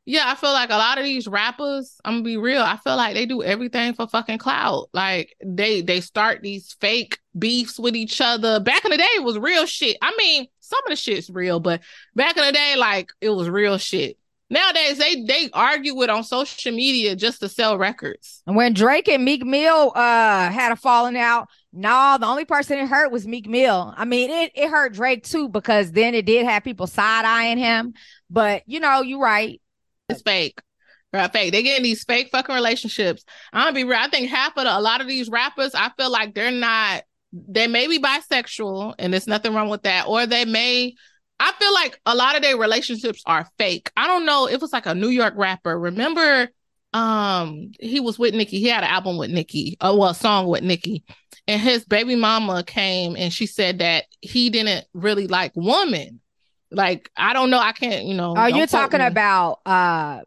[0.05, 2.97] Yeah, I feel like a lot of these rappers, I'm gonna be real, I feel
[2.97, 4.89] like they do everything for fucking clout.
[4.93, 8.59] Like they they start these fake beefs with each other.
[8.59, 9.99] Back in the day it was real shit.
[10.03, 11.83] I mean, some of the shit's real, but
[12.17, 14.17] back in the day, like it was real shit.
[14.53, 18.43] Nowadays they they argue with on social media just to sell records.
[18.47, 22.79] And when Drake and Meek Mill uh had a falling out, no, the only person
[22.79, 23.95] it hurt was Meek Mill.
[23.97, 27.59] I mean, it, it hurt Drake too, because then it did have people side eyeing
[27.59, 27.95] him.
[28.31, 29.61] But you know, you're right
[30.13, 30.61] it's fake.
[31.13, 31.53] Right, fake.
[31.53, 33.25] They get in these fake fucking relationships.
[33.53, 33.99] I'm gonna be real.
[33.99, 37.03] I think half of the, a lot of these rappers, I feel like they're not.
[37.33, 40.95] They may be bisexual, and there's nothing wrong with that, or they may.
[41.43, 43.91] I feel like a lot of their relationships are fake.
[43.97, 44.47] I don't know.
[44.47, 45.77] It was like a New York rapper.
[45.77, 46.49] Remember,
[46.93, 48.61] um, he was with Nicki.
[48.61, 49.77] He had an album with Nicki.
[49.81, 51.03] Oh, well, a song with Nicki,
[51.49, 56.21] and his baby mama came and she said that he didn't really like women.
[56.71, 57.59] Like I don't know.
[57.59, 58.07] I can't.
[58.07, 58.35] You know.
[58.37, 59.07] Oh, you're talking me.
[59.07, 60.21] about uh,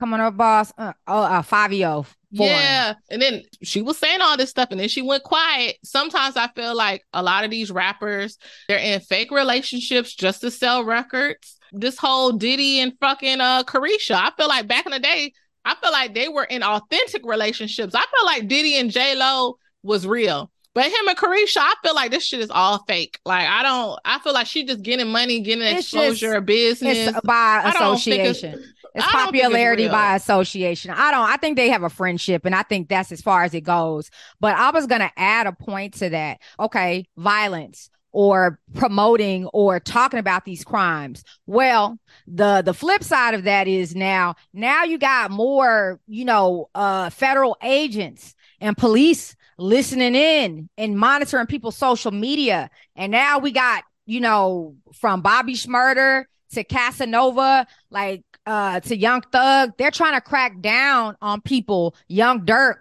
[0.00, 0.72] come on up, boss.
[0.78, 2.06] Uh, oh, uh, Fivio.
[2.30, 5.76] Yeah, and then she was saying all this stuff, and then she went quiet.
[5.82, 8.38] Sometimes I feel like a lot of these rappers
[8.68, 11.56] they're in fake relationships just to sell records.
[11.72, 14.14] This whole Diddy and fucking uh Caresha.
[14.14, 15.32] I feel like back in the day,
[15.64, 17.94] I feel like they were in authentic relationships.
[17.94, 20.50] I feel like Diddy and J Lo was real.
[20.74, 23.18] But him and Caresha, I feel like this shit is all fake.
[23.24, 23.98] Like I don't.
[24.04, 28.62] I feel like she just getting money, getting it's exposure, just, business it's by association.
[28.98, 30.90] It's, popularity it's by association.
[30.90, 31.28] I don't.
[31.28, 34.10] I think they have a friendship, and I think that's as far as it goes.
[34.40, 36.38] But I was gonna add a point to that.
[36.58, 41.24] Okay, violence or promoting or talking about these crimes.
[41.46, 46.68] Well, the the flip side of that is now now you got more, you know,
[46.74, 52.70] uh federal agents and police listening in and monitoring people's social media.
[52.96, 59.22] And now we got, you know, from Bobby Shmurda to Casanova, like uh to Young
[59.32, 62.76] Thug, they're trying to crack down on people, Young Durk.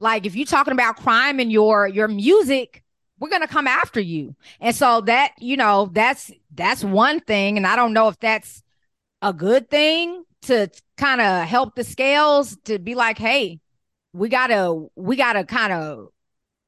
[0.00, 2.82] Like if you're talking about crime in your your music,
[3.18, 4.34] we're gonna come after you.
[4.60, 7.56] And so that, you know, that's that's one thing.
[7.56, 8.62] And I don't know if that's
[9.22, 13.60] a good thing to kind of help the scales to be like, hey,
[14.12, 16.08] we gotta we gotta kind of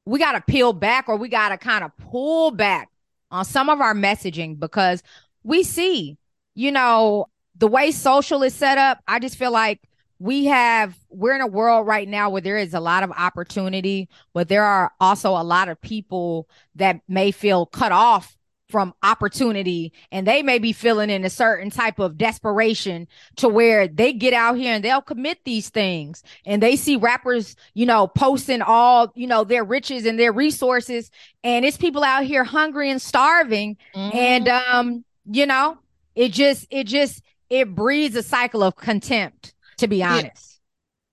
[0.07, 2.89] we got to peel back or we got to kind of pull back
[3.29, 5.03] on some of our messaging because
[5.43, 6.17] we see,
[6.55, 9.81] you know, the way social is set up, I just feel like
[10.19, 14.09] we have we're in a world right now where there is a lot of opportunity,
[14.33, 18.35] but there are also a lot of people that may feel cut off
[18.69, 23.07] from opportunity and they may be feeling in a certain type of desperation
[23.37, 27.55] to where they get out here and they'll commit these things and they see rappers
[27.75, 31.09] you know posting all you know their riches and their resources
[31.45, 34.17] and it's people out here hungry and starving mm-hmm.
[34.17, 35.77] and um you know
[36.13, 40.57] it just it just it breeds a cycle of contempt to be honest.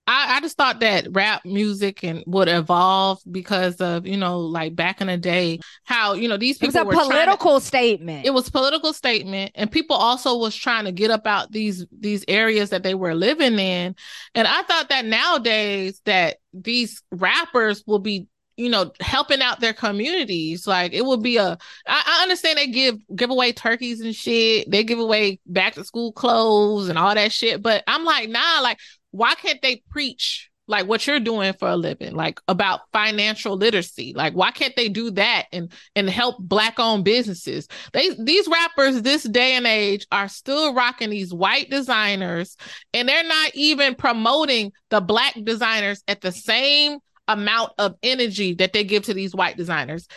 [0.07, 4.75] I, I just thought that rap music and would evolve because of you know like
[4.75, 8.25] back in the day how you know these people it was a political to, statement.
[8.25, 12.23] It was political statement and people also was trying to get up out these these
[12.27, 13.95] areas that they were living in.
[14.35, 19.73] And I thought that nowadays that these rappers will be you know helping out their
[19.73, 20.67] communities.
[20.67, 21.57] Like it would be a
[21.87, 24.69] I, I understand they give give away turkeys and shit.
[24.69, 27.61] They give away back to school clothes and all that shit.
[27.61, 28.79] But i'm like nah like
[29.11, 32.15] why can't they preach like what you're doing for a living?
[32.15, 34.13] Like about financial literacy.
[34.15, 37.67] Like why can't they do that and and help black owned businesses?
[37.93, 42.57] They these rappers this day and age are still rocking these white designers
[42.93, 48.73] and they're not even promoting the black designers at the same amount of energy that
[48.73, 50.07] they give to these white designers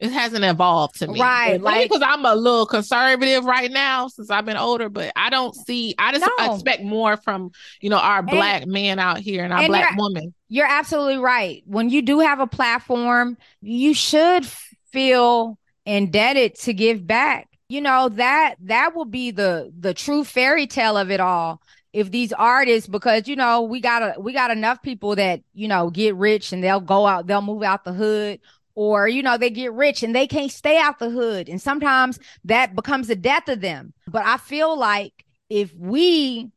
[0.00, 1.20] it hasn't evolved to me.
[1.20, 1.60] Right.
[1.60, 5.54] Like, because I'm a little conservative right now since I've been older, but I don't
[5.54, 6.54] see, I just no.
[6.54, 9.96] expect more from, you know, our black and, men out here and our and black
[9.96, 10.34] women.
[10.48, 11.62] You're absolutely right.
[11.64, 14.44] When you do have a platform, you should
[14.92, 17.48] feel indebted to give back.
[17.68, 21.62] You know, that, that will be the, the true fairy tale of it all
[21.94, 25.68] if these artists because you know we got a we got enough people that you
[25.68, 28.40] know get rich and they'll go out they'll move out the hood
[28.74, 31.48] or you know they get rich and they can't stay out the hood.
[31.48, 33.94] And sometimes that becomes the death of them.
[34.08, 36.50] But i feel like if we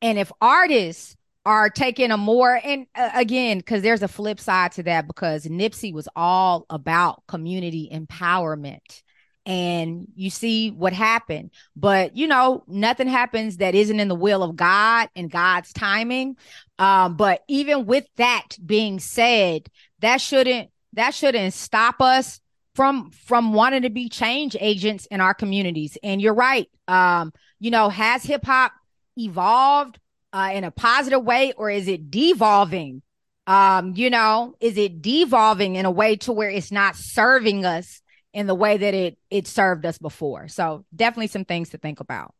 [0.00, 1.16] and if artists
[1.46, 5.44] are taking a more and uh, again because there's a flip side to that because
[5.44, 9.02] nipsey was all about community empowerment
[9.46, 11.50] and you see what happened.
[11.76, 16.36] But you know nothing happens that isn't in the will of god and god's timing.
[16.78, 19.68] Um but even with that being said
[20.00, 22.40] that shouldn't that shouldn't stop us
[22.74, 25.98] from from wanting to be change agents in our communities.
[26.02, 26.68] And you're right.
[26.88, 28.72] Um you know has hip hop
[29.16, 29.98] evolved
[30.32, 33.02] uh, in a positive way or is it devolving?
[33.46, 38.00] Um you know is it devolving in a way to where it's not serving us
[38.34, 42.00] in the way that it it served us before so definitely some things to think
[42.00, 42.34] about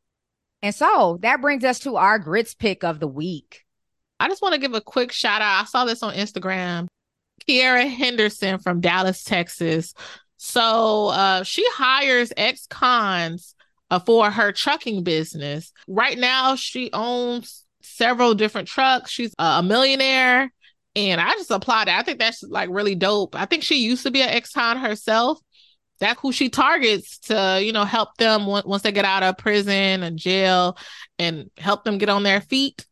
[0.60, 3.64] and so that brings us to our grits pick of the week
[4.20, 6.86] i just want to give a quick shout out i saw this on instagram
[7.48, 9.94] Kiera Henderson from Dallas, Texas.
[10.36, 13.54] So uh, she hires ex cons
[13.90, 15.72] uh, for her trucking business.
[15.86, 19.10] Right now, she owns several different trucks.
[19.10, 20.52] She's a millionaire.
[20.96, 21.94] And I just applaud it.
[21.94, 23.34] I think that's like really dope.
[23.34, 25.38] I think she used to be an ex con herself.
[26.00, 30.02] That's who she targets to, you know, help them once they get out of prison
[30.02, 30.76] and jail
[31.18, 32.84] and help them get on their feet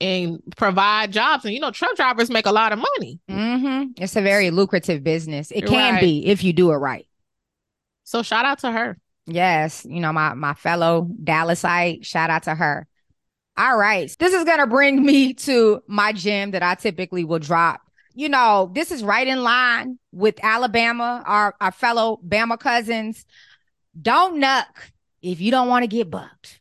[0.00, 1.44] and provide jobs.
[1.44, 3.20] And you know, truck drivers make a lot of money.
[3.30, 4.02] Mm-hmm.
[4.02, 5.50] It's a very lucrative business.
[5.50, 6.00] It can right.
[6.00, 7.06] be if you do it right.
[8.04, 8.98] So shout out to her.
[9.26, 12.04] Yes, you know my my fellow Dallasite.
[12.04, 12.86] Shout out to her.
[13.56, 17.80] All right, this is gonna bring me to my gem that I typically will drop.
[18.16, 23.26] You know, this is right in line with Alabama, our our fellow Bama cousins.
[24.00, 24.90] Don't knuck
[25.20, 26.60] if you don't want to get bucked.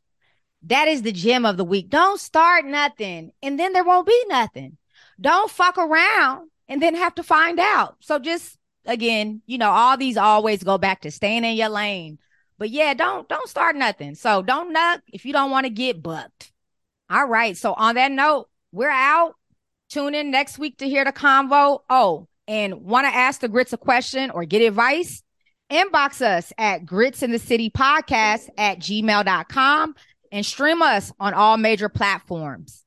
[0.63, 1.89] That is the gem of the week.
[1.89, 4.75] Don't start nothing and then there won't be nothing.
[5.19, 7.95] Don't fuck around and then have to find out.
[8.01, 12.19] So just again, you know, all these always go back to staying in your lane.
[12.57, 14.15] But yeah, don't don't start nothing.
[14.15, 16.51] So don't knuck if you don't want to get bucked.
[17.09, 17.55] All right.
[17.55, 19.35] So on that note, we're out.
[19.89, 21.81] Tune in next week to hear the convo.
[21.89, 25.23] Oh, and want to ask the grits a question or get advice?
[25.71, 29.95] Inbox us at grits in the city podcast at gmail.com
[30.31, 32.83] and stream us on all major platforms.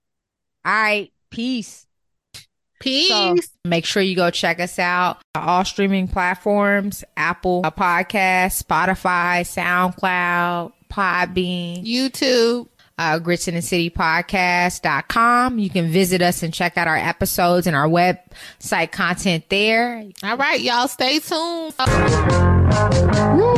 [0.65, 1.13] All right.
[1.31, 1.87] Peace.
[2.81, 3.09] Peace.
[3.09, 10.73] So make sure you go check us out all streaming platforms Apple Podcast, Spotify, SoundCloud,
[10.91, 12.69] Podbean, YouTube
[12.99, 15.59] uh, gritsinthecitypodcast.com.
[15.59, 20.05] You can visit us and check out our episodes and our website content there.
[20.23, 21.73] All right, y'all stay tuned.
[23.39, 23.55] Woo.